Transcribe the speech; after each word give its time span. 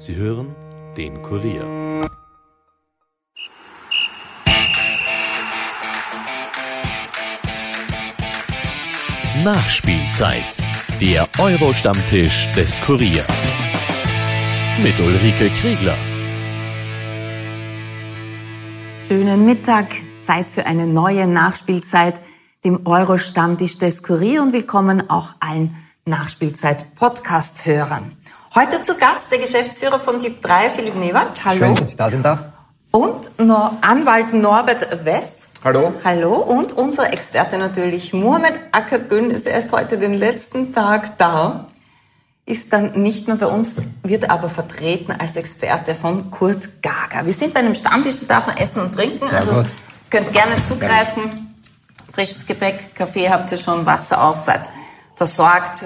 Sie 0.00 0.14
hören 0.14 0.54
den 0.96 1.20
Kurier. 1.22 1.64
Nachspielzeit. 9.42 10.44
Der 11.00 11.28
Euro-Stammtisch 11.40 12.46
des 12.52 12.80
Kurier. 12.82 13.26
Mit 14.80 15.00
Ulrike 15.00 15.50
Kriegler. 15.50 15.96
Schönen 19.08 19.44
Mittag. 19.44 19.96
Zeit 20.22 20.48
für 20.48 20.64
eine 20.64 20.86
neue 20.86 21.26
Nachspielzeit, 21.26 22.20
dem 22.64 22.86
Euro-Stammtisch 22.86 23.78
des 23.78 24.04
Kurier 24.04 24.42
und 24.42 24.52
willkommen 24.52 25.10
auch 25.10 25.34
allen 25.40 25.74
Nachspielzeit-Podcast-Hörern. 26.04 28.12
Heute 28.54 28.80
zu 28.80 28.96
Gast 28.96 29.30
der 29.30 29.38
Geschäftsführer 29.38 30.00
von 30.00 30.18
Typ 30.18 30.40
3, 30.42 30.70
Philipp 30.70 30.94
Newald. 30.94 31.44
Hallo. 31.44 31.58
Schön, 31.58 31.74
dass 31.74 31.90
ich 31.90 31.96
da 31.96 32.10
sein 32.10 32.22
darf. 32.22 32.44
Und 32.90 33.38
noch 33.38 33.74
Anwalt 33.82 34.32
Norbert 34.32 35.04
Wess. 35.04 35.50
Hallo. 35.62 35.92
Hallo. 36.02 36.36
Und 36.36 36.72
unser 36.72 37.12
Experte 37.12 37.58
natürlich, 37.58 38.14
Mohamed 38.14 38.54
Akagün, 38.72 39.30
ist 39.30 39.46
erst 39.46 39.72
heute 39.72 39.98
den 39.98 40.14
letzten 40.14 40.72
Tag 40.72 41.18
da. 41.18 41.66
Ist 42.46 42.72
dann 42.72 42.92
nicht 43.02 43.28
mehr 43.28 43.36
bei 43.36 43.46
uns, 43.46 43.82
wird 44.02 44.30
aber 44.30 44.48
vertreten 44.48 45.12
als 45.12 45.36
Experte 45.36 45.94
von 45.94 46.30
Kurt 46.30 46.82
Gager. 46.82 47.26
Wir 47.26 47.34
sind 47.34 47.52
bei 47.52 47.60
einem 47.60 47.74
Stammtisch, 47.74 48.20
da 48.26 48.36
darf 48.36 48.46
man 48.46 48.56
essen 48.56 48.80
und 48.80 48.94
trinken. 48.94 49.26
Ja, 49.26 49.40
also 49.40 49.52
gut. 49.52 49.74
könnt 50.08 50.32
gerne 50.32 50.56
zugreifen. 50.56 51.54
Frisches 52.10 52.46
Gepäck, 52.46 52.94
Kaffee 52.94 53.28
habt 53.28 53.52
ihr 53.52 53.58
schon, 53.58 53.84
Wasser 53.84 54.24
auch, 54.24 54.36
seid 54.36 54.70
versorgt. 55.16 55.84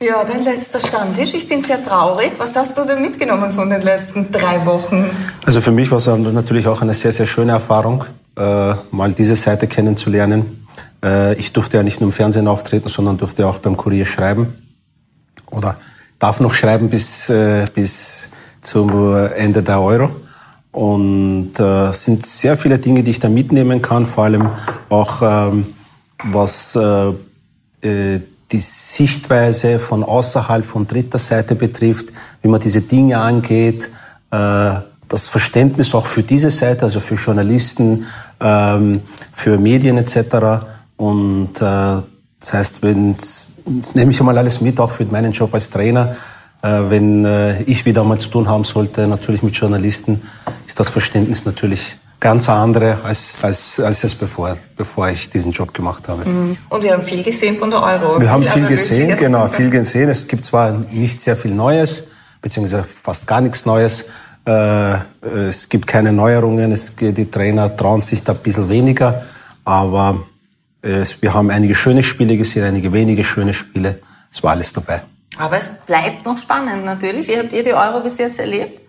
Ja, 0.00 0.24
dein 0.24 0.44
letzter 0.44 0.78
Stammtisch. 0.78 1.34
Ich 1.34 1.48
bin 1.48 1.60
sehr 1.60 1.84
traurig. 1.84 2.34
Was 2.38 2.54
hast 2.54 2.78
du 2.78 2.84
denn 2.84 3.02
mitgenommen 3.02 3.50
von 3.50 3.68
den 3.68 3.82
letzten 3.82 4.30
drei 4.30 4.64
Wochen? 4.64 5.10
Also 5.44 5.60
für 5.60 5.72
mich 5.72 5.90
war 5.90 5.98
es 5.98 6.06
natürlich 6.06 6.68
auch 6.68 6.80
eine 6.82 6.94
sehr, 6.94 7.10
sehr 7.10 7.26
schöne 7.26 7.50
Erfahrung, 7.50 8.04
äh, 8.36 8.74
mal 8.92 9.12
diese 9.12 9.34
Seite 9.34 9.66
kennenzulernen. 9.66 10.68
Äh, 11.02 11.34
ich 11.34 11.52
durfte 11.52 11.78
ja 11.78 11.82
nicht 11.82 12.00
nur 12.00 12.10
im 12.10 12.12
Fernsehen 12.12 12.46
auftreten, 12.46 12.88
sondern 12.88 13.18
durfte 13.18 13.44
auch 13.44 13.58
beim 13.58 13.76
Kurier 13.76 14.06
schreiben. 14.06 14.54
Oder 15.50 15.74
darf 16.20 16.38
noch 16.38 16.54
schreiben 16.54 16.90
bis, 16.90 17.28
äh, 17.28 17.66
bis 17.74 18.30
zum 18.60 19.16
Ende 19.16 19.64
der 19.64 19.80
Euro. 19.80 20.10
Und 20.70 21.58
äh, 21.58 21.92
sind 21.92 22.24
sehr 22.24 22.56
viele 22.56 22.78
Dinge, 22.78 23.02
die 23.02 23.10
ich 23.10 23.18
da 23.18 23.28
mitnehmen 23.28 23.82
kann, 23.82 24.06
vor 24.06 24.24
allem 24.24 24.50
auch 24.90 25.22
ähm, 25.22 25.74
was 26.22 26.76
äh, 26.76 28.20
die 28.50 28.60
Sichtweise 28.60 29.78
von 29.78 30.02
außerhalb, 30.02 30.64
von 30.64 30.86
dritter 30.86 31.18
Seite 31.18 31.54
betrifft, 31.54 32.12
wie 32.42 32.48
man 32.48 32.60
diese 32.60 32.82
Dinge 32.82 33.18
angeht, 33.18 33.90
äh, 34.30 34.74
das 35.08 35.28
Verständnis 35.28 35.94
auch 35.94 36.06
für 36.06 36.22
diese 36.22 36.50
Seite, 36.50 36.82
also 36.82 37.00
für 37.00 37.14
Journalisten, 37.14 38.04
ähm, 38.40 39.02
für 39.32 39.58
Medien 39.58 39.96
etc. 39.98 40.66
Und 40.96 41.56
äh, 41.56 41.60
das 41.60 42.52
heißt, 42.52 42.82
wenn 42.82 43.14
das 43.14 43.94
nehme 43.94 44.12
ich 44.12 44.20
einmal 44.20 44.38
alles 44.38 44.60
mit, 44.62 44.80
auch 44.80 44.90
für 44.90 45.04
meinen 45.04 45.32
Job 45.32 45.52
als 45.52 45.68
Trainer. 45.68 46.16
Äh, 46.62 46.82
wenn 46.88 47.64
ich 47.66 47.84
wieder 47.84 48.02
mal 48.04 48.18
zu 48.18 48.30
tun 48.30 48.48
haben 48.48 48.64
sollte, 48.64 49.06
natürlich 49.06 49.42
mit 49.42 49.54
Journalisten, 49.54 50.22
ist 50.66 50.80
das 50.80 50.88
Verständnis 50.88 51.44
natürlich 51.44 51.98
ganz 52.20 52.48
andere 52.48 52.98
als, 53.04 53.34
als, 53.42 53.80
als 53.80 54.04
es 54.04 54.14
bevor, 54.14 54.56
bevor 54.76 55.08
ich 55.08 55.30
diesen 55.30 55.52
Job 55.52 55.72
gemacht 55.72 56.08
habe. 56.08 56.24
Und 56.68 56.82
wir 56.82 56.92
haben 56.92 57.04
viel 57.04 57.22
gesehen 57.22 57.56
von 57.56 57.70
der 57.70 57.82
Euro. 57.82 58.20
Wir 58.20 58.30
haben 58.30 58.42
viel 58.42 58.66
gesehen, 58.66 59.16
genau, 59.16 59.46
viel 59.46 59.70
gesehen. 59.70 60.08
Es 60.08 60.26
gibt 60.26 60.44
zwar 60.44 60.72
nicht 60.72 61.20
sehr 61.20 61.36
viel 61.36 61.54
Neues, 61.54 62.08
beziehungsweise 62.42 62.82
fast 62.82 63.26
gar 63.26 63.40
nichts 63.40 63.64
Neues. 63.66 64.08
Äh, 64.44 64.98
es 65.48 65.68
gibt 65.68 65.86
keine 65.86 66.12
Neuerungen, 66.12 66.72
es, 66.72 66.94
die 66.96 67.30
Trainer 67.30 67.76
trauen 67.76 68.00
sich 68.00 68.24
da 68.24 68.32
ein 68.32 68.38
bisschen 68.38 68.68
weniger, 68.68 69.22
aber 69.64 70.26
es, 70.80 71.20
wir 71.20 71.34
haben 71.34 71.50
einige 71.50 71.74
schöne 71.74 72.02
Spiele 72.02 72.36
gesehen, 72.36 72.64
einige 72.64 72.92
wenige 72.92 73.24
schöne 73.24 73.52
Spiele. 73.52 74.00
Es 74.32 74.42
war 74.42 74.52
alles 74.52 74.72
dabei. 74.72 75.02
Aber 75.36 75.58
es 75.58 75.70
bleibt 75.86 76.24
noch 76.24 76.38
spannend 76.38 76.84
natürlich. 76.84 77.28
Wie 77.28 77.38
habt 77.38 77.52
ihr 77.52 77.62
die 77.62 77.74
Euro 77.74 78.00
bis 78.00 78.18
jetzt 78.18 78.38
erlebt? 78.38 78.80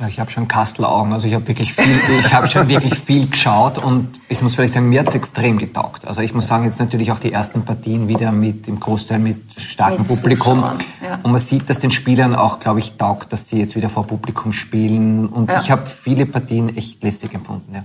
Ja, 0.00 0.08
ich 0.08 0.18
habe 0.18 0.30
schon 0.30 0.48
Kastelaugen, 0.48 1.12
also 1.12 1.28
ich 1.28 1.34
habe 1.34 1.46
wirklich 1.46 1.74
viel, 1.74 1.94
ich 2.18 2.32
habe 2.32 2.48
schon 2.48 2.66
wirklich 2.66 2.94
viel 2.98 3.28
geschaut 3.28 3.76
und 3.78 4.08
ich 4.28 4.40
muss 4.40 4.54
vielleicht 4.54 4.72
sagen, 4.74 4.88
mir 4.88 5.00
hat's 5.00 5.14
extrem 5.14 5.58
getaugt. 5.58 6.06
Also 6.08 6.22
ich 6.22 6.32
muss 6.32 6.48
sagen, 6.48 6.64
jetzt 6.64 6.80
natürlich 6.80 7.12
auch 7.12 7.18
die 7.18 7.30
ersten 7.30 7.64
Partien 7.64 8.08
wieder 8.08 8.32
mit 8.32 8.68
im 8.68 8.80
Großteil 8.80 9.18
mit 9.18 9.52
starkem 9.60 10.02
Mit 10.02 10.08
Publikum. 10.08 10.64
Ja. 11.04 11.20
Und 11.22 11.30
man 11.30 11.40
sieht, 11.40 11.68
dass 11.68 11.78
den 11.78 11.90
Spielern 11.90 12.34
auch, 12.34 12.58
glaube 12.58 12.78
ich, 12.80 12.96
taugt, 12.96 13.32
dass 13.34 13.48
sie 13.48 13.60
jetzt 13.60 13.76
wieder 13.76 13.90
vor 13.90 14.06
Publikum 14.06 14.52
spielen. 14.52 15.26
Und 15.28 15.50
Ja. 15.50 15.60
ich 15.60 15.70
habe 15.70 15.86
viele 15.86 16.24
Partien 16.24 16.74
echt 16.76 17.02
lästig 17.02 17.34
empfunden. 17.34 17.74
Ja, 17.74 17.84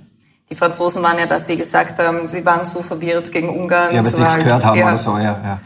Die 0.50 0.56
Franzosen 0.56 1.04
waren 1.04 1.20
ja 1.20 1.26
das, 1.26 1.46
die 1.46 1.58
gesagt 1.58 2.00
haben, 2.00 2.28
sie 2.30 2.44
waren 2.46 2.64
so 2.64 2.82
verwirrt 2.82 3.34
gegen 3.34 3.50
Ungarn. 3.50 3.94
ja 3.94 4.02
weil 4.02 4.10
sie 4.10 4.18
nichts 4.22 4.38
gehört 4.38 4.64
haben 4.64 4.80
ja. 4.80 4.88
oder 4.88 4.98
so. 4.98 5.18
Ja, 5.18 5.24
ja. 5.44 5.60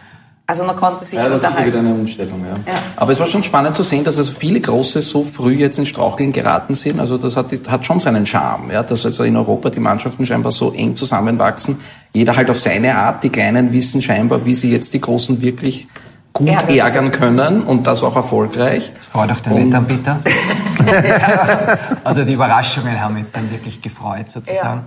Also 0.51 0.66
man 0.66 0.75
konnte 0.75 1.01
sich 1.06 1.13
Ja, 1.13 1.29
das 1.29 1.44
ist 1.44 1.50
wieder 1.50 1.59
unterhalten. 1.59 1.78
eine 1.88 1.94
Umstellung, 1.95 2.41
ja. 2.45 2.57
Aber 2.97 3.09
es 3.13 3.22
war 3.22 3.28
schon 3.28 3.41
spannend 3.41 3.73
zu 3.73 3.84
sehen, 3.84 4.03
dass 4.03 4.17
also 4.17 4.34
viele 4.34 4.59
Große 4.59 5.01
so 5.01 5.23
früh 5.23 5.53
jetzt 5.53 5.79
in 5.79 5.85
Straucheln 5.85 6.34
geraten 6.34 6.75
sind. 6.75 7.00
Also 7.00 7.17
das 7.17 7.38
hat, 7.38 7.53
hat 7.69 7.85
schon 7.85 8.00
seinen 8.00 8.25
Charme, 8.25 8.69
ja, 8.72 8.84
dass 8.84 9.06
also 9.06 9.23
in 9.23 9.38
Europa 9.38 9.69
die 9.69 9.79
Mannschaften 9.79 10.25
scheinbar 10.25 10.51
so 10.51 10.73
eng 10.73 10.94
zusammenwachsen. 10.94 11.79
Jeder 12.11 12.35
halt 12.35 12.50
auf 12.50 12.59
seine 12.59 12.94
Art. 12.97 13.23
Die 13.23 13.29
Kleinen 13.29 13.72
wissen 13.72 14.01
scheinbar, 14.01 14.44
wie 14.44 14.53
sie 14.53 14.69
jetzt 14.73 14.94
die 14.94 15.00
Großen 15.00 15.41
wirklich 15.41 15.88
gut 16.34 16.50
Ärgern. 16.50 16.78
ärgern 16.78 17.11
können 17.11 17.61
und 17.63 17.88
das 17.88 18.03
auch 18.03 18.17
erfolgreich. 18.17 18.91
Das 18.97 19.06
freut 19.06 19.31
auch 19.31 19.40
der 19.40 19.53
Und- 19.53 19.67
Wettanbieter. 19.67 20.19
also 22.03 22.25
die 22.25 22.34
Überraschungen 22.34 23.00
haben 23.00 23.16
jetzt 23.19 23.38
dann 23.38 23.50
wirklich 23.51 23.81
gefreut 23.81 24.29
sozusagen. 24.29 24.81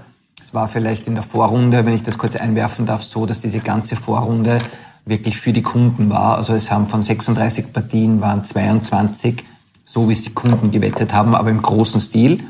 Es 0.47 0.53
war 0.53 0.69
vielleicht 0.69 1.07
in 1.07 1.15
der 1.15 1.25
Vorrunde, 1.25 1.87
wenn 1.87 1.95
ich 1.95 2.03
das 2.03 2.19
kurz 2.19 2.37
einwerfen 2.37 2.85
darf, 2.85 3.03
so, 3.03 3.25
dass 3.25 3.41
diese 3.41 3.61
ganze 3.61 3.97
Vorrunde 3.97 4.59
wirklich 5.07 5.39
für 5.39 5.53
die 5.53 5.63
Kunden 5.63 6.11
war. 6.11 6.37
Also 6.37 6.55
es 6.55 6.71
haben 6.71 6.89
von 6.89 7.03
36 7.03 7.73
Partien 7.73 8.21
waren 8.21 8.45
22, 8.45 9.45
so 9.85 10.09
wie 10.09 10.13
es 10.13 10.23
die 10.23 10.33
Kunden 10.33 10.71
gewettet 10.71 11.13
haben, 11.13 11.35
aber 11.35 11.51
im 11.51 11.63
großen 11.63 12.01
Stil. 12.01 12.45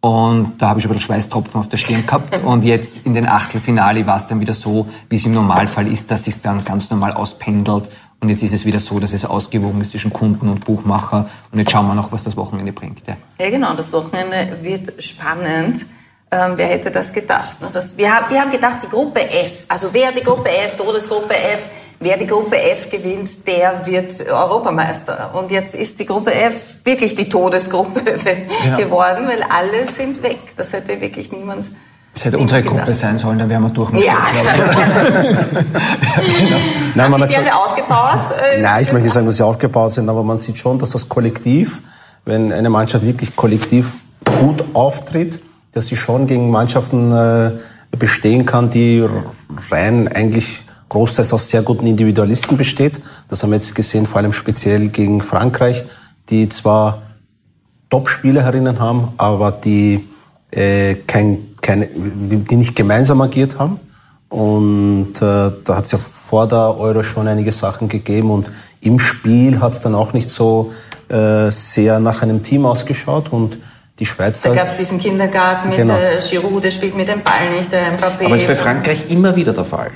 Und 0.00 0.58
da 0.58 0.68
habe 0.68 0.78
ich 0.78 0.86
aber 0.86 0.94
den 0.94 1.00
Schweißtropfen 1.00 1.60
auf 1.60 1.68
der 1.68 1.76
Stirn 1.76 2.06
gehabt. 2.06 2.42
Und 2.44 2.64
jetzt 2.64 3.04
in 3.04 3.14
den 3.14 3.26
Achtelfinale 3.26 4.06
war 4.06 4.16
es 4.16 4.26
dann 4.26 4.40
wieder 4.40 4.54
so, 4.54 4.88
wie 5.08 5.16
es 5.16 5.26
im 5.26 5.32
Normalfall 5.32 5.90
ist, 5.90 6.10
dass 6.10 6.26
es 6.28 6.40
dann 6.40 6.64
ganz 6.64 6.88
normal 6.90 7.12
auspendelt. 7.12 7.90
Und 8.20 8.28
jetzt 8.28 8.42
ist 8.42 8.52
es 8.52 8.64
wieder 8.64 8.80
so, 8.80 8.98
dass 9.00 9.12
es 9.12 9.24
ausgewogen 9.24 9.80
ist 9.80 9.92
zwischen 9.92 10.12
Kunden 10.12 10.48
und 10.48 10.64
Buchmacher. 10.64 11.28
Und 11.52 11.58
jetzt 11.58 11.70
schauen 11.70 11.86
wir 11.86 11.94
noch, 11.94 12.10
was 12.12 12.24
das 12.24 12.36
Wochenende 12.36 12.72
bringt. 12.72 13.02
Ja. 13.06 13.16
Ja, 13.38 13.50
genau. 13.50 13.74
Das 13.74 13.92
Wochenende 13.92 14.58
wird 14.62 15.02
spannend. 15.02 15.86
Ähm, 16.30 16.52
wer 16.56 16.66
hätte 16.66 16.90
das 16.90 17.12
gedacht? 17.12 17.60
Ne? 17.60 17.70
Das, 17.72 17.96
wir, 17.96 18.14
haben, 18.14 18.30
wir 18.30 18.40
haben 18.40 18.50
gedacht, 18.50 18.80
die 18.82 18.88
Gruppe 18.88 19.30
F, 19.30 19.64
also 19.68 19.88
wer 19.92 20.12
die 20.12 20.20
Gruppe 20.20 20.50
F, 20.50 20.76
Todesgruppe 20.76 21.34
F, 21.34 21.68
wer 22.00 22.16
die 22.16 22.26
Gruppe 22.26 22.60
F 22.60 22.90
gewinnt, 22.90 23.46
der 23.46 23.86
wird 23.86 24.26
Europameister. 24.28 25.30
Und 25.34 25.50
jetzt 25.50 25.74
ist 25.74 25.98
die 26.00 26.06
Gruppe 26.06 26.32
F 26.32 26.74
wirklich 26.84 27.14
die 27.14 27.28
Todesgruppe 27.28 28.02
geworden, 28.76 29.26
weil 29.26 29.42
alle 29.42 29.86
sind 29.86 30.22
weg. 30.22 30.38
Das 30.56 30.72
hätte 30.72 31.00
wirklich 31.00 31.32
niemand. 31.32 31.70
Das 32.14 32.24
hätte 32.24 32.38
unsere 32.38 32.62
gedacht. 32.62 32.78
Gruppe 32.78 32.94
sein 32.94 33.18
sollen, 33.18 33.38
da 33.38 33.48
wären 33.48 33.62
wir 33.62 33.70
durch. 33.70 33.92
Ja, 33.94 34.14
Nein, 36.94 37.10
man 37.10 37.20
die 37.20 37.24
hat 37.24 37.32
schon, 37.32 37.44
haben 37.44 37.46
wir 37.46 37.58
ausgebaut. 37.58 38.18
äh, 38.56 38.60
Nein, 38.60 38.82
ich 38.82 38.88
fürs 38.88 38.92
möchte 38.92 39.04
nicht 39.04 39.14
sagen, 39.14 39.26
dass 39.26 39.36
sie 39.36 39.44
aufgebaut 39.44 39.92
sind, 39.92 40.08
aber 40.08 40.22
man 40.24 40.38
sieht 40.38 40.58
schon, 40.58 40.78
dass 40.78 40.90
das 40.90 41.08
Kollektiv, 41.08 41.80
wenn 42.24 42.52
eine 42.52 42.70
Mannschaft 42.70 43.04
wirklich 43.04 43.36
kollektiv 43.36 43.94
gut 44.40 44.64
auftritt, 44.74 45.40
dass 45.72 45.86
sie 45.86 45.96
schon 45.96 46.26
gegen 46.26 46.50
Mannschaften 46.50 47.12
äh, 47.12 47.52
bestehen 47.96 48.46
kann, 48.46 48.70
die 48.70 49.06
rein 49.70 50.08
eigentlich 50.08 50.64
großteils 50.88 51.32
aus 51.32 51.48
sehr 51.50 51.62
guten 51.62 51.86
Individualisten 51.86 52.56
besteht. 52.56 53.00
Das 53.28 53.42
haben 53.42 53.50
wir 53.50 53.56
jetzt 53.56 53.74
gesehen, 53.74 54.06
vor 54.06 54.18
allem 54.20 54.32
speziell 54.32 54.88
gegen 54.88 55.20
Frankreich, 55.20 55.84
die 56.28 56.48
zwar 56.48 57.02
Top-Spielerinnen 57.90 58.78
haben, 58.78 59.12
aber 59.16 59.52
die 59.52 60.08
äh, 60.50 60.96
kein, 61.06 61.56
keine, 61.60 61.88
die 61.88 62.56
nicht 62.56 62.76
gemeinsam 62.76 63.20
agiert 63.20 63.58
haben. 63.58 63.80
Und 64.28 65.16
äh, 65.16 65.50
da 65.64 65.76
hat 65.76 65.86
es 65.86 65.92
ja 65.92 65.98
vor 65.98 66.46
der 66.48 66.76
Euro 66.76 67.02
schon 67.02 67.28
einige 67.28 67.50
Sachen 67.50 67.88
gegeben 67.88 68.30
und 68.30 68.50
im 68.82 68.98
Spiel 68.98 69.60
hat 69.60 69.72
es 69.72 69.80
dann 69.80 69.94
auch 69.94 70.12
nicht 70.12 70.30
so 70.30 70.70
äh, 71.08 71.50
sehr 71.50 71.98
nach 71.98 72.22
einem 72.22 72.42
Team 72.42 72.66
ausgeschaut 72.66 73.32
und 73.32 73.58
die 73.98 74.04
Schweizer 74.04 74.50
Da 74.50 74.54
gab 74.54 74.66
es 74.66 74.76
diesen 74.76 74.98
Kindergarten 74.98 75.70
mit 75.70 75.78
Genau. 75.78 75.96
der 75.96 76.18
Giroud, 76.18 76.62
der 76.62 76.70
spielt 76.70 76.94
mit 76.94 77.08
dem 77.08 77.22
Ball 77.22 77.56
nicht, 77.56 77.72
der 77.72 77.94
Mbappé. 77.94 78.26
Aber 78.26 78.36
ist 78.36 78.46
bei 78.46 78.54
Frankreich 78.54 79.10
immer 79.10 79.34
wieder 79.34 79.54
der 79.54 79.64
Fall. 79.64 79.92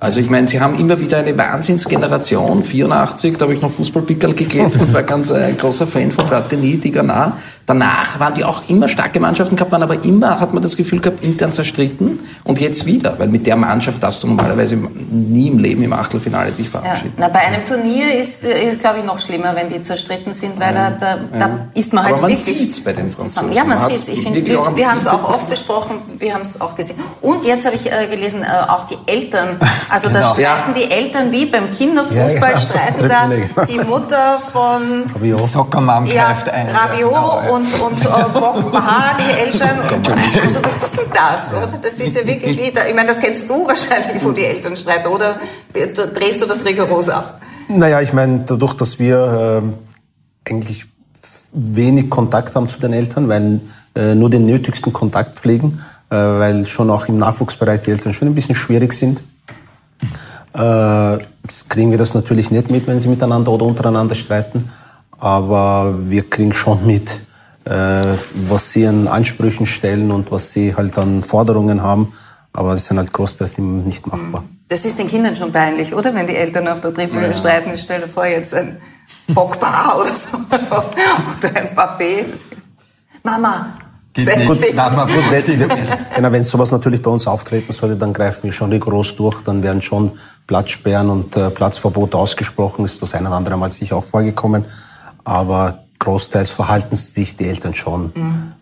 Also 0.00 0.20
ich 0.20 0.30
meine, 0.30 0.46
sie 0.46 0.60
haben 0.60 0.78
immer 0.78 1.00
wieder 1.00 1.18
eine 1.18 1.36
Wahnsinnsgeneration. 1.36 2.62
84, 2.62 3.36
da 3.36 3.44
habe 3.44 3.54
ich 3.54 3.60
noch 3.60 3.72
Fußballpickerl 3.72 4.34
gegeben 4.34 4.72
und 4.78 4.92
war 4.92 5.02
ganz 5.02 5.30
äh, 5.30 5.36
ein 5.36 5.58
großer 5.58 5.86
Fan 5.86 6.12
von 6.12 6.26
Platini, 6.26 6.78
Tigana. 6.78 7.38
Danach 7.68 8.18
waren 8.18 8.34
die 8.34 8.44
auch 8.44 8.62
immer 8.68 8.88
starke 8.88 9.20
Mannschaften 9.20 9.54
gehabt, 9.54 9.70
waren 9.72 9.82
aber 9.82 10.02
immer, 10.02 10.40
hat 10.40 10.54
man 10.54 10.62
das 10.62 10.74
Gefühl 10.74 11.00
gehabt, 11.00 11.22
intern 11.22 11.52
zerstritten 11.52 12.20
und 12.44 12.60
jetzt 12.62 12.86
wieder, 12.86 13.18
weil 13.18 13.28
mit 13.28 13.46
der 13.46 13.56
Mannschaft 13.56 14.02
darfst 14.02 14.22
du 14.22 14.26
normalerweise 14.26 14.76
nie 14.76 15.48
im 15.48 15.58
Leben 15.58 15.82
im 15.82 15.92
Achtelfinale 15.92 16.50
dich 16.52 16.70
verabschieden. 16.70 17.12
Ja. 17.18 17.26
Na, 17.26 17.28
bei 17.28 17.40
einem 17.40 17.66
Turnier 17.66 18.18
ist, 18.18 18.42
ist 18.44 18.80
glaube 18.80 19.00
ich, 19.00 19.04
noch 19.04 19.18
schlimmer, 19.18 19.54
wenn 19.54 19.68
die 19.68 19.82
zerstritten 19.82 20.32
sind, 20.32 20.58
weil 20.58 20.72
da, 20.72 20.90
da, 20.92 21.18
da 21.38 21.68
ist 21.74 21.92
man 21.92 22.04
halt 22.04 22.14
aber 22.14 22.22
man 22.22 22.30
wirklich... 22.30 22.56
sieht's 22.56 22.80
bei 22.82 22.94
den 22.94 23.12
Franzosen. 23.12 23.52
Ja, 23.52 23.64
man 23.64 23.78
Man 23.78 23.90
sieht 23.90 23.98
hat's 23.98 24.08
Ich 24.08 24.22
finde, 24.22 24.46
wir, 24.46 24.76
wir 24.76 24.90
haben 24.90 24.98
es 24.98 25.06
auch 25.06 25.28
oft 25.28 25.50
besprochen, 25.50 25.96
wir 26.18 26.32
haben 26.32 26.40
es 26.40 26.58
auch 26.60 26.74
gesehen. 26.74 26.96
Und 27.20 27.44
jetzt 27.44 27.66
habe 27.66 27.76
ich 27.76 27.92
äh, 27.92 28.06
gelesen, 28.06 28.42
äh, 28.42 28.46
auch 28.66 28.84
die 28.84 28.96
Eltern, 29.06 29.60
also 29.90 30.08
da 30.08 30.20
Genau. 30.20 30.32
streiten 30.32 30.74
die 30.74 30.90
Eltern 30.90 31.32
wie 31.32 31.44
beim 31.44 31.70
Kinderfußball, 31.70 32.50
Ja, 32.52 32.56
ja, 32.56 32.56
streiten 32.56 33.08
da 33.08 33.64
die 33.64 33.78
Mutter 33.78 34.40
von 34.40 35.04
ja, 36.06 36.32
greift 36.32 36.48
ein. 36.48 36.68
Rabiot 36.70 37.12
Ja, 37.12 37.40
genau. 37.42 37.57
Und, 37.58 37.80
und 37.80 38.04
äh, 38.04 38.08
Bock 38.32 38.70
Baha, 38.72 39.16
die 39.18 39.32
Eltern. 39.40 39.78
Also 40.42 40.64
was 40.64 40.82
ist 40.82 40.96
denn 40.98 41.12
das, 41.12 41.54
oder? 41.54 41.78
Das 41.82 41.94
ist 41.94 42.14
ja 42.14 42.26
wirklich 42.26 42.58
wieder, 42.58 42.88
ich 42.88 42.94
meine, 42.94 43.08
das 43.08 43.20
kennst 43.20 43.48
du 43.50 43.66
wahrscheinlich, 43.66 44.22
wo 44.24 44.32
die 44.32 44.44
Eltern 44.44 44.76
streiten, 44.76 45.08
oder 45.08 45.40
drehst 45.72 46.42
du 46.42 46.46
das 46.46 46.64
rigoros 46.64 47.08
ab? 47.08 47.40
Naja, 47.68 48.00
ich 48.00 48.12
meine, 48.12 48.44
dadurch, 48.46 48.74
dass 48.74 48.98
wir 48.98 49.60
ähm, 49.62 49.74
eigentlich 50.48 50.86
wenig 51.52 52.08
Kontakt 52.10 52.54
haben 52.54 52.68
zu 52.68 52.78
den 52.78 52.92
Eltern, 52.92 53.28
weil 53.28 53.60
äh, 53.94 54.14
nur 54.14 54.30
den 54.30 54.46
nötigsten 54.46 54.92
Kontakt 54.92 55.38
pflegen, 55.38 55.80
äh, 56.10 56.16
weil 56.16 56.66
schon 56.66 56.90
auch 56.90 57.06
im 57.06 57.16
Nachwuchsbereich 57.16 57.80
die 57.80 57.90
Eltern 57.90 58.14
schon 58.14 58.28
ein 58.28 58.34
bisschen 58.34 58.54
schwierig 58.54 58.92
sind. 58.92 59.22
Äh, 60.54 61.18
kriegen 61.68 61.90
wir 61.90 61.98
das 61.98 62.14
natürlich 62.14 62.50
nicht 62.50 62.70
mit, 62.70 62.86
wenn 62.86 63.00
sie 63.00 63.08
miteinander 63.08 63.52
oder 63.52 63.66
untereinander 63.66 64.14
streiten, 64.14 64.70
aber 65.18 65.94
wir 66.08 66.28
kriegen 66.28 66.52
schon 66.52 66.86
mit, 66.86 67.10
äh, 67.10 67.27
was 67.68 68.72
sie 68.72 68.86
an 68.86 69.08
Ansprüchen 69.08 69.66
stellen 69.66 70.10
und 70.10 70.30
was 70.30 70.52
sie 70.52 70.74
halt 70.74 70.96
an 70.98 71.22
Forderungen 71.22 71.82
haben, 71.82 72.12
aber 72.52 72.72
das 72.72 72.86
sind 72.86 72.98
halt 72.98 73.12
großteils 73.12 73.58
nicht 73.58 74.06
machbar. 74.06 74.44
Das 74.68 74.84
ist 74.84 74.98
den 74.98 75.06
Kindern 75.06 75.36
schon 75.36 75.52
peinlich, 75.52 75.94
oder? 75.94 76.14
Wenn 76.14 76.26
die 76.26 76.36
Eltern 76.36 76.68
auf 76.68 76.80
der 76.80 76.92
Tribüne 76.94 77.34
streiten, 77.34 77.76
stell 77.76 78.00
dir 78.02 78.08
vor, 78.08 78.26
jetzt 78.26 78.54
ein 78.54 78.78
Pogba 79.34 79.96
oder 80.00 80.14
so. 80.14 80.36
oder 80.38 81.56
ein 81.56 81.68
Papé. 81.76 82.24
Mama, 83.22 83.78
Gut, 84.46 84.58
na, 84.74 84.90
mal 84.90 85.06
gut, 85.06 85.46
Genau, 86.14 86.32
wenn 86.32 86.42
sowas 86.42 86.72
natürlich 86.72 87.00
bei 87.00 87.10
uns 87.10 87.28
auftreten 87.28 87.72
sollte, 87.72 87.96
dann 87.96 88.12
greifen 88.12 88.44
wir 88.44 88.52
schon 88.52 88.72
rigoros 88.72 89.14
durch. 89.14 89.42
Dann 89.44 89.62
werden 89.62 89.80
schon 89.80 90.18
Platzsperren 90.46 91.08
und 91.08 91.36
äh, 91.36 91.50
Platzverbote 91.50 92.18
ausgesprochen. 92.18 92.84
Ist 92.84 93.00
das 93.00 93.14
ein 93.14 93.26
oder 93.26 93.36
andere 93.36 93.56
Mal 93.56 93.68
sicher 93.68 93.96
auch 93.96 94.04
vorgekommen. 94.04 94.64
Aber 95.22 95.84
großteils 95.98 96.50
verhalten 96.50 96.96
sich 96.96 97.36
die 97.36 97.46
Eltern 97.48 97.74
schon 97.74 98.12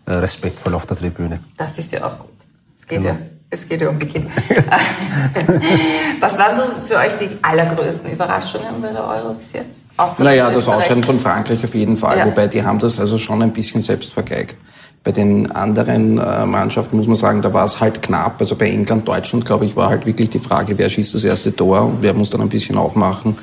äh, 0.05 0.11
respektvoll 0.13 0.73
auf 0.73 0.85
der 0.85 0.97
Tribüne. 0.97 1.39
Das 1.57 1.77
ist 1.77 1.91
ja 1.93 2.05
auch 2.05 2.17
gut. 2.19 2.29
Es 2.77 2.87
geht 2.87 3.01
Genau. 3.01 3.13
ja, 3.13 3.17
es 3.49 3.67
geht 3.67 3.81
ja 3.81 3.89
um 3.89 3.99
die 3.99 4.07
Kinder. 4.07 4.29
Was 6.19 6.37
waren 6.37 6.55
so 6.55 6.63
für 6.85 6.95
euch 6.95 7.13
die 7.19 7.29
allergrößten 7.41 8.11
Überraschungen 8.11 8.81
bei 8.81 8.91
der 8.91 9.05
Euro 9.07 9.33
bis 9.33 9.53
jetzt? 9.53 9.81
Außer 9.97 10.23
Naja, 10.23 10.49
das 10.49 10.67
Ausscheiden 10.67 11.03
von 11.03 11.19
Frankreich 11.19 11.63
auf 11.63 11.73
jeden 11.75 11.97
Fall, 11.97 12.17
Ja. 12.17 12.25
wobei 12.25 12.47
die 12.47 12.63
haben 12.63 12.79
das 12.79 12.99
also 12.99 13.17
schon 13.17 13.41
ein 13.41 13.53
bisschen 13.53 13.81
selbst 13.81 14.13
vergeigt. 14.13 14.57
Bei 15.03 15.11
den 15.11 15.49
anderen 15.51 16.17
äh, 16.17 16.45
Mannschaften 16.45 16.97
muss 16.97 17.07
man 17.07 17.15
sagen, 17.15 17.41
da 17.41 17.53
war 17.53 17.63
es 17.63 17.79
halt 17.79 18.01
knapp. 18.01 18.41
Also 18.41 18.55
bei 18.55 18.69
England, 18.69 19.07
Deutschland, 19.07 19.45
glaube 19.45 19.65
ich, 19.65 19.75
war 19.75 19.89
halt 19.89 20.05
wirklich 20.05 20.29
die 20.31 20.39
Frage, 20.39 20.77
wer 20.77 20.89
schießt 20.89 21.13
das 21.13 21.23
erste 21.23 21.55
Tor 21.55 21.83
und 21.83 22.01
wer 22.01 22.13
muss 22.13 22.29
dann 22.29 22.41
ein 22.41 22.49
bisschen 22.49 22.77
aufmachen. 22.77 23.37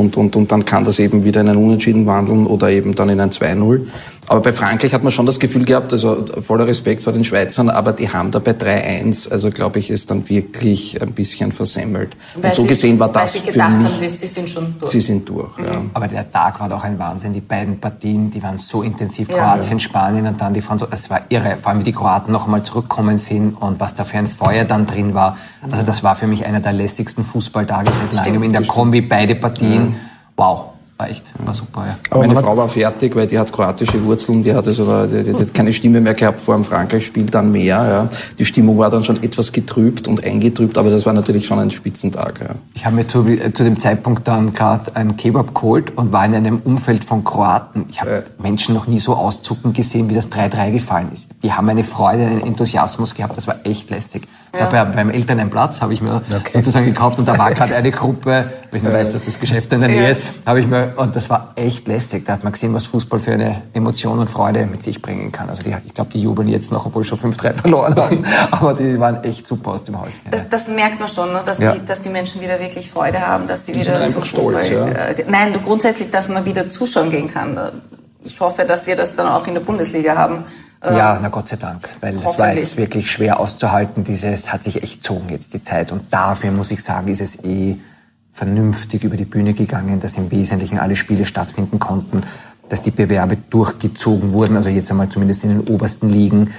Und, 0.00 0.16
und, 0.16 0.34
und 0.34 0.50
dann 0.50 0.64
kann 0.64 0.84
das 0.84 0.98
eben 0.98 1.24
wieder 1.24 1.42
in 1.42 1.48
ein 1.48 1.56
Unentschieden 1.56 2.06
wandeln 2.06 2.46
oder 2.46 2.70
eben 2.70 2.94
dann 2.94 3.10
in 3.10 3.20
ein 3.20 3.30
2-0. 3.30 3.86
Aber 4.30 4.42
bei 4.42 4.52
Frankreich 4.52 4.94
hat 4.94 5.02
man 5.02 5.10
schon 5.10 5.26
das 5.26 5.40
Gefühl 5.40 5.64
gehabt, 5.64 5.92
also 5.92 6.24
voller 6.40 6.64
Respekt 6.64 7.02
vor 7.02 7.12
den 7.12 7.24
Schweizern, 7.24 7.68
aber 7.68 7.92
die 7.92 8.12
haben 8.12 8.30
da 8.30 8.38
bei 8.38 8.52
3-1, 8.52 9.28
also 9.28 9.50
glaube 9.50 9.80
ich, 9.80 9.90
ist 9.90 10.08
dann 10.08 10.28
wirklich 10.28 11.02
ein 11.02 11.12
bisschen 11.14 11.50
versemmelt. 11.50 12.16
Weil 12.36 12.50
und 12.50 12.54
so 12.54 12.62
sie- 12.62 12.68
gesehen 12.68 13.00
war 13.00 13.12
weil 13.12 13.22
das 13.22 13.32
sie 13.32 13.40
für 13.40 13.50
gedacht 13.50 13.78
mich, 13.82 13.92
haben, 13.92 14.06
sie 14.06 14.26
sind 14.28 14.48
schon 14.48 14.74
durch. 14.78 14.92
sie 14.92 15.00
sind 15.00 15.28
durch. 15.28 15.58
Ja. 15.58 15.82
Aber 15.94 16.06
der 16.06 16.30
Tag 16.30 16.60
war 16.60 16.68
doch 16.68 16.84
ein 16.84 16.96
Wahnsinn. 16.96 17.32
Die 17.32 17.40
beiden 17.40 17.80
Partien, 17.80 18.30
die 18.30 18.40
waren 18.40 18.56
so 18.58 18.84
intensiv. 18.84 19.28
Ja. 19.30 19.36
Kroatien, 19.54 19.80
Spanien 19.80 20.24
und 20.28 20.40
dann 20.40 20.54
die 20.54 20.62
Franzosen. 20.62 20.92
Es 20.94 21.10
war 21.10 21.22
irre. 21.28 21.58
Vor 21.60 21.72
allem, 21.72 21.80
wie 21.80 21.84
die 21.84 21.92
Kroaten 21.92 22.30
noch 22.30 22.44
einmal 22.44 22.62
zurückkommen 22.62 23.18
sind 23.18 23.54
und 23.54 23.80
was 23.80 23.96
da 23.96 24.04
für 24.04 24.18
ein 24.18 24.26
Feuer 24.26 24.64
dann 24.64 24.86
drin 24.86 25.12
war. 25.12 25.38
Also 25.68 25.82
das 25.84 26.04
war 26.04 26.14
für 26.14 26.28
mich 26.28 26.46
einer 26.46 26.60
der 26.60 26.72
lässigsten 26.72 27.24
Fußballtage 27.24 27.90
seit 28.12 28.26
langem. 28.26 28.44
In 28.44 28.52
der 28.52 28.62
Kombi 28.64 29.00
beide 29.00 29.34
Partien. 29.34 29.96
Wow. 30.36 30.66
War 31.00 31.08
echt, 31.08 31.32
war 31.38 31.54
super, 31.54 31.86
ja. 31.86 31.98
Aber 32.10 32.26
Meine 32.26 32.38
Frau 32.38 32.54
war 32.54 32.68
fertig, 32.68 33.16
weil 33.16 33.26
die 33.26 33.38
hat 33.38 33.50
kroatische 33.50 34.04
Wurzeln, 34.04 34.42
die 34.44 34.52
hat 34.52 34.66
also 34.66 35.06
die, 35.06 35.22
die, 35.22 35.32
die 35.32 35.42
hat 35.44 35.54
keine 35.54 35.72
Stimme 35.72 35.98
mehr 35.98 36.12
gehabt 36.12 36.38
vor 36.38 36.54
dem 36.54 36.62
Frankreich-Spiel, 36.62 37.24
dann 37.24 37.50
mehr. 37.50 37.64
Ja. 37.88 38.08
Die 38.38 38.44
Stimmung 38.44 38.76
war 38.76 38.90
dann 38.90 39.02
schon 39.02 39.16
etwas 39.22 39.50
getrübt 39.50 40.08
und 40.08 40.22
eingetrübt, 40.22 40.76
aber 40.76 40.90
das 40.90 41.06
war 41.06 41.14
natürlich 41.14 41.46
schon 41.46 41.58
ein 41.58 41.70
Spitzentag. 41.70 42.40
Ja. 42.42 42.54
Ich 42.74 42.84
habe 42.84 42.96
mir 42.96 43.06
zu, 43.06 43.26
äh, 43.26 43.50
zu 43.50 43.64
dem 43.64 43.78
Zeitpunkt 43.78 44.28
dann 44.28 44.52
gerade 44.52 44.94
einen 44.94 45.16
Kebab 45.16 45.54
geholt 45.54 45.96
und 45.96 46.12
war 46.12 46.26
in 46.26 46.34
einem 46.34 46.58
Umfeld 46.58 47.02
von 47.02 47.24
Kroaten. 47.24 47.86
Ich 47.88 48.02
habe 48.02 48.26
Menschen 48.36 48.74
noch 48.74 48.86
nie 48.86 48.98
so 48.98 49.14
auszucken 49.14 49.72
gesehen, 49.72 50.10
wie 50.10 50.14
das 50.14 50.30
3-3 50.30 50.70
gefallen 50.70 51.08
ist. 51.14 51.28
Die 51.42 51.50
haben 51.50 51.66
eine 51.70 51.82
Freude, 51.82 52.26
einen 52.26 52.42
Enthusiasmus 52.42 53.14
gehabt. 53.14 53.38
Das 53.38 53.46
war 53.46 53.56
echt 53.64 53.88
lästig. 53.88 54.28
Ja 54.58 54.84
beim 54.84 55.10
Eltern 55.10 55.38
einen 55.38 55.50
Platz 55.50 55.80
habe 55.80 55.94
ich 55.94 56.00
mir 56.02 56.22
Okay. 56.34 56.50
sozusagen 56.54 56.86
gekauft 56.86 57.18
und 57.18 57.26
da 57.28 57.38
war 57.38 57.52
gerade 57.52 57.74
eine 57.76 57.90
Gruppe, 57.90 58.50
weil 58.70 58.76
ich 58.78 58.82
nur 58.82 58.92
weiß, 58.92 59.10
dass 59.12 59.24
das 59.24 59.38
Geschäft 59.38 59.72
in 59.72 59.80
der 59.80 59.90
Nähe 59.90 60.02
Ja. 60.02 60.08
ist, 60.08 60.20
habe 60.44 60.60
ich 60.60 60.66
mir 60.66 60.94
und 60.96 61.14
das 61.14 61.30
war 61.30 61.52
echt 61.56 61.86
lästig. 61.86 62.26
Da 62.26 62.32
hat 62.32 62.42
man 62.44 62.52
gesehen, 62.52 62.74
was 62.74 62.86
Fußball 62.86 63.20
für 63.20 63.32
eine 63.32 63.62
Emotion 63.74 64.18
und 64.18 64.28
Freude 64.28 64.66
mit 64.66 64.82
sich 64.82 65.00
bringen 65.00 65.30
kann. 65.30 65.48
Also 65.48 65.62
die, 65.62 65.74
ich 65.86 65.94
glaube, 65.94 66.10
die 66.12 66.20
jubeln 66.22 66.48
jetzt 66.48 66.72
noch, 66.72 66.86
obwohl 66.86 67.04
sie 67.04 67.10
schon 67.10 67.32
5-3 67.32 67.54
verloren 67.62 67.94
haben, 67.96 68.24
aber 68.50 68.74
die 68.74 68.98
waren 68.98 69.22
echt 69.24 69.46
super 69.46 69.70
aus 69.72 69.84
dem 69.84 70.00
Haus. 70.00 70.14
Das, 70.30 70.48
das 70.48 70.68
merkt 70.68 70.98
man 70.98 71.08
schon, 71.08 71.32
ne? 71.32 71.42
dass, 71.46 71.58
Ja. 71.58 71.72
die, 71.72 71.84
dass 71.84 72.00
die 72.00 72.08
Menschen 72.10 72.40
wieder 72.40 72.58
wirklich 72.58 72.90
Freude 72.90 73.24
haben, 73.24 73.46
dass 73.46 73.66
sie 73.66 73.74
wieder 73.74 74.06
zum 74.08 74.24
stolz, 74.24 74.68
Fußball. 74.68 74.72
ja. 74.72 74.86
Äh, 74.86 75.24
nein, 75.28 75.52
du, 75.52 75.60
grundsätzlich, 75.60 76.10
dass 76.10 76.28
man 76.28 76.44
wieder 76.44 76.68
zuschauen 76.68 77.10
gehen 77.10 77.28
kann. 77.30 77.58
Ich 78.24 78.38
hoffe, 78.40 78.64
dass 78.64 78.86
wir 78.86 78.96
das 78.96 79.14
dann 79.16 79.28
auch 79.28 79.46
in 79.46 79.54
der 79.54 79.60
Bundesliga 79.62 80.16
haben. 80.16 80.44
Äh, 80.82 80.96
Ja, 80.96 81.18
na 81.20 81.28
Gott 81.28 81.48
sei 81.48 81.56
Dank, 81.56 81.88
weil 82.00 82.14
es 82.16 82.38
war 82.38 82.54
jetzt 82.54 82.76
wirklich 82.76 83.10
schwer 83.10 83.38
auszuhalten. 83.40 84.04
Dieses 84.04 84.52
hat 84.52 84.64
sich 84.64 84.82
echt 84.82 85.02
gezogen 85.02 85.28
jetzt 85.30 85.52
die 85.54 85.62
Zeit 85.62 85.92
und 85.92 86.12
dafür 86.12 86.50
muss 86.52 86.70
ich 86.70 86.82
sagen, 86.82 87.08
ist 87.08 87.20
es 87.20 87.42
eh 87.44 87.78
vernünftig 88.32 89.04
über 89.04 89.16
die 89.16 89.24
Bühne 89.24 89.54
gegangen, 89.54 90.00
dass 90.00 90.16
im 90.16 90.30
Wesentlichen 90.30 90.78
alle 90.78 90.96
Spiele 90.96 91.24
stattfinden 91.24 91.78
konnten, 91.78 92.22
dass 92.68 92.80
die 92.82 92.90
Bewerbe 92.92 93.36
durchgezogen 93.36 94.32
wurden, 94.32 94.56
also 94.56 94.68
jetzt 94.70 94.90
einmal 94.90 95.08
zumindest 95.08 95.44
in 95.44 95.50
den 95.50 95.74
obersten 95.74 96.08
Ligen. 96.08 96.54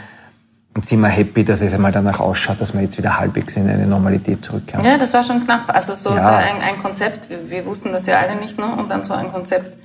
Und 0.73 0.85
sind 0.85 1.01
wir 1.01 1.09
happy, 1.09 1.43
dass 1.43 1.61
es 1.61 1.73
einmal 1.73 1.91
danach 1.91 2.19
ausschaut, 2.21 2.61
dass 2.61 2.73
wir 2.73 2.81
jetzt 2.81 2.97
wieder 2.97 3.17
halbwegs 3.17 3.57
in 3.57 3.67
eine 3.69 3.85
Normalität 3.87 4.45
zurückkehren. 4.45 4.85
Ja, 4.85 4.97
das 4.97 5.13
war 5.13 5.21
schon 5.21 5.43
knapp. 5.43 5.73
Also 5.73 5.93
so 5.93 6.15
Ja. 6.15 6.37
ein, 6.37 6.61
ein 6.61 6.77
Konzept, 6.77 7.29
wir, 7.29 7.49
wir 7.49 7.65
wussten 7.65 7.91
das 7.91 8.05
ja 8.05 8.19
alle 8.19 8.35
nicht, 8.37 8.57
ne? 8.57 8.73
und 8.77 8.89
dann 8.89 9.03
so 9.03 9.13
ein 9.13 9.29
Konzept 9.33 9.75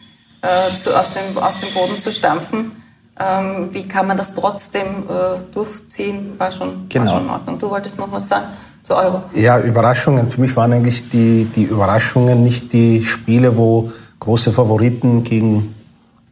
äh, 0.42 0.76
zu, 0.76 0.96
aus, 0.96 1.12
dem, 1.12 1.36
aus 1.38 1.58
dem 1.58 1.72
Boden 1.74 1.98
zu 1.98 2.12
stampfen. 2.12 2.70
Ähm, 3.18 3.68
wie 3.72 3.86
kann 3.88 4.06
man 4.06 4.16
das 4.16 4.34
trotzdem 4.34 5.04
äh, 5.08 5.38
durchziehen, 5.52 6.34
war 6.38 6.50
schon, 6.50 6.86
Genau. 6.88 7.06
war 7.06 7.14
schon 7.14 7.24
in 7.24 7.30
Ordnung. 7.30 7.58
Du 7.58 7.70
wolltest 7.70 7.98
noch 7.98 8.12
was 8.12 8.28
sagen 8.28 8.46
zu 8.82 8.94
Euro? 8.94 9.22
Ja, 9.32 9.58
Überraschungen. 9.58 10.30
Für 10.30 10.40
mich 10.40 10.54
waren 10.56 10.72
eigentlich 10.74 11.08
die, 11.08 11.46
die 11.46 11.64
Überraschungen 11.64 12.42
nicht 12.42 12.72
die 12.74 13.04
Spiele, 13.04 13.56
wo 13.56 13.90
große 14.20 14.52
Favoriten 14.52 15.24
gegen 15.24 15.74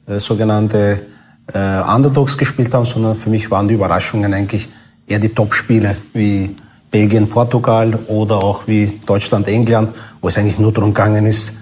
äh, 0.06 0.18
sogenannte 0.18 1.06
äh, 1.52 1.80
Underdogs 1.80 2.36
gespielt 2.36 2.72
haben, 2.74 2.84
sondern 2.84 3.14
für 3.14 3.30
mich 3.30 3.50
waren 3.50 3.66
die 3.66 3.74
Überraschungen 3.74 4.32
eigentlich 4.34 4.68
eher 5.06 5.18
die 5.18 5.30
Top-Spiele 5.30 5.96
wie 6.12 6.54
Belgien, 6.90 7.28
Portugal 7.28 7.98
oder 8.08 8.36
auch 8.36 8.66
wie 8.66 9.00
Deutschland, 9.06 9.48
England, 9.48 9.94
wo 10.20 10.28
es 10.28 10.38
eigentlich 10.38 10.58
nur 10.58 10.72
darum 10.72 10.92
gegangen 10.94 11.26
ist, 11.26 11.54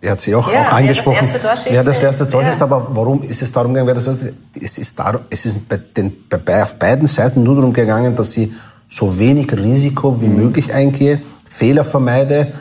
er 0.00 0.12
hat 0.12 0.20
sie 0.20 0.34
auch, 0.34 0.52
Ja, 0.52 0.60
auch 0.60 0.62
wer 0.62 0.64
das 0.64 0.72
angesprochen. 0.72 1.16
erste 1.24 1.40
Tor 1.40 1.54
wer 1.68 1.84
das 1.84 2.02
erste 2.02 2.30
Tor 2.30 2.42
ja. 2.42 2.48
schießt, 2.48 2.62
aber 2.62 2.86
warum 2.90 3.22
ist 3.22 3.42
es 3.42 3.50
darum 3.50 3.74
gegangen? 3.74 3.94
Das, 3.94 4.06
es 4.06 4.78
ist 4.78 4.98
darum, 4.98 5.22
es 5.28 5.46
ist 5.46 5.68
bei 5.68 5.78
den, 5.78 6.12
bei, 6.28 6.62
auf 6.62 6.74
beiden 6.74 7.06
Seiten 7.06 7.42
nur 7.42 7.56
darum 7.56 7.72
gegangen, 7.72 8.14
dass 8.14 8.32
sie 8.32 8.54
so 8.88 9.18
wenig 9.18 9.52
Risiko 9.52 10.20
wie 10.20 10.28
möglich 10.28 10.72
eingehe, 10.72 11.20
Fehler 11.44 11.84
vermeide 11.84 12.52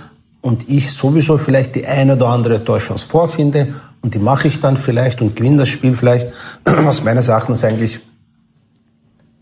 und 0.42 0.68
ich 0.70 0.92
sowieso 0.92 1.38
vielleicht 1.38 1.76
die 1.76 1.86
eine 1.86 2.16
oder 2.16 2.28
andere 2.28 2.64
Torchance 2.64 3.06
vorfinde 3.06 3.76
und 4.02 4.14
die 4.14 4.20
mache 4.20 4.48
ich 4.48 4.60
dann 4.60 4.78
vielleicht 4.78 5.22
und 5.22 5.36
gewinne 5.36 5.58
das 5.58 5.70
Spiel 5.70 5.96
vielleicht, 5.96 6.30
was 6.64 7.04
meines 7.04 7.28
Erachtens 7.28 7.64
eigentlich 7.64 8.00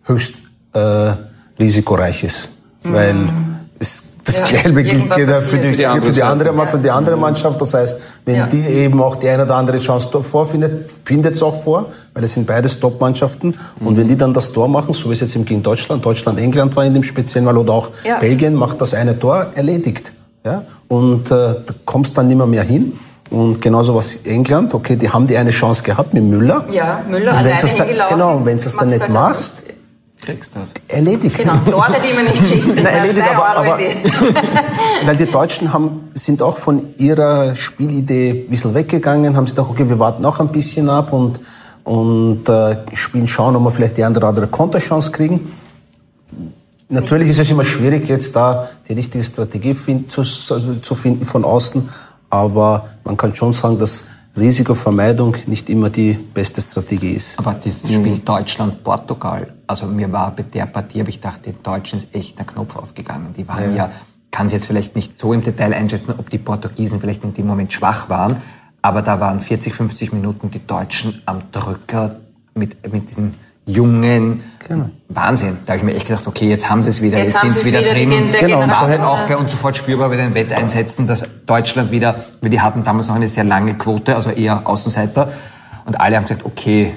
höchst 0.03 0.35
äh, 0.73 1.13
risikoreich 1.57 2.23
ist, 2.23 2.49
weil 2.83 3.29
es 3.79 4.03
das 4.25 4.51
Ja, 4.51 4.61
Gelbe 4.61 4.83
gilt 4.83 5.07
ja 5.17 5.39
für 5.39 5.57
die, 5.57 5.69
für 5.69 5.75
die, 5.77 5.85
andere 5.85 6.11
andere, 6.25 6.53
Seite. 6.55 6.67
für 6.71 6.79
die 6.79 6.89
andere 6.91 7.15
Mannschaft. 7.17 7.61
Das 7.61 7.73
heißt, 7.73 7.97
wenn 8.25 8.35
Ja. 8.37 8.47
die 8.47 8.65
eben 8.65 9.01
auch 9.01 9.15
die 9.15 9.29
eine 9.29 9.43
oder 9.43 9.55
andere 9.55 9.77
Chance 9.77 10.09
vorfindet, 10.21 10.91
findet 11.05 11.35
es 11.35 11.43
auch 11.43 11.55
vor, 11.63 11.87
weil 12.13 12.23
es 12.23 12.33
sind 12.33 12.45
beides 12.47 12.79
Top-Mannschaften. 12.79 13.55
Und 13.79 13.97
wenn 13.97 14.07
die 14.07 14.17
dann 14.17 14.33
das 14.33 14.51
Tor 14.51 14.67
machen, 14.67 14.93
so 14.93 15.09
wie 15.09 15.13
es 15.13 15.21
jetzt 15.21 15.35
eben 15.35 15.45
gegen 15.45 15.61
Deutschland, 15.63 16.03
Deutschland, 16.03 16.39
England 16.41 16.75
war 16.75 16.83
in 16.85 16.93
dem 16.93 17.03
speziellen 17.03 17.45
Fall 17.47 17.57
oder 17.57 17.73
auch 17.73 17.89
Ja. 18.03 18.17
Belgien 18.19 18.55
macht 18.55 18.81
das 18.81 18.93
eine 18.93 19.17
Tor, 19.17 19.47
erledigt. 19.55 20.11
Ja? 20.43 20.63
Und 20.87 21.31
äh, 21.31 21.33
da 21.35 21.73
kommst 21.85 22.17
dann 22.17 22.27
nimmer 22.27 22.47
mehr 22.47 22.63
hin. 22.63 22.93
Und 23.31 23.59
genauso 23.59 23.95
was 23.95 24.15
England, 24.23 24.73
okay, 24.75 24.95
die 24.95 25.09
haben 25.09 25.25
die 25.25 25.35
eine 25.35 25.49
Chance 25.51 25.81
gehabt 25.83 26.13
mit 26.13 26.23
Müller. 26.23 26.63
Ja, 26.69 27.01
Müller 27.09 27.31
Und 27.31 27.37
alleine 27.37 27.49
wenn's 27.49 27.61
das 27.61 27.75
dann- 27.75 27.87
hingelaufen. 27.87 28.17
genau, 28.17 28.35
und 28.37 28.45
wenn 28.45 28.57
du 28.57 28.63
es 28.63 28.75
dann 28.77 28.87
nicht 28.87 29.09
machst, 29.09 29.63
Kriegst 30.25 30.55
das. 30.55 30.73
erledigt. 30.87 31.37
Genau, 31.37 31.53
Tore, 31.69 31.97
die 32.03 32.13
man 32.15 32.25
nicht 32.25 32.45
schießt, 32.47 32.69
kriegt 32.71 32.83
Nein, 32.83 32.93
erledigt, 32.95 33.25
aber- 33.31 33.57
aber-. 33.57 33.77
Weil 35.05 35.15
die 35.17 35.25
Deutschen 35.25 35.71
haben, 35.71 36.09
sind 36.15 36.41
auch 36.41 36.57
von 36.57 36.87
ihrer 36.97 37.55
Spielidee 37.55 38.45
ein 38.45 38.49
bisschen 38.49 38.73
weggegangen, 38.73 39.35
haben 39.37 39.45
sie 39.45 39.53
gedacht, 39.53 39.69
okay, 39.69 39.87
wir 39.87 39.99
warten 39.99 40.21
noch 40.23 40.39
ein 40.39 40.47
bisschen 40.49 40.89
ab 40.89 41.13
und, 41.13 41.39
und 41.83 42.49
äh, 42.49 42.77
spielen 42.93 43.27
schauen, 43.27 43.55
ob 43.55 43.63
wir 43.65 43.71
vielleicht 43.71 43.97
die 43.97 44.03
eine 44.03 44.17
oder 44.17 44.29
andere 44.29 44.47
Konterchance 44.47 45.11
kriegen. 45.11 45.51
Natürlich 46.89 47.29
ist 47.29 47.39
es 47.39 47.49
immer 47.51 47.63
schwierig, 47.65 48.07
jetzt 48.07 48.35
da 48.35 48.69
die 48.87 48.93
richtige 48.93 49.23
Strategie 49.23 49.73
find, 49.73 50.11
zu, 50.11 50.23
zu 50.23 50.95
finden 50.95 51.23
von 51.25 51.43
außen, 51.43 51.89
aber 52.29 52.89
man 53.03 53.17
kann 53.17 53.33
schon 53.33 53.53
sagen, 53.53 53.77
dass 53.79 54.05
Risikovermeidung 54.37 55.37
nicht 55.45 55.69
immer 55.69 55.89
die 55.89 56.13
beste 56.13 56.61
Strategie 56.61 57.11
ist. 57.11 57.39
Aber 57.39 57.53
das 57.53 57.79
Spiel 57.79 58.19
Deutschland-Portugal, 58.19 59.53
also 59.67 59.85
mir 59.87 60.11
war 60.11 60.31
bei 60.31 60.43
der 60.43 60.65
Partie, 60.65 60.99
habe 60.99 61.09
ich 61.09 61.21
gedacht, 61.21 61.45
den 61.45 61.61
Deutschen 61.63 61.99
ist 61.99 62.13
echt 62.13 62.37
der 62.37 62.45
Knopf 62.45 62.75
aufgegangen. 62.75 63.33
Die 63.35 63.47
waren 63.47 63.75
ja, 63.75 63.91
kann 64.31 64.47
es 64.47 64.53
jetzt 64.53 64.67
vielleicht 64.67 64.95
nicht 64.95 65.15
so 65.15 65.31
im 65.31 65.41
Detail 65.41 65.73
einschätzen, 65.73 66.13
ob 66.17 66.29
die 66.29 66.37
Portugiesen 66.37 66.99
vielleicht 66.99 67.23
in 67.23 67.33
dem 67.33 67.47
Moment 67.47 67.71
schwach 67.71 68.09
waren, 68.09 68.41
aber 68.81 69.01
da 69.01 69.19
waren 69.19 69.39
40, 69.39 69.73
50 69.73 70.13
Minuten 70.13 70.51
die 70.51 70.65
Deutschen 70.65 71.21
am 71.25 71.39
Drücker 71.51 72.17
mit, 72.53 72.91
mit 72.91 73.09
diesen 73.09 73.35
jungen 73.65 74.43
Wahnsinn. 75.09 75.57
Da 75.65 75.73
habe 75.73 75.77
ich 75.79 75.83
mir 75.83 75.93
echt 75.95 76.07
gedacht, 76.07 76.25
okay, 76.25 76.49
jetzt 76.49 76.67
haben 76.69 76.81
sie 76.81 76.89
es 76.89 77.01
wieder, 77.01 77.17
Jetzt 77.19 77.33
jetzt, 77.33 77.41
sind 77.41 77.51
es 77.51 77.65
wieder 77.65 77.81
wieder, 77.81 77.93
drin. 77.93 78.09
Gen- 78.09 78.31
der 78.31 78.39
Genau, 78.41 78.63
und 78.63 78.69
War 78.69 78.75
so 78.75 78.81
halt 78.81 78.91
Generation, 78.97 79.23
auch 79.23 79.27
bei 79.27 79.37
uns 79.37 79.51
sofort 79.51 79.77
spürbar 79.77 80.09
bei 80.09 80.17
den 80.17 80.33
Wetteinsätzen, 80.33 81.05
dass 81.05 81.23
Deutschland 81.45 81.91
wieder, 81.91 82.25
weil 82.41 82.49
die 82.49 82.59
hatten 82.61 82.83
damals 82.83 83.07
noch 83.07 83.15
eine 83.15 83.29
sehr 83.29 83.43
lange 83.43 83.75
Quote, 83.75 84.15
also 84.15 84.31
eher 84.31 84.65
Außenseiter. 84.67 85.31
Und 85.85 85.99
alle 86.01 86.15
haben 86.17 86.23
gesagt, 86.23 86.45
okay, 86.45 86.95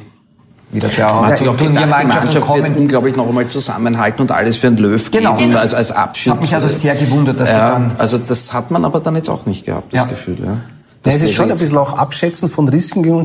wieder 0.70 0.88
der 0.88 1.06
Man 1.12 1.26
hat 1.26 1.36
sich 1.36 1.48
auch 1.48 1.56
gedacht, 1.56 1.84
die 1.84 1.88
Mannschaft 2.06 2.34
wird 2.34 2.44
kommen. 2.44 2.76
unglaublich 2.76 3.16
noch 3.16 3.28
einmal 3.28 3.46
zusammenhalten 3.46 4.22
und 4.22 4.32
alles 4.32 4.56
für 4.56 4.68
einen 4.68 4.78
Löw 4.78 5.10
Genau. 5.10 5.34
geben, 5.34 5.50
Genau. 5.50 5.60
als, 5.60 5.74
als 5.74 5.92
Abschied. 5.92 6.32
Hat 6.32 6.40
mich 6.40 6.54
also 6.54 6.68
sehr 6.68 6.94
gewundert, 6.94 7.38
dass 7.40 7.50
sie 7.50 7.54
ja, 7.54 7.70
dann 7.72 7.92
also 7.98 8.16
das 8.18 8.52
hat 8.54 8.70
man 8.70 8.84
aber 8.86 9.00
dann 9.00 9.14
jetzt 9.16 9.28
auch 9.28 9.44
nicht 9.46 9.66
gehabt, 9.66 9.92
das 9.92 10.02
Ja. 10.02 10.06
Gefühl. 10.06 10.38
Ja. 10.42 10.56
Das 11.02 11.16
es 11.16 11.22
ist 11.22 11.34
schon 11.34 11.50
ein 11.50 11.56
bisschen 11.58 11.76
auch 11.78 11.94
Abschätzen 11.98 12.48
von 12.48 12.66
Risiken 12.68 13.08
und 13.10 13.24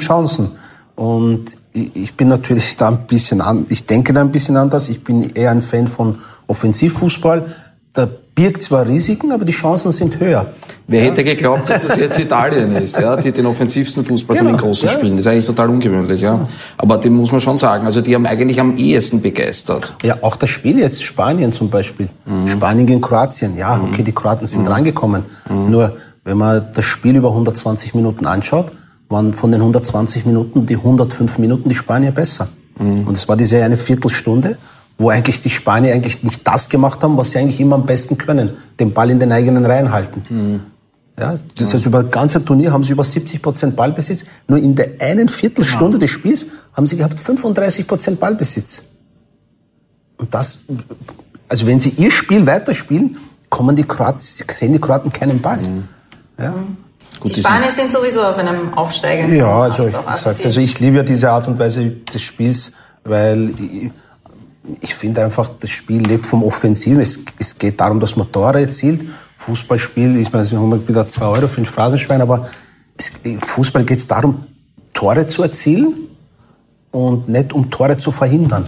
Chancen. 0.00 0.52
Und 0.96 1.56
ich 1.74 2.14
bin 2.14 2.28
natürlich 2.28 2.76
da 2.76 2.88
ein 2.88 3.06
bisschen 3.06 3.40
an, 3.40 3.66
ich 3.68 3.84
denke 3.84 4.12
da 4.12 4.20
ein 4.20 4.30
bisschen 4.30 4.56
anders. 4.56 4.88
Ich 4.88 5.02
bin 5.02 5.22
eher 5.34 5.50
ein 5.50 5.60
Fan 5.60 5.88
von 5.88 6.18
Offensivfußball. 6.46 7.46
Da 7.92 8.08
birgt 8.34 8.62
zwar 8.62 8.86
Risiken, 8.86 9.30
aber 9.30 9.44
die 9.44 9.52
Chancen 9.52 9.92
sind 9.92 10.18
höher. 10.18 10.52
Wer 10.88 11.02
hätte 11.02 11.22
geglaubt, 11.22 11.70
dass 11.70 11.82
das 11.82 11.96
jetzt 11.96 12.18
Italien 12.18 12.72
ist, 12.72 12.98
ja, 12.98 13.16
die 13.16 13.30
den 13.30 13.46
offensivsten 13.46 14.04
Fußball 14.04 14.36
von 14.36 14.46
Genau, 14.46 14.58
den 14.58 14.60
Großen 14.60 14.88
ja. 14.88 14.94
spielen. 14.94 15.16
Das 15.16 15.26
ist 15.26 15.32
eigentlich 15.32 15.46
total 15.46 15.70
ungewöhnlich, 15.70 16.20
ja. 16.20 16.48
Aber 16.76 16.98
dem 16.98 17.14
muss 17.14 17.30
man 17.30 17.40
schon 17.40 17.56
sagen, 17.56 17.86
also 17.86 18.00
die 18.00 18.14
haben 18.14 18.26
eigentlich 18.26 18.60
am 18.60 18.76
ehesten 18.76 19.20
begeistert. 19.22 19.96
Ja, 20.02 20.18
auch 20.22 20.34
das 20.36 20.50
Spiel 20.50 20.78
jetzt 20.78 21.04
Spanien 21.04 21.52
zum 21.52 21.70
Beispiel. 21.70 22.08
Spanien 22.46 22.86
gegen 22.86 23.00
Kroatien. 23.00 23.56
Ja, 23.56 23.80
okay, 23.80 24.02
die 24.02 24.12
Kroaten 24.12 24.46
sind 24.46 24.68
rangekommen. 24.68 25.22
Nur, 25.48 25.96
wenn 26.24 26.36
man 26.36 26.68
das 26.72 26.84
Spiel 26.84 27.14
über 27.14 27.30
120 27.30 27.94
Minuten 27.94 28.26
anschaut, 28.26 28.72
waren 29.14 29.34
von 29.34 29.50
den 29.52 29.60
120 29.60 30.26
Minuten 30.26 30.66
die 30.66 30.76
105 30.76 31.38
Minuten 31.38 31.68
die 31.68 31.74
Spanier 31.74 32.10
besser. 32.10 32.48
Und 32.78 33.12
es 33.12 33.28
war 33.28 33.36
diese 33.36 33.62
eine 33.64 33.76
Viertelstunde, 33.76 34.58
wo 34.98 35.08
eigentlich 35.08 35.40
die 35.40 35.50
Spanier 35.50 35.94
eigentlich 35.94 36.22
nicht 36.22 36.46
das 36.46 36.68
gemacht 36.68 37.02
haben, 37.02 37.16
was 37.16 37.30
sie 37.30 37.38
eigentlich 37.38 37.60
immer 37.60 37.76
am 37.76 37.86
besten 37.86 38.18
können. 38.18 38.50
Den 38.80 38.92
Ball 38.92 39.10
in 39.10 39.18
den 39.18 39.30
eigenen 39.30 39.64
Reihen 39.64 39.92
halten. 39.92 40.62
Ja, 41.16 41.36
das 41.56 41.72
heißt, 41.72 41.86
über 41.86 42.02
das 42.02 42.10
ganze 42.10 42.44
Turnier 42.44 42.72
haben 42.72 42.82
sie 42.82 42.92
über 42.92 43.04
70 43.04 43.40
Prozent 43.40 43.76
Ballbesitz. 43.76 44.24
Nur 44.48 44.58
in 44.58 44.74
der 44.74 44.88
einen 45.00 45.28
Viertelstunde 45.28 45.98
des 45.98 46.10
Spiels 46.10 46.46
haben 46.72 46.86
sie 46.86 46.96
gehabt 46.96 47.20
35 47.20 47.86
Prozent 47.86 48.18
Ballbesitz. 48.18 48.84
Und 50.16 50.34
das, 50.34 50.64
also 51.48 51.66
wenn 51.66 51.78
sie 51.78 51.90
ihr 51.90 52.10
Spiel 52.10 52.44
weiterspielen, 52.44 53.18
kommen 53.48 53.76
die 53.76 53.84
Kroaten, 53.84 54.18
sehen 54.18 54.72
die 54.72 54.80
Kroaten 54.80 55.12
keinen 55.12 55.40
Ball. 55.40 55.60
Ja, 56.36 56.66
Gut, 57.24 57.36
Die 57.36 57.40
Spanier 57.40 57.70
sind 57.70 57.90
sowieso 57.90 58.20
auf 58.22 58.36
einem 58.36 58.74
aufsteigenden 58.74 59.38
ja 59.38 59.62
also 59.62 59.88
ich, 59.88 59.96
auch. 59.96 60.12
gesagt, 60.12 60.44
also 60.44 60.60
ich 60.60 60.78
liebe 60.78 60.98
ja 60.98 61.02
diese 61.02 61.30
Art 61.30 61.48
und 61.48 61.58
Weise 61.58 61.88
des 61.90 62.20
Spiels, 62.20 62.72
weil 63.02 63.54
ich, 63.58 63.90
ich 64.82 64.94
finde 64.94 65.24
einfach, 65.24 65.48
das 65.58 65.70
Spiel 65.70 66.02
lebt 66.02 66.26
vom 66.26 66.44
Offensiven. 66.44 67.00
Es, 67.00 67.20
es 67.38 67.56
geht 67.56 67.80
darum, 67.80 67.98
dass 67.98 68.14
man 68.14 68.30
Tore 68.30 68.60
erzielt. 68.60 69.06
Fußballspiel, 69.36 70.18
ich 70.18 70.30
meine, 70.30 70.50
wir 70.50 70.58
haben 70.58 70.86
wieder 70.86 71.08
zwei 71.08 71.24
Euro 71.24 71.48
für 71.48 71.62
ein 71.62 71.66
Phrasenschwein, 71.66 72.20
aber 72.20 72.46
es, 72.98 73.10
im 73.22 73.40
Fußball 73.40 73.84
geht 73.84 74.00
es 74.00 74.06
darum, 74.06 74.44
Tore 74.92 75.24
zu 75.24 75.44
erzielen 75.44 76.08
und 76.90 77.26
nicht 77.26 77.54
um 77.54 77.70
Tore 77.70 77.96
zu 77.96 78.12
verhindern. 78.12 78.66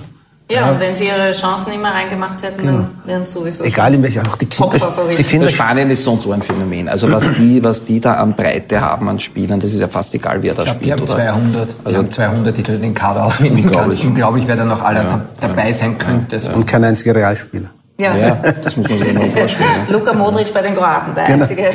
Ja, 0.50 0.71
und 0.71 0.79
wenn 0.81 0.95
sie 0.95 1.07
ihre 1.09 1.33
Chancen 1.33 1.73
immer 1.73 1.91
reingemacht 1.93 2.41
hätten, 2.43 2.65
dann 2.67 2.91
wären 3.05 3.26
sowieso 3.26 3.65
Genau. 3.65 3.75
Egal 3.75 3.95
in 3.95 4.03
welcher, 4.05 4.23
auch 4.23 4.37
die 4.37 4.47
Kinder, 4.47 4.79
die 5.19 5.23
Kinder 5.25 5.49
Spanien 5.49 5.91
ist 5.91 6.05
so 6.05 6.12
und 6.12 6.21
so 6.23 6.31
ein 6.33 6.41
Phänomen. 6.43 6.88
Also 6.88 7.11
was 7.11 7.29
die, 7.35 7.62
was 7.65 7.85
die 7.85 7.99
da 8.00 8.15
an 8.15 8.35
Breite 8.37 8.81
haben 8.81 9.09
an 9.09 9.19
Spielern, 9.19 9.59
das 9.59 9.73
ist 9.73 9.81
ja 9.81 9.88
fast 9.88 10.15
egal, 10.15 10.43
wer 10.43 10.55
da 10.55 10.62
Ich 10.62 10.79
glaube, 10.79 10.85
die 10.85 11.09
spielt, 11.09 11.29
haben 11.29 11.53
oder? 11.55 11.67
200, 11.67 11.71
die 11.71 11.87
Also- 11.87 11.99
haben 11.99 12.11
200, 12.11 12.57
die 12.57 12.62
du 12.62 12.79
den 12.79 12.95
Kader 12.95 13.25
aufnehmen 13.25 13.71
kannst. 13.73 14.05
Und 14.05 14.15
glaube 14.15 14.38
ich, 14.38 14.47
wer 14.47 14.57
da 14.57 14.65
noch 14.65 14.83
alle 14.83 15.00
da- 15.00 15.26
dabei 15.41 15.73
sein 15.73 15.99
könnte. 15.99 16.38
So. 16.38 16.50
und 16.53 16.67
kein 16.67 16.85
einziger 16.85 17.15
Realspieler. 17.15 17.71
Ja. 17.99 18.15
Ja, 18.15 18.35
das 18.62 18.76
muss 18.76 18.88
man 18.91 18.99
sich 18.99 19.15
mal 19.15 19.31
vorstellen. 19.31 19.71
ja. 19.88 19.93
Luka 19.95 20.12
Modric 20.12 20.53
bei 20.53 20.61
den 20.61 20.75
Kroaten, 20.76 21.15
der 21.15 21.25
Genau. 21.25 21.41
einzige 21.43 21.71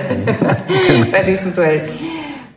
bei 1.12 1.24
diesem 1.24 1.51
Duell. 1.51 1.88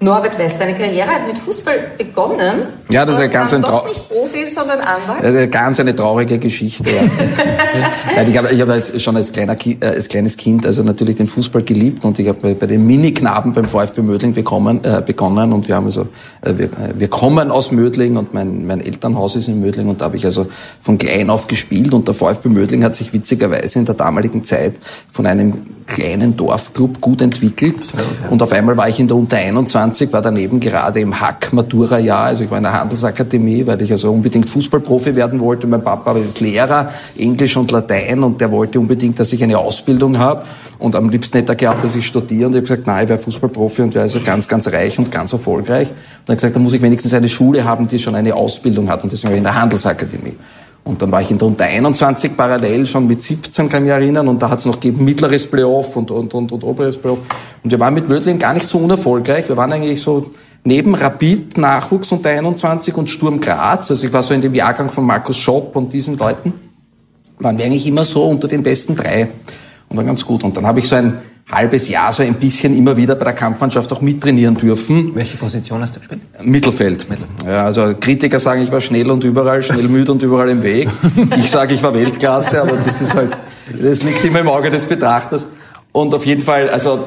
Norbert 0.01 0.39
West, 0.39 0.61
deine 0.61 0.75
Karriere 0.75 1.09
hat 1.09 1.27
mit 1.27 1.39
Fußball 1.39 1.93
begonnen. 1.97 2.63
Ja, 2.91 3.07
das 3.07 3.15
ist 3.15 3.21
ja 3.21 3.27
ganz 3.29 3.55
ein 3.55 3.63
doch 3.63 3.89
nicht 3.89 4.09
Profi, 4.09 4.47
sondern 4.47 4.81
Anwalt. 4.81 5.25
Also 5.25 5.49
ganz 5.51 5.81
eine 5.81 5.95
traurige 5.95 6.39
Geschichte. 6.39 6.85
Ja. 6.85 7.03
Nein, 8.17 8.31
ich 8.31 8.37
habe 8.37 8.49
ich 8.51 8.61
hab 8.61 8.69
als, 8.69 9.03
schon 9.03 9.17
als, 9.17 9.33
kleiner, 9.33 9.57
äh, 9.65 9.77
als 9.87 10.09
kleines 10.09 10.37
Kind 10.37 10.67
also 10.67 10.83
natürlich 10.83 11.17
den 11.17 11.27
Fußball 11.27 11.63
geliebt 11.63 12.05
und 12.05 12.19
ich 12.19 12.29
habe 12.29 12.39
bei, 12.41 12.55
bei 12.55 12.67
den 12.67 12.87
Mini-Knaben 12.87 13.53
beim 13.53 13.67
VfB 13.67 14.03
Mödling 14.03 14.35
bekommen, 14.35 14.83
äh, 14.85 15.03
begonnen 15.05 15.53
und 15.53 15.69
wir 15.69 15.77
haben 15.77 15.87
also 15.87 16.09
äh, 16.43 16.53
wir, 16.57 16.67
äh, 16.67 16.95
wir 16.97 17.09
kommen 17.09 17.51
aus 17.51 17.73
Mödling 17.73 18.17
und 18.17 18.35
mein, 18.35 18.67
mein 18.67 18.81
Elternhaus 18.81 19.37
ist 19.37 19.49
in 19.49 19.61
Mödling 19.61 19.89
und 19.89 20.01
da 20.01 20.07
habe 20.07 20.17
ich 20.17 20.25
also 20.25 20.47
von 20.83 20.99
klein 20.99 21.31
auf 21.31 21.47
gespielt 21.47 21.95
und 21.95 22.09
der 22.09 22.15
VfB 22.15 22.49
Mödling 22.49 22.85
hat 22.85 22.97
sich 22.97 23.13
witzigerweise 23.13 23.79
in 23.79 23.87
der 23.87 23.95
damaligen 23.95 24.45
Zeit 24.45 24.75
von 25.11 25.27
einem 25.27 25.85
kleinen 25.87 26.37
Dorfclub 26.37 27.01
gut 27.01 27.23
entwickelt 27.23 27.83
und 28.31 28.43
auf 28.43 28.53
einmal 28.53 28.77
war 28.77 28.89
ich 28.89 28.99
in 28.99 29.09
der 29.09 29.17
Unter 29.17 29.37
21, 29.37 29.84
war 30.13 30.23
daneben 30.23 30.61
gerade 30.61 31.01
im 31.01 31.21
Hack 31.21 31.53
Matura 31.53 31.99
Jahr, 31.99 32.25
also 32.27 32.45
ich 32.45 32.51
war 32.51 32.59
in 32.59 32.65
der 32.65 32.73
Handelsakademie, 32.73 33.67
weil 33.67 33.81
ich 33.83 33.91
also 33.93 34.13
unbedingt 34.13 34.49
Fußballprofi 34.49 35.15
werden 35.17 35.41
wollte. 35.41 35.67
Mein 35.67 35.83
Papa 35.83 36.13
ist 36.13 36.41
Lehrer, 36.41 36.91
Englisch 37.19 37.57
und 37.57 37.71
Latein 37.71 38.23
und 38.23 38.41
der 38.41 38.51
wollte 38.51 38.81
unbedingt, 38.81 39.19
dass 39.19 39.33
ich 39.33 39.43
eine 39.43 39.59
Ausbildung 39.59 40.19
habe 40.19 40.45
und 40.79 40.97
am 40.97 41.09
liebsten 41.09 41.39
hätte 41.39 41.53
er 41.53 41.57
gehabt, 41.57 41.85
dass 41.85 41.97
ich 41.97 42.07
studiere 42.07 42.47
und 42.47 42.53
ich 42.53 42.59
habe 42.59 42.67
gesagt, 42.67 42.87
nein, 42.87 43.05
ich 43.05 43.09
wäre 43.09 43.19
Fußballprofi 43.19 43.83
und 43.83 43.95
wäre 43.95 44.03
also 44.03 44.21
ganz, 44.21 44.49
ganz 44.49 44.69
reich 44.69 44.99
und 44.99 45.11
ganz 45.11 45.33
erfolgreich. 45.33 45.89
Und 45.89 46.29
er 46.29 46.33
hat 46.33 46.39
gesagt, 46.39 46.57
da 46.57 46.61
muss 46.61 46.73
ich 46.73 46.83
wenigstens 46.83 47.13
eine 47.15 47.29
Schule 47.29 47.65
haben, 47.65 47.87
die 47.87 47.99
schon 47.99 48.15
eine 48.15 48.35
Ausbildung 48.35 48.89
hat 48.89 49.03
und 49.03 49.13
deswegen 49.13 49.31
war 49.31 49.35
ich 49.35 49.39
in 49.39 49.45
der 49.45 49.61
Handelsakademie. 49.61 50.35
Und 50.85 51.01
dann 51.01 51.11
war 51.11 51.23
ich 51.23 51.31
in 51.31 51.39
der 51.39 51.49
Unter 51.49 51.65
21 51.65 52.37
parallel 52.37 52.85
schon 52.85 53.07
mit 53.07 53.23
17, 53.23 53.71
kann 53.71 53.83
ich 53.83 53.85
mich 53.85 53.93
erinnern, 53.93 54.29
und 54.29 54.43
da 54.43 54.51
hat 54.51 54.59
es 54.59 54.67
noch 54.67 54.79
gegeben 54.79 55.03
mittleres 55.03 55.47
Playoff 55.47 55.97
und, 55.97 56.11
und, 56.11 56.35
und, 56.35 56.53
und 56.53 56.63
oberes 56.63 56.99
Playoff. 56.99 57.21
Und 57.63 57.71
wir 57.71 57.81
waren 57.81 57.95
mit 57.95 58.07
Mödling 58.07 58.39
gar 58.39 58.53
nicht 58.53 58.69
so 58.69 58.79
unerfolgreich. 58.79 59.49
Wir 59.49 59.57
waren 59.57 59.73
eigentlich 59.73 60.03
so 60.03 60.31
neben 60.63 60.95
Rapid, 60.95 61.57
Nachwuchs 61.57 62.13
unter 62.13 62.29
21 62.29 62.95
und 62.97 63.09
Sturm 63.09 63.41
Graz. 63.41 63.91
Also 63.91 64.07
ich 64.07 64.13
war 64.13 64.23
so 64.23 64.35
in 64.35 64.43
dem 64.43 64.55
Jahrgang 64.55 64.91
von 64.91 65.07
Markus 65.07 65.39
Schopp 65.39 65.75
und 65.75 65.91
diesen 65.91 66.19
Leuten. 66.19 66.53
Waren 67.39 67.57
wir 67.57 67.65
eigentlich 67.65 67.87
immer 67.87 68.05
so 68.05 68.29
unter 68.29 68.47
den 68.47 68.63
besten 68.63 68.95
drei. 68.95 69.31
Und 69.89 69.97
war 69.97 70.05
ganz 70.05 70.25
gut. 70.25 70.45
Und 70.45 70.55
dann 70.55 70.67
habe 70.67 70.81
ich 70.81 70.89
so 70.89 70.97
ein 70.97 71.23
halbes 71.51 71.89
Jahr 71.89 72.13
so 72.13 72.23
ein 72.23 72.35
bisschen 72.35 72.77
immer 72.77 72.97
wieder 72.97 73.15
bei 73.15 73.25
der 73.25 73.35
Kampfmannschaft 73.35 73.93
auch 73.93 74.01
mittrainieren 74.01 74.57
dürfen. 74.57 75.15
Welche 75.15 75.37
Position 75.37 75.83
hast 75.83 75.95
du 75.95 76.01
gespielt? 76.01 76.21
Mittelfeld. 76.43 77.07
Ja, 77.47 77.65
also 77.65 77.95
Kritiker 77.99 78.41
sagen, 78.41 78.63
ich 78.63 78.73
war 78.73 78.81
schnell 78.81 79.11
und 79.11 79.23
überall, 79.25 79.63
schnell 79.63 79.89
müde 79.89 80.13
und 80.13 80.23
überall 80.23 80.49
im 80.49 80.63
Weg. 80.63 80.89
Ich 81.37 81.51
sage, 81.51 81.75
ich 81.75 81.83
war 81.83 81.93
Weltklasse, 81.95 82.63
aber 82.63 82.77
das 82.77 83.01
ist 83.01 83.15
halt, 83.15 83.37
das 83.81 84.03
liegt 84.03 84.25
immer 84.25 84.41
im 84.41 84.49
Auge 84.49 84.71
des 84.71 84.85
Betrachters. 84.85 85.47
Und 85.93 86.15
auf 86.15 86.25
jeden 86.27 86.43
Fall, 86.43 86.69
also 86.71 87.05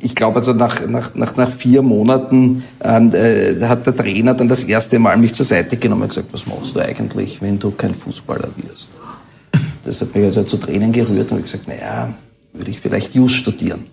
ich 0.00 0.14
glaube, 0.14 0.36
also 0.36 0.52
nach, 0.52 0.86
nach, 0.86 1.14
nach, 1.14 1.36
nach 1.36 1.50
vier 1.50 1.82
Monaten 1.82 2.64
ähm, 2.82 3.12
äh, 3.12 3.60
hat 3.64 3.86
der 3.86 3.96
Trainer 3.96 4.34
dann 4.34 4.48
das 4.48 4.64
erste 4.64 4.98
Mal 4.98 5.16
mich 5.16 5.34
zur 5.34 5.46
Seite 5.46 5.76
genommen 5.76 6.02
und 6.02 6.08
gesagt, 6.08 6.28
was 6.32 6.46
machst 6.46 6.76
du 6.76 6.80
eigentlich, 6.80 7.40
wenn 7.42 7.58
du 7.58 7.70
kein 7.72 7.94
Fußballer 7.94 8.48
wirst? 8.56 8.90
Das 9.84 10.00
hat 10.00 10.14
mich 10.14 10.24
also 10.24 10.42
zu 10.42 10.56
Tränen 10.58 10.92
gerührt 10.92 11.32
und 11.32 11.38
ich 11.38 11.44
gesagt, 11.44 11.68
naja, 11.68 12.14
würde 12.52 12.70
ich 12.70 12.80
vielleicht 12.80 13.14
Just 13.14 13.36
studieren. 13.36 13.86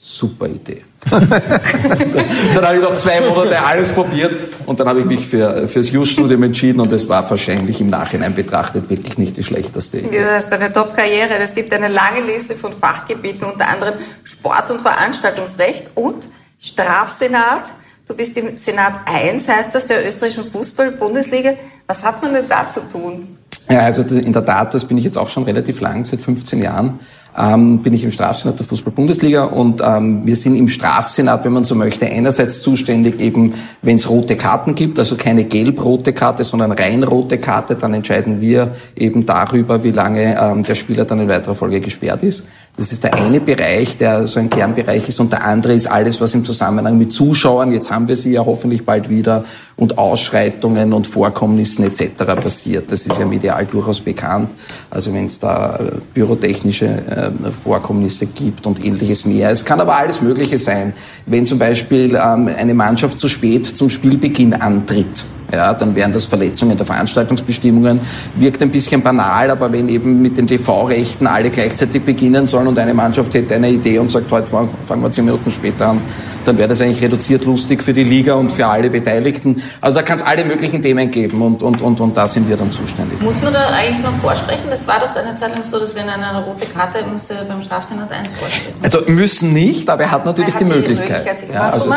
Super 0.00 0.46
Idee. 0.46 0.84
dann 1.10 1.28
habe 1.28 2.76
ich 2.76 2.82
noch 2.82 2.94
zwei 2.94 3.20
Monate 3.20 3.60
alles 3.60 3.90
probiert 3.90 4.32
und 4.64 4.78
dann 4.78 4.88
habe 4.88 5.00
ich 5.00 5.06
mich 5.06 5.26
für, 5.26 5.66
fürs 5.66 5.90
Just-Studium 5.90 6.44
entschieden 6.44 6.78
und 6.78 6.92
es 6.92 7.08
war 7.08 7.28
wahrscheinlich 7.28 7.80
im 7.80 7.90
Nachhinein 7.90 8.32
betrachtet 8.32 8.88
wirklich 8.88 9.18
nicht 9.18 9.36
die 9.36 9.42
schlechteste 9.42 9.98
Idee. 9.98 10.22
Das 10.22 10.44
ist 10.44 10.52
eine 10.52 10.70
Top-Karriere. 10.70 11.34
Es 11.38 11.52
gibt 11.52 11.74
eine 11.74 11.88
lange 11.88 12.20
Liste 12.20 12.56
von 12.56 12.72
Fachgebieten, 12.72 13.44
unter 13.44 13.68
anderem 13.68 13.94
Sport- 14.22 14.70
und 14.70 14.80
Veranstaltungsrecht 14.80 15.90
und 15.96 16.28
Strafsenat. 16.60 17.72
Du 18.06 18.14
bist 18.14 18.36
im 18.36 18.56
Senat 18.56 19.00
1, 19.04 19.48
heißt 19.48 19.74
das, 19.74 19.86
der 19.86 20.06
österreichischen 20.06 20.44
Fußball-Bundesliga. 20.44 21.54
Was 21.88 22.04
hat 22.04 22.22
man 22.22 22.34
denn 22.34 22.48
da 22.48 22.68
zu 22.68 22.88
tun? 22.88 23.36
Ja, 23.70 23.80
also 23.80 24.02
in 24.02 24.32
der 24.32 24.44
Tat, 24.44 24.72
das 24.72 24.86
bin 24.86 24.96
ich 24.96 25.04
jetzt 25.04 25.18
auch 25.18 25.28
schon 25.28 25.44
relativ 25.44 25.80
lang, 25.80 26.04
seit 26.04 26.22
15 26.22 26.62
Jahren, 26.62 27.00
ähm, 27.38 27.80
bin 27.80 27.92
ich 27.92 28.02
im 28.02 28.10
Strafsenat 28.10 28.58
der 28.58 28.66
Fußball-Bundesliga 28.66 29.44
und 29.44 29.82
ähm, 29.84 30.22
wir 30.24 30.36
sind 30.36 30.56
im 30.56 30.70
Strafsenat, 30.70 31.44
wenn 31.44 31.52
man 31.52 31.64
so 31.64 31.74
möchte, 31.74 32.06
einerseits 32.06 32.62
zuständig 32.62 33.20
eben, 33.20 33.54
wenn 33.82 33.96
es 33.96 34.08
rote 34.08 34.36
Karten 34.36 34.74
gibt, 34.74 34.98
also 34.98 35.16
keine 35.16 35.44
gelb-rote 35.44 36.14
Karte, 36.14 36.44
sondern 36.44 36.72
rein 36.72 37.04
rote 37.04 37.38
Karte, 37.38 37.76
dann 37.76 37.92
entscheiden 37.92 38.40
wir 38.40 38.74
eben 38.96 39.26
darüber, 39.26 39.84
wie 39.84 39.92
lange 39.92 40.40
ähm, 40.40 40.62
der 40.62 40.74
Spieler 40.74 41.04
dann 41.04 41.20
in 41.20 41.28
weiterer 41.28 41.54
Folge 41.54 41.80
gesperrt 41.80 42.22
ist. 42.22 42.48
Das 42.78 42.92
ist 42.92 43.02
der 43.02 43.12
eine 43.14 43.40
Bereich, 43.40 43.98
der 43.98 44.28
so 44.28 44.38
ein 44.38 44.48
Kernbereich 44.48 45.08
ist 45.08 45.18
und 45.18 45.32
der 45.32 45.44
andere 45.44 45.74
ist 45.74 45.88
alles, 45.88 46.20
was 46.20 46.32
im 46.34 46.44
Zusammenhang 46.44 46.96
mit 46.96 47.10
Zuschauern, 47.10 47.72
jetzt 47.72 47.90
haben 47.90 48.06
wir 48.06 48.14
sie 48.14 48.34
ja 48.34 48.46
hoffentlich 48.46 48.86
bald 48.86 49.08
wieder, 49.08 49.44
und 49.74 49.98
Ausschreitungen 49.98 50.92
und 50.92 51.04
Vorkommnissen 51.04 51.84
etc. 51.84 52.24
passiert. 52.40 52.92
Das 52.92 53.04
ist 53.04 53.18
ja 53.18 53.26
medial 53.26 53.66
durchaus 53.66 54.00
bekannt. 54.00 54.54
Also 54.90 55.12
wenn 55.12 55.24
es 55.24 55.40
da 55.40 55.74
äh, 55.74 55.90
pyrotechnische 56.14 56.86
äh, 56.86 57.50
Vorkommnisse 57.50 58.26
gibt 58.26 58.64
und 58.64 58.84
ähnliches 58.84 59.24
mehr. 59.24 59.50
Es 59.50 59.64
kann 59.64 59.80
aber 59.80 59.96
alles 59.96 60.20
Mögliche 60.20 60.58
sein. 60.58 60.94
Wenn 61.26 61.46
zum 61.46 61.58
Beispiel 61.58 62.14
ähm, 62.14 62.48
eine 62.56 62.74
Mannschaft 62.74 63.18
zu 63.18 63.26
spät 63.26 63.66
zum 63.66 63.90
Spielbeginn 63.90 64.54
antritt, 64.54 65.24
ja, 65.52 65.72
dann 65.72 65.94
wären 65.94 66.12
das 66.12 66.26
Verletzungen 66.26 66.76
der 66.76 66.84
Veranstaltungsbestimmungen. 66.84 68.00
Wirkt 68.36 68.62
ein 68.62 68.70
bisschen 68.70 69.02
banal, 69.02 69.50
aber 69.50 69.72
wenn 69.72 69.88
eben 69.88 70.20
mit 70.20 70.36
den 70.36 70.46
TV-Rechten 70.46 71.26
alle 71.26 71.50
gleichzeitig 71.50 72.02
beginnen 72.02 72.44
sollen 72.44 72.67
und 72.68 72.78
eine 72.78 72.94
Mannschaft 72.94 73.34
hätte 73.34 73.54
eine 73.54 73.70
Idee 73.70 73.98
und 73.98 74.10
sagt, 74.10 74.30
heute 74.30 74.46
fangen 74.46 75.02
wir 75.02 75.10
zehn 75.10 75.24
Minuten 75.24 75.50
später 75.50 75.88
an, 75.88 76.02
dann 76.44 76.56
wäre 76.58 76.68
das 76.68 76.80
eigentlich 76.80 77.02
reduziert 77.02 77.44
lustig 77.44 77.82
für 77.82 77.92
die 77.92 78.04
Liga 78.04 78.34
und 78.34 78.52
für 78.52 78.66
alle 78.66 78.90
Beteiligten. 78.90 79.62
Also 79.80 79.98
da 79.98 80.02
kann 80.02 80.18
es 80.18 80.22
alle 80.22 80.44
möglichen 80.44 80.82
Themen 80.82 81.10
geben 81.10 81.42
und, 81.42 81.62
und, 81.62 81.80
und, 81.80 82.00
und 82.00 82.16
da 82.16 82.26
sind 82.26 82.48
wir 82.48 82.56
dann 82.56 82.70
zuständig. 82.70 83.20
Muss 83.20 83.42
man 83.42 83.52
da 83.52 83.68
eigentlich 83.70 84.02
noch 84.02 84.16
vorsprechen? 84.20 84.64
Das 84.70 84.86
war 84.86 85.00
doch 85.00 85.14
eine 85.16 85.34
Zeit 85.34 85.54
lang 85.54 85.64
so, 85.64 85.78
dass 85.78 85.94
wenn 85.94 86.08
einer 86.08 86.28
eine 86.28 86.44
rote 86.44 86.66
Karte 86.66 87.04
musste 87.06 87.34
beim 87.48 87.62
Strafsenat 87.62 88.10
1 88.10 88.28
vorsprechen. 88.28 88.78
Also 88.82 89.00
müssen 89.06 89.52
nicht, 89.52 89.88
aber 89.90 90.04
er 90.04 90.10
hat 90.10 90.24
natürlich 90.24 90.54
er 90.54 90.60
hat 90.60 90.60
die, 90.60 90.64
die, 90.66 90.72
Möglichkeit. 90.72 91.24
Möglichkeit 91.24 91.54
ja, 91.54 91.68
also 91.68 91.90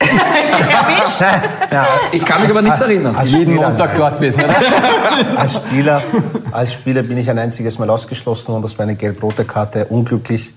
Erwischt? 0.90 1.20
Ja. 1.70 1.86
Ich 2.12 2.24
kann 2.24 2.42
mich 2.42 2.50
aber 2.50 2.62
nicht 2.62 2.80
erinnern. 2.80 3.14
Als 3.14 3.30
jeden 3.30 3.54
Montag 3.54 3.96
dort 3.96 4.18
bist, 4.18 4.38
ne? 4.38 4.46
als, 5.36 5.54
Spieler, 5.54 6.02
als 6.50 6.72
Spieler 6.72 7.02
bin 7.02 7.18
ich 7.18 7.28
ein 7.28 7.38
einziges 7.38 7.78
Mal 7.78 7.90
ausgeschlossen 7.90 8.52
und 8.54 8.62
das 8.62 8.78
war 8.78 8.84
eine 8.84 8.94
gelb-rote 8.94 9.44
Karte. 9.44 9.86
Unglücklich, 9.86 10.54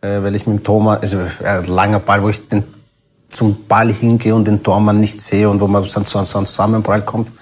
äh, 0.00 0.22
weil 0.22 0.34
ich 0.34 0.46
mit 0.46 0.58
dem 0.58 0.64
Thomas, 0.64 1.00
also 1.00 1.18
ein 1.44 1.66
langer 1.66 2.00
Ball, 2.00 2.22
wo 2.22 2.28
ich 2.28 2.46
den, 2.48 2.64
zum 3.28 3.66
Ball 3.66 3.90
hingehe 3.90 4.34
und 4.34 4.46
den 4.46 4.62
Tormann 4.62 4.98
nicht 4.98 5.20
sehe 5.22 5.48
und 5.48 5.60
wo 5.60 5.66
man 5.66 5.82
dann 5.82 6.06
zu 6.06 6.18
einem 6.18 6.46
Zusammenprall 6.46 7.02
kommt. 7.02 7.32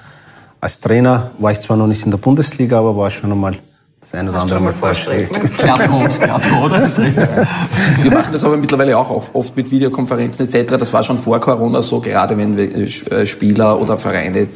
Als 0.60 0.78
Trainer 0.78 1.30
war 1.38 1.52
ich 1.52 1.60
zwar 1.60 1.76
noch 1.76 1.86
nicht 1.86 2.04
in 2.04 2.10
der 2.10 2.18
Bundesliga, 2.18 2.78
aber 2.78 2.96
war 2.96 3.10
schon 3.10 3.32
einmal 3.32 3.58
das 4.00 4.14
eine 4.14 4.30
oder 4.30 4.40
andere 4.40 4.60
Mal 4.60 4.72
vorschlägt. 4.72 5.58
Glattrot, 5.58 6.20
Glattrot. 6.20 6.72
Wir 8.02 8.10
machen 8.10 8.32
das 8.32 8.42
aber 8.44 8.56
mittlerweile 8.56 8.96
auch 8.96 9.34
oft 9.34 9.54
mit 9.54 9.70
Videokonferenzen 9.70 10.48
etc. 10.48 10.78
Das 10.78 10.92
war 10.92 11.04
schon 11.04 11.18
vor 11.18 11.38
Corona 11.38 11.82
so, 11.82 12.00
gerade 12.00 12.36
wenn 12.38 12.56
wir 12.56 12.74
äh, 12.74 13.26
Spieler 13.26 13.78
oder 13.78 13.98
Vereine 13.98 14.48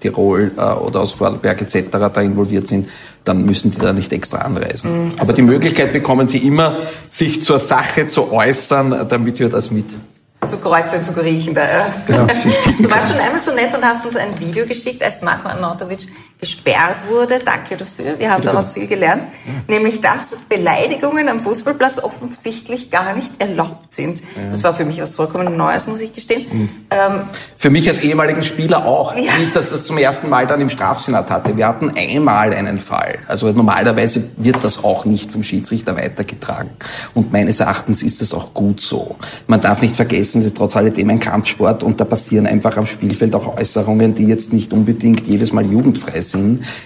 Tirol 0.00 0.52
äh, 0.56 0.60
oder 0.60 1.00
aus 1.00 1.12
Vorarlberg 1.12 1.62
etc. 1.62 1.86
da 1.90 2.20
involviert 2.20 2.68
sind, 2.68 2.88
dann 3.24 3.46
müssen 3.46 3.70
die 3.70 3.78
da 3.78 3.94
nicht 3.94 4.12
extra 4.12 4.38
anreisen. 4.38 5.06
Mhm. 5.06 5.12
Aber 5.18 5.32
die 5.32 5.42
Möglichkeit 5.42 5.94
bekommen 5.94 6.28
sie 6.28 6.38
immer, 6.38 6.76
sich 7.06 7.42
zur 7.42 7.58
Sache 7.58 8.06
zu 8.06 8.32
äußern, 8.32 9.06
damit 9.08 9.38
wir 9.38 9.48
das 9.48 9.70
mit 9.70 9.86
zu 10.46 10.58
Kreuze 10.58 11.00
zu 11.00 11.12
kriechen. 11.12 11.54
Da, 11.54 11.64
ja. 11.64 11.86
Genau, 12.06 12.26
du 12.78 12.90
warst 12.90 13.10
schon 13.10 13.20
einmal 13.20 13.40
so 13.40 13.54
nett 13.54 13.74
und 13.74 13.82
hast 13.84 14.06
uns 14.06 14.16
ein 14.16 14.38
Video 14.38 14.66
geschickt, 14.66 15.02
als 15.02 15.22
Marko 15.22 15.48
Arnautovic 15.48 16.06
gesperrt 16.44 17.08
wurde. 17.08 17.38
Danke 17.42 17.76
dafür. 17.76 18.18
Wir 18.18 18.30
haben 18.30 18.42
ja. 18.42 18.50
daraus 18.50 18.72
viel 18.72 18.86
gelernt. 18.86 19.22
Ja. 19.46 19.74
Nämlich, 19.74 20.02
dass 20.02 20.36
Beleidigungen 20.46 21.28
am 21.30 21.40
Fußballplatz 21.40 22.00
offensichtlich 22.00 22.90
gar 22.90 23.14
nicht 23.14 23.32
erlaubt 23.38 23.90
sind. 23.92 24.20
Das 24.50 24.62
war 24.62 24.74
für 24.74 24.84
mich 24.84 25.00
was 25.00 25.14
vollkommen 25.14 25.56
Neues, 25.56 25.86
muss 25.86 26.02
ich 26.02 26.12
gestehen. 26.12 26.46
Mhm. 26.50 26.68
Ähm, 26.90 27.22
für 27.56 27.70
mich 27.70 27.88
als 27.88 28.00
ehemaligen 28.00 28.42
Spieler 28.42 28.84
auch. 28.84 29.14
Nicht, 29.14 29.56
dass 29.56 29.70
das 29.70 29.86
zum 29.86 29.96
ersten 29.96 30.28
Mal 30.28 30.46
dann 30.46 30.60
im 30.60 30.68
Strafsenat 30.68 31.30
hatte. 31.30 31.56
Wir 31.56 31.66
hatten 31.66 31.92
einmal 31.96 32.52
einen 32.52 32.78
Fall. 32.78 33.20
Also 33.26 33.50
normalerweise 33.50 34.30
wird 34.36 34.62
das 34.62 34.84
auch 34.84 35.06
nicht 35.06 35.32
vom 35.32 35.42
Schiedsrichter 35.42 35.96
weitergetragen. 35.96 36.70
Und 37.14 37.32
meines 37.32 37.60
Erachtens 37.60 38.02
ist 38.02 38.20
es 38.20 38.34
auch 38.34 38.52
gut 38.52 38.82
so. 38.82 39.16
Man 39.46 39.62
darf 39.62 39.80
nicht 39.80 39.96
vergessen, 39.96 40.40
es 40.40 40.46
ist 40.46 40.58
trotz 40.58 40.76
alledem 40.76 41.08
ein 41.08 41.20
Kampfsport 41.20 41.82
und 41.82 41.98
da 42.00 42.04
passieren 42.04 42.46
einfach 42.46 42.76
am 42.76 42.86
Spielfeld 42.86 43.34
auch 43.34 43.56
Äußerungen, 43.56 44.14
die 44.14 44.26
jetzt 44.26 44.52
nicht 44.52 44.74
unbedingt 44.74 45.26
jedes 45.26 45.54
Mal 45.54 45.64
jugendfrei 45.64 46.20
sind. 46.20 46.33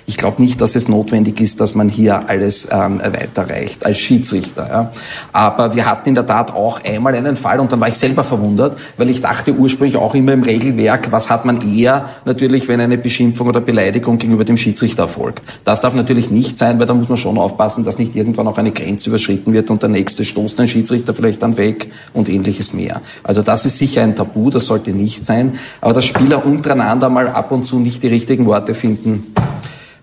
Ich 0.06 0.16
glaube 0.16 0.42
nicht, 0.42 0.60
dass 0.60 0.74
es 0.74 0.88
notwendig 0.88 1.40
ist, 1.40 1.60
dass 1.60 1.74
man 1.74 1.88
hier 1.88 2.28
alles 2.28 2.68
ähm, 2.70 3.00
weiterreicht 3.00 3.84
als 3.84 3.98
Schiedsrichter. 3.98 4.68
Ja. 4.68 4.92
Aber 5.32 5.74
wir 5.74 5.86
hatten 5.86 6.10
in 6.10 6.14
der 6.14 6.26
Tat 6.26 6.52
auch 6.52 6.80
einmal 6.84 7.14
einen 7.14 7.36
Fall 7.36 7.60
und 7.60 7.72
dann 7.72 7.80
war 7.80 7.88
ich 7.88 7.94
selber 7.94 8.24
verwundert, 8.24 8.78
weil 8.96 9.10
ich 9.10 9.20
dachte 9.20 9.54
ursprünglich 9.54 9.96
auch 9.96 10.14
immer 10.14 10.32
im 10.32 10.42
Regelwerk, 10.42 11.10
was 11.12 11.30
hat 11.30 11.44
man 11.44 11.60
eher 11.60 12.08
natürlich, 12.24 12.68
wenn 12.68 12.80
eine 12.80 12.98
Beschimpfung 12.98 13.48
oder 13.48 13.60
Beleidigung 13.60 14.18
gegenüber 14.18 14.44
dem 14.44 14.56
Schiedsrichter 14.56 15.04
erfolgt. 15.04 15.42
Das 15.64 15.80
darf 15.80 15.94
natürlich 15.94 16.30
nicht 16.30 16.58
sein, 16.58 16.78
weil 16.78 16.86
da 16.86 16.94
muss 16.94 17.08
man 17.08 17.16
schon 17.16 17.38
aufpassen, 17.38 17.84
dass 17.84 17.98
nicht 17.98 18.14
irgendwann 18.14 18.46
auch 18.46 18.58
eine 18.58 18.72
Grenze 18.72 19.10
überschritten 19.10 19.52
wird 19.52 19.70
und 19.70 19.82
der 19.82 19.88
nächste 19.88 20.24
stoßt 20.24 20.58
den 20.58 20.68
Schiedsrichter 20.68 21.14
vielleicht 21.14 21.42
dann 21.42 21.56
weg 21.56 21.90
und 22.12 22.28
ähnliches 22.28 22.72
mehr. 22.72 23.02
Also 23.22 23.42
das 23.42 23.66
ist 23.66 23.78
sicher 23.78 24.02
ein 24.02 24.14
Tabu, 24.14 24.50
das 24.50 24.66
sollte 24.66 24.90
nicht 24.90 25.24
sein. 25.24 25.58
Aber 25.80 25.92
dass 25.92 26.04
Spieler 26.04 26.44
untereinander 26.44 27.08
mal 27.08 27.28
ab 27.28 27.52
und 27.52 27.64
zu 27.64 27.78
nicht 27.78 28.02
die 28.02 28.08
richtigen 28.08 28.46
Worte 28.46 28.74
finden, 28.74 29.32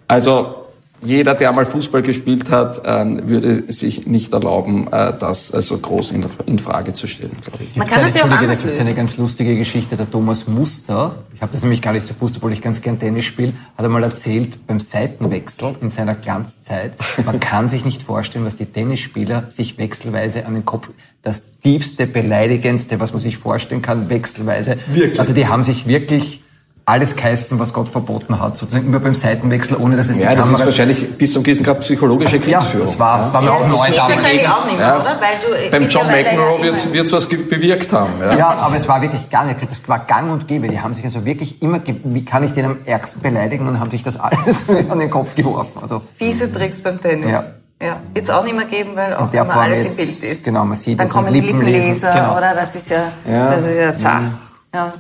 also 0.08 0.66
jeder, 1.06 1.36
der 1.36 1.52
mal 1.52 1.66
Fußball 1.66 2.02
gespielt 2.02 2.50
hat, 2.50 2.82
ähm, 2.86 3.28
würde 3.28 3.72
sich 3.72 4.08
nicht 4.08 4.34
erlauben, 4.34 4.88
äh, 4.92 5.14
das 5.18 5.54
also 5.54 5.78
groß 5.78 6.12
in, 6.12 6.60
Frage 6.60 6.94
zu 6.94 7.08
stellen, 7.08 7.38
glaube 7.42 7.64
ich. 7.64 7.76
Man 7.76 7.88
kann 7.88 8.02
das 8.02 8.16
ja 8.16 8.24
auch 8.24 8.32
anders 8.32 8.62
Da 8.64 8.70
gibt 8.70 8.82
eine 8.82 8.94
ganz 8.94 9.18
lustige 9.18 9.56
Geschichte. 9.58 9.96
Der 9.98 10.10
Thomas 10.10 10.48
Muster, 10.48 11.18
ich 11.34 11.42
habe 11.42 11.52
das 11.52 11.62
nämlich 11.62 11.82
gar 11.82 11.94
nicht 11.94 12.08
so 12.08 12.14
gewusst, 12.14 12.38
obwohl 12.38 12.54
ich 12.54 12.62
ganz 12.62 12.82
gern 12.82 13.00
Tennis 13.00 13.26
spiele, 13.26 13.54
hat 13.78 13.86
einmal 13.86 14.04
erzählt, 14.04 14.66
beim 14.68 14.80
Seitenwechsel 14.80 15.76
in 15.82 15.90
seiner 15.90 16.16
Glanzzeit, 16.16 16.94
man 17.26 17.40
kann 17.40 17.70
sich 17.70 17.86
nicht 17.86 18.02
vorstellen, 18.02 18.46
was 18.46 18.56
die 18.56 18.66
Tennisspieler 18.66 19.50
sich 19.50 19.78
wechselweise 19.78 20.46
an 20.46 20.54
den 20.54 20.66
Kopf, 20.66 20.90
das 21.22 21.46
tiefste, 21.62 22.08
beleidigendste, 22.08 23.00
was 23.00 23.12
man 23.12 23.20
sich 23.20 23.38
vorstellen 23.38 23.82
kann, 23.82 24.10
wechselweise. 24.10 24.78
Wirklich? 24.88 25.20
Also 25.20 25.34
die 25.34 25.48
haben 25.48 25.64
sich 25.64 25.88
wirklich 25.88 26.42
alles 26.88 27.16
geheißen, 27.16 27.58
was 27.58 27.74
Gott 27.74 27.90
verboten 27.90 28.40
hat, 28.40 28.58
sozusagen 28.58 28.86
immer 28.86 29.00
beim 29.00 29.16
Seitenwechsel, 29.16 29.78
ohne 29.78 29.98
dass 29.98 30.10
es 30.10 30.18
ja, 30.18 30.30
die 30.30 30.36
Kamera... 30.36 30.46
Ja, 30.46 30.52
das 30.52 30.60
ist 30.60 30.66
wahrscheinlich 30.66 31.18
bis 31.18 31.34
zum 31.34 31.42
gewissen 31.42 31.64
Grad 31.64 31.82
psychologische 31.82 32.40
Kriegsführung. 32.40 32.74
Ja, 32.74 32.80
das 32.80 33.00
war, 33.00 33.20
das 33.20 33.34
war 33.34 33.42
mir 33.42 33.48
ja, 33.48 33.54
auch 33.54 33.68
neu. 33.68 33.88
Das 33.88 33.98
wahrscheinlich 33.98 34.48
auch 34.48 34.66
nicht 34.66 34.78
mehr, 34.78 34.88
ja. 34.88 35.00
oder? 35.00 35.18
Weil 35.20 35.66
du 35.66 35.72
Beim 35.72 35.88
John 35.88 36.08
McEnroe 36.08 36.62
wird 36.62 37.06
es 37.08 37.12
was 37.12 37.28
bewirkt 37.28 37.92
haben. 37.92 38.14
Ja. 38.20 38.38
ja, 38.38 38.50
aber 38.50 38.76
es 38.76 38.88
war 38.88 39.02
wirklich 39.02 39.30
gar 39.32 39.46
nicht, 39.46 39.62
das 39.64 39.82
war 39.88 40.00
gang 40.06 40.32
und 40.32 40.48
gäbe. 40.48 40.68
Die 40.68 40.80
haben 40.80 40.94
sich 40.94 41.04
also 41.06 41.26
wirklich 41.26 41.60
immer, 41.64 41.82
wie 41.86 42.24
kann 42.24 42.44
ich 42.44 42.54
den 42.54 42.66
am 42.66 42.78
ärgsten 42.86 43.22
beleidigen 43.22 43.68
und 43.68 43.80
haben 43.80 43.90
sich 43.90 44.04
das 44.04 44.20
alles 44.20 44.70
an 44.90 45.00
den 45.00 45.10
Kopf 45.10 45.34
geworfen. 45.34 45.80
Also, 45.82 46.04
Fiese 46.14 46.52
Tricks 46.52 46.82
beim 46.82 47.02
Tennis. 47.02 47.32
Ja. 47.32 47.46
Ja, 47.82 48.00
wird 48.14 48.24
es 48.24 48.32
auch 48.32 48.46
nicht 48.46 48.56
mehr 48.56 48.66
geben, 48.66 48.92
weil 48.96 49.14
auch 49.16 49.34
immer 49.34 49.58
alles 49.58 49.84
jetzt, 49.84 50.00
im 50.00 50.06
Bild 50.06 50.24
ist. 50.24 50.46
Genau, 50.46 50.64
man 50.64 50.78
sieht 50.78 50.98
Dann 50.98 51.10
kommen 51.10 51.34
die 51.34 51.42
Lippenleser, 51.42 52.14
genau. 52.14 52.38
oder? 52.38 52.56
Das 52.56 52.74
ist 52.74 52.90
ja, 52.90 53.12
ja. 53.30 53.48
das 53.48 53.68
ist 53.68 53.78
ja 53.78 53.98
zart. 53.98 54.22
Mhm. 54.24 54.38
Ja. 54.74 54.94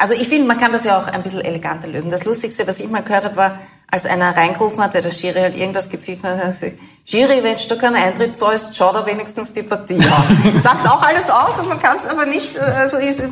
Also 0.00 0.14
ich 0.14 0.28
finde, 0.28 0.48
man 0.48 0.58
kann 0.58 0.72
das 0.72 0.84
ja 0.84 0.98
auch 0.98 1.08
ein 1.08 1.22
bisschen 1.22 1.42
eleganter 1.42 1.86
lösen. 1.86 2.08
Das 2.08 2.24
Lustigste, 2.24 2.66
was 2.66 2.80
ich 2.80 2.88
mal 2.88 3.02
gehört 3.02 3.26
habe, 3.26 3.36
war, 3.36 3.58
als 3.90 4.06
einer 4.06 4.34
reingerufen 4.34 4.82
hat, 4.82 4.94
weil 4.94 5.02
der 5.02 5.10
Schiri 5.10 5.40
halt 5.40 5.54
irgendwas 5.54 5.90
gepfiffen 5.90 6.30
hat, 6.30 6.38
hat 6.38 6.52
gesagt, 6.52 6.78
Schiri, 7.04 7.44
wenn 7.44 7.56
du 7.68 7.76
keinen 7.76 7.96
Eintritt 7.96 8.34
zahlst, 8.34 8.74
schau 8.74 8.94
da 8.94 9.04
wenigstens 9.04 9.52
die 9.52 9.62
Partie 9.62 9.98
an. 9.98 10.58
Sagt 10.58 10.88
auch 10.88 11.02
alles 11.02 11.28
aus 11.28 11.58
und 11.58 11.68
man 11.68 11.78
kann 11.78 11.98
es 11.98 12.06
aber 12.06 12.24
nicht, 12.24 12.58
also 12.58 12.96
ist, 12.96 13.24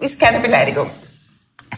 ist 0.00 0.18
keine 0.18 0.40
Beleidigung. 0.40 0.90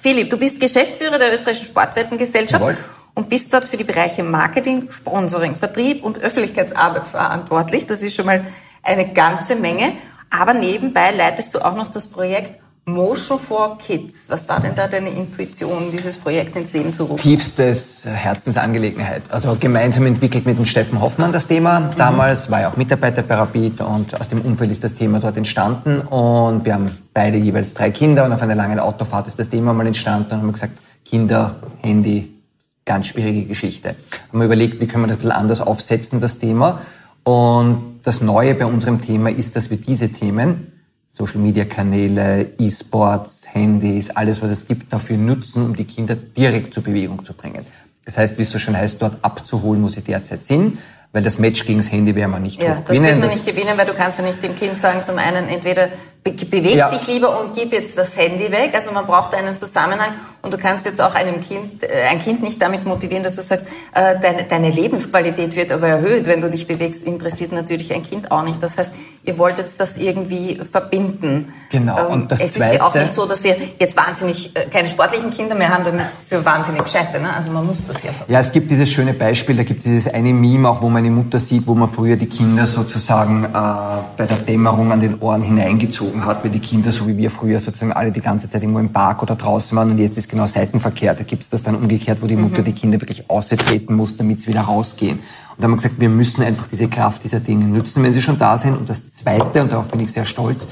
Philipp, 0.01 0.31
du 0.31 0.39
bist 0.39 0.59
Geschäftsführer 0.59 1.19
der 1.19 1.35
österreichischen 1.35 1.67
Sportwettengesellschaft 1.67 2.63
Jawohl. 2.63 2.79
und 3.13 3.29
bist 3.29 3.53
dort 3.53 3.69
für 3.69 3.77
die 3.77 3.85
Bereiche 3.85 4.23
Marketing, 4.23 4.91
Sponsoring, 4.91 5.55
Vertrieb 5.55 6.03
und 6.03 6.19
Öffentlichkeitsarbeit 6.19 7.09
verantwortlich. 7.09 7.85
Das 7.85 8.01
ist 8.01 8.15
schon 8.15 8.25
mal 8.25 8.47
eine 8.83 9.13
ganze 9.13 9.55
Menge. 9.55 9.99
Aber 10.31 10.55
nebenbei 10.55 11.11
leitest 11.11 11.55
du 11.55 11.59
auch 11.59 11.75
noch 11.75 11.89
das 11.89 12.07
Projekt 12.07 12.55
Motion 12.91 13.39
for 13.39 13.79
Kids. 13.79 14.29
Was 14.29 14.49
war 14.49 14.61
denn 14.61 14.75
da 14.75 14.89
deine 14.89 15.11
Intuition, 15.11 15.91
dieses 15.93 16.19
Projekt 16.19 16.57
ins 16.57 16.73
Leben 16.73 16.93
zu 16.93 17.05
rufen? 17.05 17.23
Tiefstes 17.23 18.05
Herzensangelegenheit. 18.05 19.23
Also 19.31 19.57
gemeinsam 19.59 20.07
entwickelt 20.07 20.47
mit 20.47 20.59
dem 20.59 20.67
Steffen 20.67 21.01
Hoffmann 21.01 21.33
das 21.33 21.47
Thema. 21.47 21.81
Mhm. 21.81 21.97
Damals 21.97 22.51
war 22.51 22.61
er 22.61 22.71
auch 22.71 22.77
Mitarbeiter 22.77 23.23
bei 23.23 23.35
Rapid 23.35 23.81
und 23.81 24.21
aus 24.21 24.29
dem 24.29 24.43
Umfeld 24.43 24.71
ist 24.71 24.85
das 24.85 24.95
Thema 24.95 25.21
dort 25.21 25.37
entstanden. 25.37 26.01
Und 26.01 26.65
wir 26.65 26.75
haben 26.75 26.91
beide 27.15 27.39
jeweils 27.39 27.75
drei 27.75 27.91
Kinder 27.91 28.25
und 28.25 28.33
auf 28.33 28.43
einer 28.43 28.55
langen 28.55 28.79
Autofahrt 28.79 29.27
ist 29.27 29.39
das 29.39 29.51
Thema 29.51 29.73
mal 29.73 29.87
entstanden 29.87 30.33
und 30.35 30.43
haben 30.43 30.53
gesagt, 30.53 30.75
Kinder, 31.05 31.57
Handy, 31.83 32.41
ganz 32.85 33.07
schwierige 33.07 33.45
Geschichte. 33.45 33.97
Haben 34.29 34.39
wir 34.39 34.47
überlegt, 34.47 34.81
wie 34.81 34.87
können 34.87 35.05
wir 35.05 35.09
das 35.09 35.17
ein 35.17 35.19
bisschen 35.19 35.33
anders 35.33 35.61
aufsetzen, 35.61 36.21
das 36.21 36.39
Thema. 36.39 36.81
Und 37.23 38.01
das 38.03 38.21
Neue 38.21 38.55
bei 38.55 38.67
unserem 38.67 39.01
Thema 39.01 39.31
ist, 39.31 39.57
dass 39.57 39.71
wir 39.71 39.77
diese 39.77 40.09
Themen 40.09 40.80
Social-Media-Kanäle, 41.11 42.53
E-Sports, 42.59 43.43
Handys, 43.53 44.11
alles, 44.11 44.41
was 44.43 44.51
es 44.51 44.67
gibt, 44.67 44.93
dafür 44.93 45.17
nutzen, 45.17 45.65
um 45.65 45.77
die 45.77 45.85
Kinder 45.85 46.17
direkt 46.17 46.73
zur 46.73 46.85
Bewegung 46.85 47.25
zu 47.25 47.35
bringen. 47.35 47.65
Das 48.05 48.17
heißt, 48.17 48.39
wie 48.39 48.43
es 48.43 48.51
so 48.51 48.59
schön 48.59 48.77
heißt, 48.77 49.03
dort 49.03 49.23
abzuholen, 49.23 49.83
wo 49.83 49.89
sie 49.89 50.03
derzeit 50.03 50.45
sind 50.45 50.79
weil 51.13 51.23
das 51.23 51.39
Match 51.39 51.65
gegen 51.65 51.79
das 51.79 51.91
Handy 51.91 52.15
werden 52.15 52.31
wir 52.31 52.39
nicht 52.39 52.61
ja, 52.61 52.81
gewinnen. 52.81 52.87
Das 52.87 53.03
wird 53.03 53.19
man 53.19 53.29
nicht 53.29 53.47
gewinnen, 53.47 53.73
weil 53.77 53.87
du 53.87 53.95
kannst 53.95 54.19
ja 54.19 54.25
nicht 54.25 54.43
dem 54.43 54.55
Kind 54.55 54.79
sagen, 54.79 55.03
zum 55.05 55.19
einen 55.19 55.49
entweder 55.49 55.89
be 56.23 56.33
beweg 56.33 56.77
ja. 56.77 56.91
dich 56.91 57.07
lieber 57.07 57.41
und 57.41 57.55
gib 57.55 57.73
jetzt 57.73 57.97
das 57.97 58.17
Handy 58.17 58.51
weg. 58.51 58.73
Also 58.75 58.93
man 58.93 59.07
braucht 59.07 59.35
einen 59.35 59.57
Zusammenhang 59.57 60.13
und 60.43 60.53
du 60.53 60.59
kannst 60.59 60.85
jetzt 60.87 61.01
auch 61.01 61.15
einem 61.15 61.41
Kind, 61.41 61.83
äh, 61.83 62.09
ein 62.11 62.19
Kind 62.19 62.43
nicht 62.43 62.61
damit 62.61 62.85
motivieren, 62.85 63.23
dass 63.23 63.37
du 63.37 63.43
sagst, 63.43 63.67
äh, 63.95 64.19
deine, 64.21 64.45
deine 64.45 64.71
Lebensqualität 64.71 65.57
wird 65.57 65.73
aber 65.73 65.89
erhöht, 65.89 66.27
wenn 66.27 66.41
du 66.41 66.51
dich 66.51 66.67
bewegst. 66.67 67.03
Interessiert 67.03 67.53
natürlich 67.53 67.95
ein 67.95 68.03
Kind 68.03 68.31
auch 68.31 68.43
nicht. 68.43 68.63
Das 68.63 68.77
heißt, 68.77 68.91
ihr 69.25 69.39
wolltet 69.39 69.69
das 69.79 69.97
irgendwie 69.97 70.61
verbinden. 70.71 71.53
Genau. 71.71 71.99
Ähm, 71.99 72.13
und 72.13 72.33
das 72.33 72.43
es 72.43 72.55
Zweite, 72.55 72.75
ist 72.75 72.79
ja 72.81 72.87
auch 72.87 72.95
nicht 72.95 73.15
so, 73.15 73.27
dass 73.27 73.43
wir 73.45 73.57
jetzt 73.79 73.97
wahnsinnig 73.97 74.55
äh, 74.57 74.67
keine 74.67 74.89
sportlichen 74.89 75.31
Kinder 75.31 75.55
mehr 75.55 75.71
haben, 75.71 75.85
damit 75.85 76.07
für 76.29 76.45
wahnsinnig 76.45 76.85
gescheite. 76.85 77.21
Ne? 77.21 77.33
Also 77.35 77.51
man 77.51 77.67
muss 77.67 77.87
das 77.87 78.03
ja 78.03 78.11
verbinden. 78.11 78.33
Ja, 78.33 78.41
es 78.41 78.53
gibt 78.53 78.71
dieses 78.71 78.91
schöne 78.91 79.15
Beispiel, 79.15 79.57
da 79.57 79.63
gibt 79.63 79.81
es 79.81 79.85
dieses 79.85 80.13
eine 80.13 80.33
Meme 80.35 80.69
auch, 80.69 80.83
wo 80.83 80.91
meine 80.91 81.11
Mutter 81.11 81.39
sieht, 81.39 81.67
wo 81.67 81.75
man 81.75 81.91
früher 81.91 82.17
die 82.17 82.29
Kinder 82.29 82.67
sozusagen 82.67 83.45
äh, 83.45 83.49
bei 83.49 84.27
der 84.27 84.37
Dämmerung 84.37 84.93
an 84.93 85.01
den 85.01 85.21
Ohren 85.21 85.43
hineingezogen 85.43 86.10
hat, 86.25 86.45
weil 86.45 86.51
die 86.51 86.59
Kinder, 86.59 86.93
so 86.93 87.07
wie 87.07 87.17
wir 87.17 87.31
früher 87.31 87.61
sozusagen 87.61 87.93
alle 87.93 88.13
die 88.13 88.21
ganze 88.21 88.49
Zeit 88.49 88.63
irgendwo 88.63 88.81
im 88.81 88.93
Park 88.93 89.23
oder 89.23 89.37
draußen 89.37 89.77
waren 89.77 89.91
und 89.91 89.99
jetzt 89.99 90.19
ist 90.19 90.29
genau 90.29 90.47
seitenverkehrt. 90.47 91.21
Da 91.21 91.25
gibt 91.25 91.43
es 91.43 91.51
das 91.51 91.63
dann 91.63 91.75
umgekehrt, 91.75 92.23
wo 92.23 92.27
die 92.27 92.37
Mutter 92.37 92.63
mhm. 92.63 92.67
die 92.67 92.73
Kinder 92.73 93.01
wirklich 93.01 93.29
austreten 93.31 93.95
muss, 93.95 94.17
damit 94.17 94.43
sie 94.43 94.49
wieder 94.49 94.63
rausgehen. 94.63 95.19
Und 95.19 95.25
da 95.59 95.65
haben 95.65 95.73
wir 95.73 95.77
gesagt, 95.77 96.01
wir 96.01 96.09
müssen 96.09 96.43
einfach 96.43 96.67
diese 96.67 96.89
Kraft 96.89 97.25
dieser 97.25 97.41
Dinge 97.41 97.67
nutzen, 97.67 98.03
wenn 98.03 98.15
sie 98.15 98.23
schon 98.23 98.39
da 98.39 98.59
sind. 98.59 98.77
Und 98.77 98.89
das 98.89 99.11
Zweite, 99.11 99.63
und 99.63 99.73
darauf 99.73 99.89
bin 99.89 100.01
ich 100.01 100.13
sehr 100.13 100.25
stolz, 100.25 100.69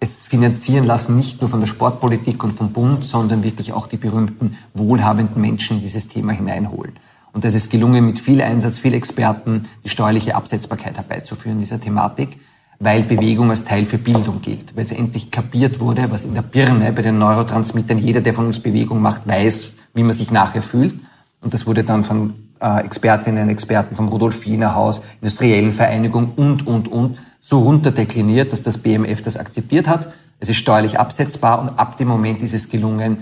es 0.00 0.24
finanzieren 0.24 0.86
lassen, 0.86 1.16
nicht 1.16 1.40
nur 1.40 1.50
von 1.50 1.60
der 1.60 1.66
Sportpolitik 1.66 2.42
und 2.42 2.52
vom 2.52 2.72
Bund, 2.72 3.04
sondern 3.04 3.42
wirklich 3.42 3.72
auch 3.72 3.86
die 3.86 3.98
berühmten 3.98 4.56
wohlhabenden 4.72 5.40
Menschen 5.40 5.76
in 5.76 5.82
dieses 5.82 6.08
Thema 6.08 6.32
hineinholen. 6.32 6.94
Und 7.32 7.44
das 7.44 7.54
ist 7.54 7.70
gelungen, 7.70 8.06
mit 8.06 8.18
viel 8.18 8.40
Einsatz, 8.40 8.78
viel 8.78 8.94
Experten 8.94 9.68
die 9.84 9.88
steuerliche 9.88 10.34
Absetzbarkeit 10.34 10.96
herbeizuführen 10.96 11.58
dieser 11.58 11.78
Thematik, 11.78 12.38
weil 12.80 13.02
Bewegung 13.02 13.50
als 13.50 13.64
Teil 13.64 13.84
für 13.84 13.98
Bildung 13.98 14.40
gilt. 14.40 14.74
Weil 14.74 14.84
es 14.84 14.92
endlich 14.92 15.30
kapiert 15.30 15.80
wurde, 15.80 16.10
was 16.10 16.24
in 16.24 16.34
der 16.34 16.42
Birne 16.42 16.90
bei 16.92 17.02
den 17.02 17.18
Neurotransmittern, 17.18 17.98
jeder, 17.98 18.22
der 18.22 18.32
von 18.32 18.46
uns 18.46 18.58
Bewegung 18.58 19.02
macht, 19.02 19.28
weiß, 19.28 19.74
wie 19.92 20.02
man 20.02 20.14
sich 20.14 20.30
nachher 20.30 20.62
fühlt. 20.62 20.94
Und 21.42 21.52
das 21.52 21.66
wurde 21.66 21.84
dann 21.84 22.04
von 22.04 22.34
äh, 22.58 22.80
Expertinnen 22.82 23.44
und 23.44 23.50
Experten 23.50 23.94
vom 23.96 24.08
Rudolf 24.08 24.46
Wiener 24.46 24.74
Haus, 24.74 25.02
Industriellen 25.20 25.72
Vereinigung 25.72 26.32
und, 26.36 26.66
und, 26.66 26.88
und 26.88 27.18
so 27.40 27.60
runterdekliniert, 27.60 28.50
dass 28.50 28.62
das 28.62 28.78
BMF 28.78 29.22
das 29.22 29.36
akzeptiert 29.36 29.86
hat. 29.86 30.12
Es 30.38 30.48
ist 30.48 30.56
steuerlich 30.56 30.98
absetzbar 30.98 31.60
und 31.60 31.78
ab 31.78 31.98
dem 31.98 32.08
Moment 32.08 32.42
ist 32.42 32.54
es 32.54 32.70
gelungen, 32.70 33.18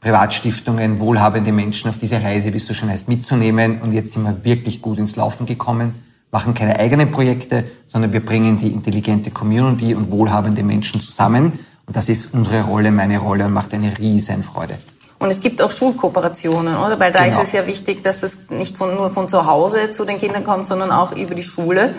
Privatstiftungen, 0.00 0.98
wohlhabende 0.98 1.52
Menschen 1.52 1.88
auf 1.90 1.98
diese 1.98 2.22
Reise, 2.22 2.52
wie 2.52 2.58
es 2.58 2.66
so 2.66 2.74
schön 2.74 2.88
heißt, 2.88 3.08
mitzunehmen. 3.08 3.82
Und 3.82 3.92
jetzt 3.92 4.14
sind 4.14 4.24
wir 4.24 4.44
wirklich 4.44 4.80
gut 4.80 4.98
ins 4.98 5.16
Laufen 5.16 5.46
gekommen, 5.46 5.94
machen 6.34 6.52
keine 6.52 6.80
eigenen 6.80 7.12
Projekte, 7.12 7.64
sondern 7.86 8.12
wir 8.12 8.24
bringen 8.24 8.58
die 8.58 8.72
intelligente 8.72 9.30
Community 9.30 9.94
und 9.94 10.10
wohlhabende 10.10 10.64
Menschen 10.64 11.00
zusammen. 11.00 11.60
Und 11.86 11.94
das 11.94 12.08
ist 12.08 12.34
unsere 12.34 12.62
Rolle, 12.62 12.90
meine 12.90 13.18
Rolle 13.18 13.44
und 13.46 13.52
macht 13.52 13.72
eine 13.72 13.96
riesen 13.96 14.42
Freude. 14.42 14.78
Und 15.20 15.28
es 15.28 15.40
gibt 15.40 15.62
auch 15.62 15.70
Schulkooperationen, 15.70 16.76
oder? 16.76 16.98
Weil 16.98 17.12
da 17.12 17.24
genau. 17.24 17.40
ist 17.40 17.46
es 17.46 17.52
ja 17.52 17.68
wichtig, 17.68 18.02
dass 18.02 18.18
das 18.18 18.36
nicht 18.50 18.76
von, 18.76 18.96
nur 18.96 19.10
von 19.10 19.28
zu 19.28 19.46
Hause 19.46 19.92
zu 19.92 20.04
den 20.04 20.18
Kindern 20.18 20.42
kommt, 20.42 20.66
sondern 20.66 20.90
auch 20.90 21.12
über 21.16 21.36
die 21.36 21.44
Schule. 21.44 21.94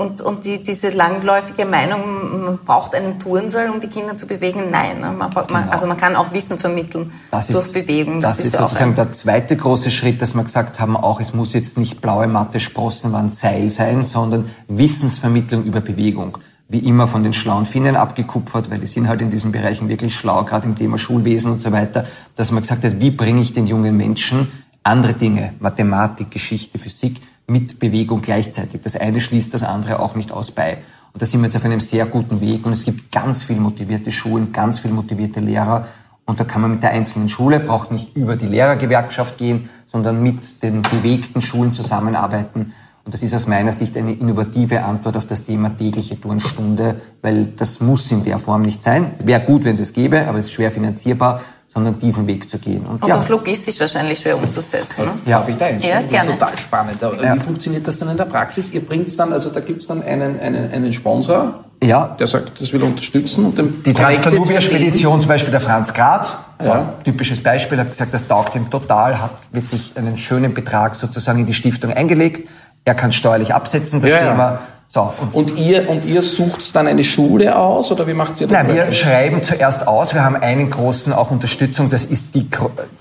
Und, 0.00 0.20
und 0.20 0.44
die, 0.44 0.62
diese 0.62 0.90
langläufige 0.90 1.64
Meinung, 1.64 2.44
man 2.44 2.58
braucht 2.58 2.94
einen 2.94 3.18
Turnsaal, 3.18 3.68
um 3.68 3.80
die 3.80 3.88
Kinder 3.88 4.16
zu 4.16 4.28
bewegen, 4.28 4.70
nein. 4.70 5.00
Ne? 5.00 5.10
Man, 5.10 5.28
braucht, 5.28 5.48
genau. 5.48 5.58
man, 5.58 5.70
also 5.70 5.88
man 5.88 5.96
kann 5.96 6.14
auch 6.14 6.32
Wissen 6.32 6.56
vermitteln 6.56 7.10
das 7.32 7.48
durch 7.48 7.66
ist, 7.66 7.74
Bewegung. 7.74 8.20
Das, 8.20 8.36
das 8.36 8.46
ist, 8.46 8.54
ist 8.54 8.60
sozusagen 8.60 8.94
der 8.94 9.12
zweite 9.12 9.56
große 9.56 9.90
Schritt, 9.90 10.22
dass 10.22 10.34
wir 10.34 10.44
gesagt 10.44 10.78
haben, 10.78 10.96
auch 10.96 11.18
es 11.18 11.34
muss 11.34 11.52
jetzt 11.52 11.78
nicht 11.78 12.00
blaue 12.00 12.28
Matte, 12.28 12.60
Sprossenwand, 12.60 13.34
Seil 13.34 13.70
sein, 13.70 14.04
sondern 14.04 14.50
Wissensvermittlung 14.68 15.64
über 15.64 15.80
Bewegung. 15.80 16.38
Wie 16.68 16.78
immer 16.78 17.08
von 17.08 17.24
den 17.24 17.32
schlauen 17.32 17.66
Finnen 17.66 17.96
abgekupfert, 17.96 18.70
weil 18.70 18.78
die 18.78 18.86
sind 18.86 19.08
halt 19.08 19.20
in 19.20 19.32
diesen 19.32 19.50
Bereichen 19.50 19.88
wirklich 19.88 20.14
schlau, 20.14 20.44
gerade 20.44 20.66
im 20.66 20.76
Thema 20.76 20.98
Schulwesen 20.98 21.50
und 21.50 21.60
so 21.60 21.72
weiter, 21.72 22.06
dass 22.36 22.52
man 22.52 22.62
gesagt 22.62 22.84
hat, 22.84 23.00
wie 23.00 23.10
bringe 23.10 23.40
ich 23.40 23.52
den 23.52 23.66
jungen 23.66 23.96
Menschen 23.96 24.52
andere 24.84 25.14
Dinge, 25.14 25.54
Mathematik, 25.58 26.30
Geschichte, 26.30 26.78
Physik, 26.78 27.20
mit 27.48 27.78
Bewegung 27.78 28.20
gleichzeitig. 28.20 28.82
Das 28.82 28.94
eine 28.94 29.20
schließt 29.20 29.52
das 29.54 29.64
andere 29.64 30.00
auch 30.00 30.14
nicht 30.14 30.32
aus 30.32 30.50
bei. 30.50 30.78
Und 31.12 31.22
da 31.22 31.26
sind 31.26 31.40
wir 31.40 31.46
jetzt 31.46 31.56
auf 31.56 31.64
einem 31.64 31.80
sehr 31.80 32.06
guten 32.06 32.40
Weg 32.40 32.66
und 32.66 32.72
es 32.72 32.84
gibt 32.84 33.10
ganz 33.10 33.42
viel 33.42 33.56
motivierte 33.56 34.12
Schulen, 34.12 34.52
ganz 34.52 34.78
viel 34.80 34.90
motivierte 34.90 35.40
Lehrer. 35.40 35.88
Und 36.26 36.38
da 36.38 36.44
kann 36.44 36.60
man 36.60 36.72
mit 36.72 36.82
der 36.82 36.90
einzelnen 36.90 37.30
Schule, 37.30 37.58
braucht 37.58 37.90
nicht 37.90 38.14
über 38.14 38.36
die 38.36 38.46
Lehrergewerkschaft 38.46 39.38
gehen, 39.38 39.70
sondern 39.86 40.22
mit 40.22 40.62
den 40.62 40.82
bewegten 40.82 41.40
Schulen 41.40 41.72
zusammenarbeiten. 41.72 42.74
Und 43.06 43.14
das 43.14 43.22
ist 43.22 43.32
aus 43.32 43.46
meiner 43.46 43.72
Sicht 43.72 43.96
eine 43.96 44.12
innovative 44.12 44.84
Antwort 44.84 45.16
auf 45.16 45.24
das 45.24 45.44
Thema 45.44 45.70
tägliche 45.70 46.20
Turnstunde, 46.20 47.00
weil 47.22 47.46
das 47.56 47.80
muss 47.80 48.12
in 48.12 48.22
der 48.24 48.38
Form 48.38 48.60
nicht 48.60 48.84
sein. 48.84 49.12
Wäre 49.24 49.40
gut, 49.40 49.64
wenn 49.64 49.76
es 49.76 49.80
es 49.80 49.94
gäbe, 49.94 50.28
aber 50.28 50.38
es 50.38 50.46
ist 50.46 50.52
schwer 50.52 50.70
finanzierbar 50.70 51.40
sondern 51.68 51.98
diesen 51.98 52.26
Weg 52.26 52.50
zu 52.50 52.58
gehen. 52.58 52.84
Und, 52.86 53.02
und 53.02 53.08
ja. 53.08 53.20
auch 53.20 53.28
logistisch 53.28 53.78
wahrscheinlich 53.78 54.18
schwer 54.18 54.36
umzusetzen. 54.36 55.04
Ne? 55.04 55.12
Ja. 55.26 55.38
Darf 55.38 55.48
ich 55.48 55.56
da 55.56 55.66
einsteigen? 55.66 56.10
Ja, 56.10 56.18
das 56.18 56.26
ist 56.26 56.38
total 56.38 56.58
spannend. 56.58 57.02
Ja. 57.02 57.34
Wie 57.34 57.38
funktioniert 57.38 57.86
das 57.86 57.98
dann 57.98 58.08
in 58.08 58.16
der 58.16 58.24
Praxis? 58.24 58.70
Ihr 58.70 58.84
bringt 58.84 59.16
dann, 59.18 59.32
also 59.32 59.50
da 59.50 59.60
gibt 59.60 59.82
es 59.82 59.88
dann 59.88 60.02
einen, 60.02 60.40
einen, 60.40 60.70
einen 60.70 60.92
Sponsor, 60.92 61.64
ja. 61.82 62.16
der 62.18 62.26
sagt, 62.26 62.60
das 62.60 62.72
will 62.72 62.82
unterstützen 62.82 63.46
und 63.46 63.58
dem 63.58 63.82
Die 63.82 63.92
Transdanubia-Spedition, 63.92 65.20
zum 65.20 65.28
Beispiel 65.28 65.50
der 65.50 65.60
Franz 65.60 65.92
Grad, 65.92 66.38
so 66.60 66.70
ja. 66.70 66.94
typisches 67.04 67.42
Beispiel, 67.42 67.78
hat 67.78 67.90
gesagt, 67.90 68.14
das 68.14 68.26
taugt 68.26 68.56
ihm 68.56 68.70
total, 68.70 69.20
hat 69.20 69.32
wirklich 69.52 69.92
einen 69.96 70.16
schönen 70.16 70.54
Betrag 70.54 70.94
sozusagen 70.94 71.40
in 71.40 71.46
die 71.46 71.54
Stiftung 71.54 71.92
eingelegt. 71.92 72.48
Er 72.84 72.94
kann 72.94 73.12
steuerlich 73.12 73.54
absetzen, 73.54 74.00
das 74.00 74.10
ja, 74.10 74.30
Thema. 74.30 74.60
So, 74.90 75.12
und, 75.20 75.34
und, 75.34 75.58
ihr, 75.58 75.86
und 75.90 76.06
ihr 76.06 76.22
sucht 76.22 76.74
dann 76.74 76.86
eine 76.86 77.04
Schule 77.04 77.58
aus 77.58 77.92
oder 77.92 78.06
wie 78.06 78.14
macht 78.14 78.40
ihr 78.40 78.46
das? 78.46 78.56
Nein, 78.56 78.74
wir 78.74 78.90
schreiben 78.90 79.44
zuerst 79.44 79.86
aus. 79.86 80.14
Wir 80.14 80.24
haben 80.24 80.36
einen 80.36 80.70
großen 80.70 81.12
auch 81.12 81.30
Unterstützung. 81.30 81.90
Das 81.90 82.06
ist 82.06 82.34
die, 82.34 82.48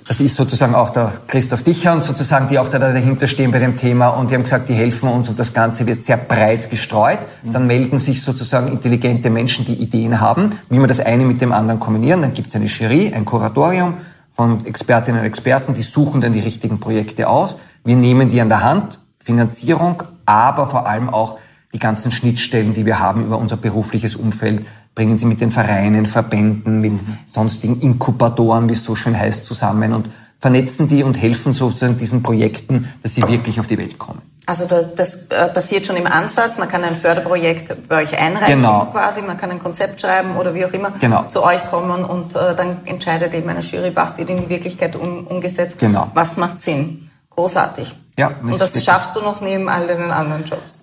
das 0.06 0.20
ist 0.20 0.36
sozusagen 0.36 0.76
auch 0.76 0.90
der 0.90 1.14
Christoph 1.28 1.64
Dicher 1.64 1.94
und 1.94 2.04
sozusagen 2.04 2.50
die 2.50 2.60
auch 2.60 2.68
da 2.68 2.78
dahinter 2.80 3.28
stehen 3.28 3.52
bei 3.52 3.60
dem 3.60 3.78
Thema 3.78 4.10
und 4.10 4.30
die 4.30 4.36
haben 4.36 4.44
gesagt, 4.44 4.68
die 4.68 4.74
helfen 4.74 5.08
uns 5.10 5.30
und 5.30 5.40
das 5.40 5.54
Ganze 5.54 5.88
wird 5.88 6.04
sehr 6.04 6.18
breit 6.18 6.70
gestreut. 6.70 7.20
Mhm. 7.44 7.54
Dann 7.54 7.68
melden 7.68 8.00
sich 8.00 8.22
sozusagen 8.22 8.68
intelligente 8.68 9.30
Menschen, 9.30 9.64
die 9.64 9.76
Ideen 9.76 10.20
haben, 10.20 10.60
wie 10.70 10.80
wir 10.80 10.88
das 10.88 11.00
eine 11.00 11.24
mit 11.24 11.40
dem 11.40 11.54
anderen 11.54 11.80
kombinieren. 11.80 12.22
Dann 12.22 12.34
gibt 12.34 12.50
es 12.50 12.56
eine 12.58 12.66
Jury, 12.66 13.14
ein 13.16 13.24
Kuratorium 13.24 13.94
von 14.34 14.66
Expertinnen 14.66 15.22
und 15.22 15.26
Experten, 15.26 15.74
die 15.74 15.84
suchen 15.84 16.20
dann 16.20 16.34
die 16.34 16.42
richtigen 16.42 16.82
Projekte 16.82 17.30
aus. 17.30 17.56
Wir 17.86 17.96
nehmen 17.96 18.28
die 18.28 18.42
an 18.42 18.50
der 18.50 18.62
Hand, 18.62 19.00
Finanzierung, 19.20 20.04
aber 20.26 20.68
vor 20.68 20.86
allem 20.86 21.10
auch 21.10 21.40
die 21.74 21.80
ganzen 21.80 22.12
Schnittstellen, 22.12 22.74
die 22.74 22.86
wir 22.86 23.00
haben 23.00 23.26
über 23.26 23.38
unser 23.38 23.58
berufliches 23.58 24.16
Umfeld, 24.16 24.66
bringen 24.96 25.18
sie 25.18 25.26
mit 25.26 25.42
den 25.42 25.52
Vereinen, 25.52 26.06
Verbänden, 26.06 26.82
mit 26.82 26.94
mhm. 26.94 27.20
sonstigen 27.28 27.82
Inkubatoren, 27.82 28.70
wie 28.70 28.74
es 28.74 28.84
so 28.84 28.96
schön 28.96 29.18
heißt, 29.18 29.46
zusammen 29.46 29.94
und 29.94 30.10
vernetzen 30.40 30.88
die 30.88 31.04
und 31.04 31.20
helfen 31.20 31.54
sozusagen 31.54 31.98
diesen 31.98 32.24
Projekten, 32.24 32.94
dass 33.04 33.16
sie 33.16 33.28
wirklich 33.28 33.60
auf 33.60 33.68
die 33.68 33.78
Welt 33.78 33.98
kommen. 33.98 34.22
Also 34.46 34.66
das, 34.66 34.96
das 34.96 35.28
äh, 35.28 35.50
passiert 35.50 35.86
schon 35.86 35.98
im 35.98 36.08
Ansatz. 36.08 36.58
Man 36.58 36.70
kann 36.70 36.84
ein 36.84 36.96
Förderprojekt 36.96 37.90
bei 37.90 38.04
euch 38.04 38.18
einreichen 38.18 38.62
genau. 38.62 38.86
quasi, 38.92 39.22
man 39.22 39.38
kann 39.38 39.52
ein 39.52 39.60
Konzept 39.60 40.00
schreiben 40.00 40.38
oder 40.38 40.54
wie 40.54 40.64
auch 40.64 40.72
immer 40.72 40.92
genau. 40.92 41.24
zu 41.24 41.44
euch 41.44 41.66
kommen 41.70 42.06
und 42.06 42.36
äh, 42.36 42.56
dann 42.56 42.86
entscheidet 42.86 43.34
eben 43.34 43.50
eine 43.50 43.60
Jury, 43.60 43.92
was 43.94 44.18
wird 44.18 44.30
in 44.30 44.42
die 44.42 44.50
Wirklichkeit 44.50 44.96
um, 44.96 45.28
umgesetzt, 45.28 45.80
genau. 45.80 46.10
was 46.14 46.38
macht 46.38 46.62
Sinn. 46.62 47.10
Großartig. 47.32 47.98
Ja, 48.18 48.32
und 48.42 48.60
das 48.60 48.84
schaffst 48.84 49.16
du 49.16 49.22
noch 49.22 49.42
neben 49.42 49.70
all 49.70 49.86
deinen 49.86 50.12
anderen 50.12 50.44
Jobs. 50.46 50.77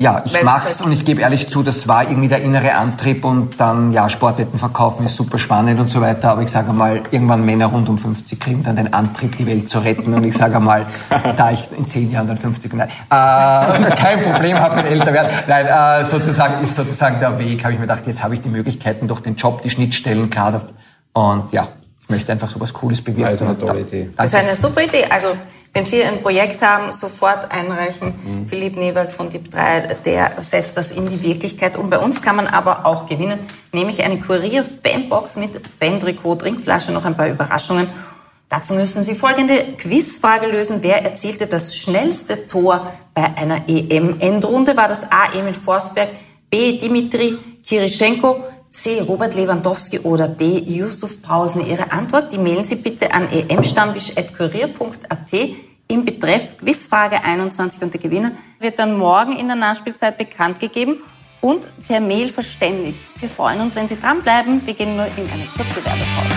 Ja, 0.00 0.22
ich 0.24 0.42
mag's 0.44 0.80
und 0.80 0.92
ich 0.92 1.04
gebe 1.04 1.22
ehrlich 1.22 1.48
zu, 1.50 1.64
das 1.64 1.88
war 1.88 2.04
irgendwie 2.04 2.28
der 2.28 2.40
innere 2.40 2.74
Antrieb 2.74 3.24
und 3.24 3.60
dann, 3.60 3.90
ja, 3.90 4.08
Sportwetten 4.08 4.56
verkaufen 4.56 5.04
ist 5.04 5.16
super 5.16 5.38
spannend 5.38 5.80
und 5.80 5.88
so 5.88 6.00
weiter, 6.00 6.30
aber 6.30 6.42
ich 6.42 6.52
sage 6.52 6.72
mal, 6.72 7.02
irgendwann 7.10 7.44
Männer 7.44 7.66
rund 7.66 7.88
um 7.88 7.98
50 7.98 8.38
kriegen 8.38 8.62
dann 8.62 8.76
den 8.76 8.92
Antrieb, 8.94 9.36
die 9.36 9.46
Welt 9.46 9.68
zu 9.68 9.80
retten 9.80 10.14
und 10.14 10.22
ich 10.22 10.36
sage 10.36 10.60
mal, 10.60 10.86
da 11.36 11.50
ich 11.50 11.68
in 11.76 11.88
zehn 11.88 12.12
Jahren 12.12 12.28
dann 12.28 12.38
50 12.38 12.70
bin, 12.70 12.78
äh, 12.78 12.86
kein 13.08 14.22
Problem 14.22 14.56
habe 14.60 14.76
mit 14.76 14.86
älter 14.86 15.12
werden, 15.12 15.32
nein, 15.48 15.66
äh, 15.66 16.04
sozusagen 16.06 16.62
ist 16.62 16.76
sozusagen 16.76 17.18
der 17.18 17.36
Weg, 17.40 17.64
habe 17.64 17.72
ich 17.72 17.80
mir 17.80 17.88
gedacht, 17.88 18.06
jetzt 18.06 18.22
habe 18.22 18.34
ich 18.34 18.40
die 18.40 18.50
Möglichkeiten 18.50 19.08
durch 19.08 19.20
den 19.20 19.34
Job, 19.34 19.62
die 19.62 19.70
Schnittstellen 19.70 20.30
gerade 20.30 20.60
und 21.12 21.52
ja, 21.52 21.70
ich 22.00 22.08
möchte 22.08 22.30
einfach 22.30 22.48
so 22.48 22.60
was 22.60 22.72
Cooles 22.72 23.02
bewirken. 23.02 23.24
Also 23.24 23.46
eine 23.46 23.58
tolle 23.58 23.80
Idee. 23.80 24.10
Das 24.16 24.28
ist 24.28 24.34
eine 24.36 24.54
super 24.54 24.82
Idee, 24.82 25.06
also 25.10 25.28
wenn 25.72 25.84
Sie 25.84 26.02
ein 26.02 26.22
Projekt 26.22 26.62
haben, 26.62 26.92
sofort 26.92 27.52
einreichen. 27.52 28.14
Mhm. 28.24 28.48
Philipp 28.48 28.76
Newald 28.76 29.12
von 29.12 29.30
DIP 29.30 29.50
3, 29.50 29.98
der 30.04 30.32
setzt 30.42 30.76
das 30.76 30.90
in 30.90 31.08
die 31.08 31.22
Wirklichkeit. 31.22 31.76
Und 31.76 31.90
bei 31.90 31.98
uns 31.98 32.22
kann 32.22 32.36
man 32.36 32.46
aber 32.46 32.86
auch 32.86 33.06
gewinnen, 33.06 33.40
nämlich 33.72 34.02
eine 34.02 34.18
Kurier-Fanbox 34.18 35.36
mit 35.36 35.60
Fan-Trikot, 35.78 36.36
Trinkflasche, 36.36 36.92
noch 36.92 37.04
ein 37.04 37.16
paar 37.16 37.28
Überraschungen. 37.28 37.88
Dazu 38.48 38.72
müssen 38.72 39.02
Sie 39.02 39.14
folgende 39.14 39.74
Quizfrage 39.76 40.46
lösen. 40.46 40.78
Wer 40.80 41.04
erzielte 41.04 41.46
das 41.46 41.76
schnellste 41.76 42.46
Tor 42.46 42.92
bei 43.12 43.24
einer 43.36 43.68
EM-Endrunde? 43.68 44.74
War 44.74 44.88
das 44.88 45.04
A. 45.12 45.38
Emil 45.38 45.52
Forsberg, 45.52 46.08
B. 46.48 46.78
Dimitri 46.78 47.38
Kirischenko, 47.62 48.42
C. 48.70 49.00
Robert 49.00 49.34
Lewandowski 49.34 50.00
oder 50.00 50.28
D. 50.28 50.58
Yusuf 50.58 51.22
Paulsen 51.22 51.66
Ihre 51.66 51.90
Antwort. 51.90 52.32
Die 52.32 52.38
mailen 52.38 52.64
Sie 52.64 52.76
bitte 52.76 53.12
an 53.12 53.28
emstammtisch.kurier.at 53.30 55.32
im 55.88 56.04
Betreff 56.04 56.58
Quizfrage 56.58 57.24
21 57.24 57.80
und 57.80 57.94
der 57.94 58.00
Gewinner 58.00 58.32
wird 58.60 58.78
dann 58.78 58.96
morgen 58.96 59.38
in 59.38 59.46
der 59.46 59.56
Nachspielzeit 59.56 60.18
bekannt 60.18 60.60
gegeben 60.60 60.98
und 61.40 61.68
per 61.86 62.00
Mail 62.00 62.28
verständigt. 62.28 62.98
Wir 63.20 63.30
freuen 63.30 63.60
uns, 63.60 63.74
wenn 63.74 63.88
Sie 63.88 63.98
dranbleiben. 63.98 64.66
Wir 64.66 64.74
gehen 64.74 64.96
nur 64.96 65.06
in 65.06 65.30
eine 65.30 65.44
kurze 65.56 65.84
Werbepause. 65.84 66.34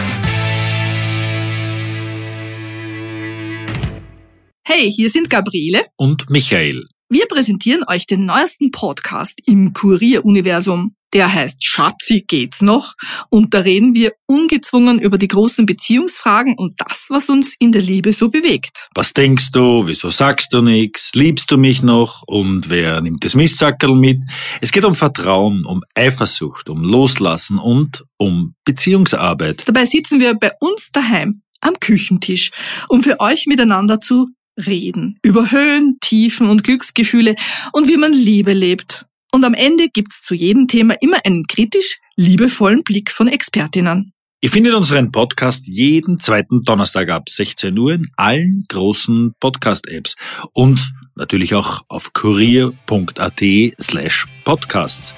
Hey, 4.63 4.89
hier 4.89 5.10
sind 5.10 5.30
Gabriele 5.30 5.82
Und 5.98 6.30
Michael. 6.30 6.88
Wir 7.13 7.26
präsentieren 7.28 7.84
euch 7.89 8.08
den 8.08 8.26
neuesten 8.26 8.71
Podcast 8.71 9.41
im 9.45 9.74
Kurier-Universum. 9.74 10.95
Der 11.13 11.34
heißt 11.34 11.62
Schatzi 11.62 12.24
geht's 12.26 12.62
noch 12.62 12.93
und 13.30 13.54
da 13.54 13.60
reden 13.60 13.93
wir 13.93 14.13
ungezwungen 14.28 14.97
über 14.97 15.17
die 15.17 15.28
großen 15.28 15.65
Beziehungsfragen 15.65 16.56
und 16.58 16.76
das, 16.78 17.08
was 17.10 17.28
uns 17.28 17.54
in 17.60 17.74
der 17.74 17.82
Liebe 17.82 18.13
so 18.13 18.30
bewegt. 18.30 18.88
Was 18.95 19.12
denkst 19.12 19.52
du? 19.52 19.88
Wieso 19.88 20.10
sagst 20.10 20.54
du 20.54 20.62
nichts? 20.62 21.12
Liebst 21.13 21.52
du 21.52 21.58
mich 21.58 21.84
noch? 21.84 22.24
Und 22.28 22.69
wer 22.69 23.02
nimmt 23.02 23.26
das 23.26 23.36
Mistsackerl 23.36 23.93
mit? 23.93 24.24
Es 24.62 24.71
geht 24.71 24.86
um 24.86 24.95
Vertrauen, 24.95 25.65
um 25.65 25.84
Eifersucht, 25.93 26.69
um 26.69 26.82
Loslassen 26.82 27.60
und 27.60 28.06
um 28.15 28.56
Beziehungsarbeit. 28.63 29.63
Dabei 29.65 29.84
sitzen 29.84 30.21
wir 30.21 30.34
bei 30.36 30.52
uns 30.62 30.91
daheim 30.93 31.41
am 31.60 31.74
Küchentisch, 31.78 32.52
um 32.88 33.02
für 33.02 33.19
euch 33.19 33.47
miteinander 33.47 34.00
zu 34.00 34.30
reden. 34.58 35.20
Über 35.24 35.52
Höhen, 35.52 35.98
Tiefen 36.02 36.50
und 36.50 36.64
Glücksgefühle 36.64 37.36
und 37.74 37.88
wie 37.88 37.98
man 37.98 38.14
Liebe 38.14 38.54
lebt. 38.54 39.06
Und 39.32 39.46
am 39.46 39.54
Ende 39.54 39.88
gibt's 39.88 40.22
zu 40.24 40.36
jedem 40.36 40.68
Thema 40.68 40.96
immer 41.02 41.18
einen 41.26 41.46
kritisch 41.48 42.00
liebevollen 42.16 42.84
Blick 42.84 43.12
von 43.12 43.28
Expertinnen. 43.28 44.14
Ihr 44.44 44.50
findet 44.50 44.74
unseren 44.74 45.12
Podcast 45.12 45.68
jeden 45.68 46.20
zweiten 46.20 46.62
Donnerstag 46.62 47.10
ab 47.10 47.30
16 47.30 47.78
Uhr 47.78 47.94
in 47.94 48.08
allen 48.18 48.66
großen 48.68 49.36
Podcast-Apps 49.40 50.16
und 50.54 50.94
natürlich 51.16 51.54
auch 51.54 51.84
auf 51.88 52.12
kurier.at 52.14 53.42
slash 53.80 54.26
podcasts. 54.44 55.14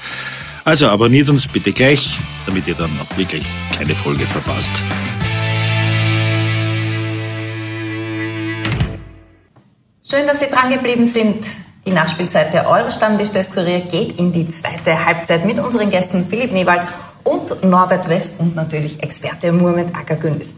Also 0.66 0.88
abonniert 0.88 1.30
uns 1.30 1.48
bitte 1.48 1.72
gleich, 1.72 2.20
damit 2.46 2.68
ihr 2.68 2.76
dann 2.76 2.92
auch 3.00 3.18
wirklich 3.18 3.44
keine 3.74 3.96
Folge 3.96 4.26
verpasst. 4.26 4.72
Schön, 10.14 10.28
dass 10.28 10.42
Sie 10.42 10.46
dran 10.46 10.70
geblieben 10.70 11.06
sind. 11.06 11.44
Die 11.88 11.92
Nachspielzeit 11.92 12.54
der 12.54 12.70
Euro-Stammtisch 12.70 13.32
des 13.32 13.52
Kurier 13.52 13.80
geht 13.80 14.20
in 14.20 14.32
die 14.32 14.48
zweite 14.48 15.04
Halbzeit 15.04 15.44
mit 15.44 15.58
unseren 15.58 15.90
Gästen 15.90 16.28
Philipp 16.30 16.52
Newald 16.52 16.84
und 17.24 17.64
Norbert 17.64 18.08
West 18.08 18.40
und 18.40 18.56
natürlich 18.56 19.02
Experte 19.02 19.52
Muhammad 19.52 19.88
Akagündis. 19.96 20.58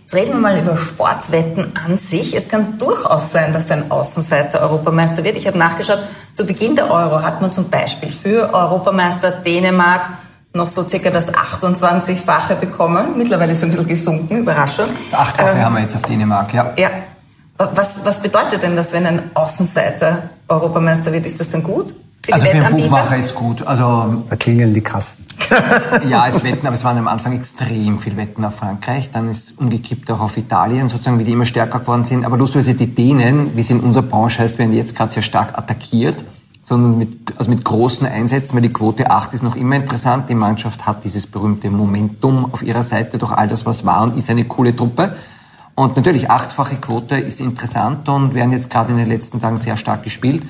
Jetzt 0.00 0.14
reden 0.14 0.32
wir 0.32 0.40
mal 0.40 0.58
über 0.58 0.78
Sportwetten 0.78 1.74
an 1.76 1.98
sich. 1.98 2.34
Es 2.34 2.48
kann 2.48 2.78
durchaus 2.78 3.30
sein, 3.30 3.52
dass 3.52 3.70
ein 3.70 3.90
Außenseiter 3.90 4.62
Europameister 4.62 5.22
wird. 5.22 5.36
Ich 5.36 5.46
habe 5.46 5.58
nachgeschaut, 5.58 5.98
zu 6.32 6.46
Beginn 6.46 6.74
der 6.74 6.90
Euro 6.90 7.20
hat 7.20 7.42
man 7.42 7.52
zum 7.52 7.68
Beispiel 7.68 8.10
für 8.10 8.54
Europameister 8.54 9.32
Dänemark 9.32 10.08
noch 10.54 10.66
so 10.66 10.82
circa 10.88 11.10
das 11.10 11.30
28-fache 11.30 12.54
bekommen. 12.54 13.18
Mittlerweile 13.18 13.52
ist 13.52 13.58
es 13.58 13.64
ein 13.64 13.70
bisschen 13.72 13.86
gesunken, 13.86 14.38
Überraschung. 14.38 14.86
Das 15.10 15.20
Achtfache 15.20 15.50
Ähm, 15.50 15.62
haben 15.62 15.74
wir 15.74 15.82
jetzt 15.82 15.94
auf 15.94 16.02
Dänemark, 16.02 16.54
ja. 16.54 16.72
ja. 16.78 16.88
Was, 17.56 18.04
was 18.04 18.20
bedeutet 18.20 18.62
denn 18.62 18.74
das, 18.74 18.92
wenn 18.92 19.06
ein 19.06 19.30
Außenseiter 19.34 20.30
Europameister 20.48 21.12
wird? 21.12 21.24
Ist 21.26 21.38
das 21.38 21.50
dann 21.50 21.62
gut? 21.62 21.94
Für 22.24 22.32
Also 22.32 22.46
für 22.46 22.64
einen? 22.64 22.76
Buchmacher 22.76 23.16
ist 23.16 23.34
gut. 23.34 23.64
Also 23.66 24.24
Da 24.28 24.36
klingeln 24.36 24.72
die 24.72 24.80
Kassen. 24.80 25.26
ja, 26.08 26.26
es 26.26 26.42
Wetten, 26.42 26.66
aber 26.66 26.74
es 26.74 26.82
waren 26.84 26.98
am 26.98 27.06
Anfang 27.06 27.32
extrem 27.34 27.98
viel 27.98 28.16
Wetten 28.16 28.44
auf 28.44 28.56
Frankreich. 28.56 29.10
Dann 29.12 29.30
ist 29.30 29.58
umgekippt 29.58 30.10
auch 30.10 30.20
auf 30.20 30.36
Italien, 30.36 30.88
sozusagen, 30.88 31.18
wie 31.18 31.24
die 31.24 31.32
immer 31.32 31.44
stärker 31.44 31.80
geworden 31.80 32.04
sind. 32.04 32.24
Aber 32.24 32.36
lustigerweise 32.36 32.74
die 32.74 32.92
Dänen, 32.92 33.54
wie 33.54 33.60
es 33.60 33.70
in 33.70 33.80
unserer 33.80 34.04
Branche 34.04 34.42
heißt, 34.42 34.58
werden 34.58 34.72
jetzt 34.72 34.96
gerade 34.96 35.12
sehr 35.12 35.22
stark 35.22 35.56
attackiert, 35.56 36.24
sondern 36.62 36.98
mit, 36.98 37.38
also 37.38 37.50
mit 37.50 37.62
großen 37.62 38.06
Einsätzen, 38.06 38.54
weil 38.54 38.62
die 38.62 38.72
Quote 38.72 39.10
8 39.10 39.34
ist 39.34 39.42
noch 39.42 39.54
immer 39.54 39.76
interessant. 39.76 40.28
Die 40.30 40.34
Mannschaft 40.34 40.86
hat 40.86 41.04
dieses 41.04 41.26
berühmte 41.26 41.70
Momentum 41.70 42.52
auf 42.52 42.62
ihrer 42.62 42.82
Seite 42.82 43.18
durch 43.18 43.32
all 43.32 43.46
das, 43.46 43.66
was 43.66 43.84
war 43.84 44.02
und 44.02 44.16
ist 44.16 44.30
eine 44.30 44.44
coole 44.44 44.74
Truppe. 44.74 45.14
Und 45.74 45.96
natürlich, 45.96 46.30
achtfache 46.30 46.76
Quote 46.76 47.16
ist 47.16 47.40
interessant 47.40 48.08
und 48.08 48.34
werden 48.34 48.52
jetzt 48.52 48.70
gerade 48.70 48.92
in 48.92 48.98
den 48.98 49.08
letzten 49.08 49.40
Tagen 49.40 49.56
sehr 49.56 49.76
stark 49.76 50.04
gespielt. 50.04 50.42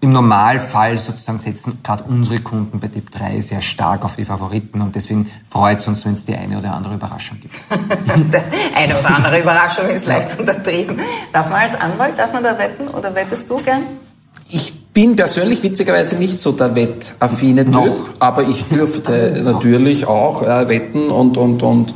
Im 0.00 0.10
Normalfall 0.10 0.98
sozusagen 0.98 1.38
setzen 1.38 1.78
gerade 1.84 2.02
unsere 2.04 2.40
Kunden 2.40 2.80
bei 2.80 2.88
Tipp 2.88 3.12
3 3.12 3.40
sehr 3.40 3.60
stark 3.60 4.04
auf 4.04 4.16
die 4.16 4.24
Favoriten 4.24 4.80
und 4.80 4.96
deswegen 4.96 5.30
freut 5.48 5.78
es 5.78 5.86
uns, 5.86 6.04
wenn 6.04 6.14
es 6.14 6.24
die 6.24 6.34
eine 6.34 6.58
oder 6.58 6.74
andere 6.74 6.94
Überraschung 6.94 7.38
gibt. 7.38 7.54
Eine 8.74 8.98
oder 8.98 9.14
andere 9.14 9.40
Überraschung 9.40 9.86
ist 9.86 10.06
leicht 10.06 10.36
untertrieben. 10.40 10.98
Darf 11.32 11.50
man 11.50 11.60
als 11.60 11.80
Anwalt, 11.80 12.18
darf 12.18 12.32
man 12.32 12.42
da 12.42 12.58
wetten 12.58 12.88
oder 12.88 13.14
wettest 13.14 13.48
du 13.48 13.58
gern? 13.58 13.82
Ich 14.50 14.74
bin 14.92 15.14
persönlich 15.14 15.62
witzigerweise 15.62 16.16
nicht 16.16 16.36
so 16.36 16.50
der 16.50 16.74
wettaffine 16.74 17.64
Typ, 17.64 17.74
Noch. 17.74 18.10
aber 18.18 18.42
ich 18.42 18.64
dürfte 18.64 19.40
natürlich 19.44 20.06
auch 20.06 20.42
äh, 20.42 20.68
wetten 20.68 21.10
und 21.10 21.36
und 21.36 21.62
und 21.62 21.94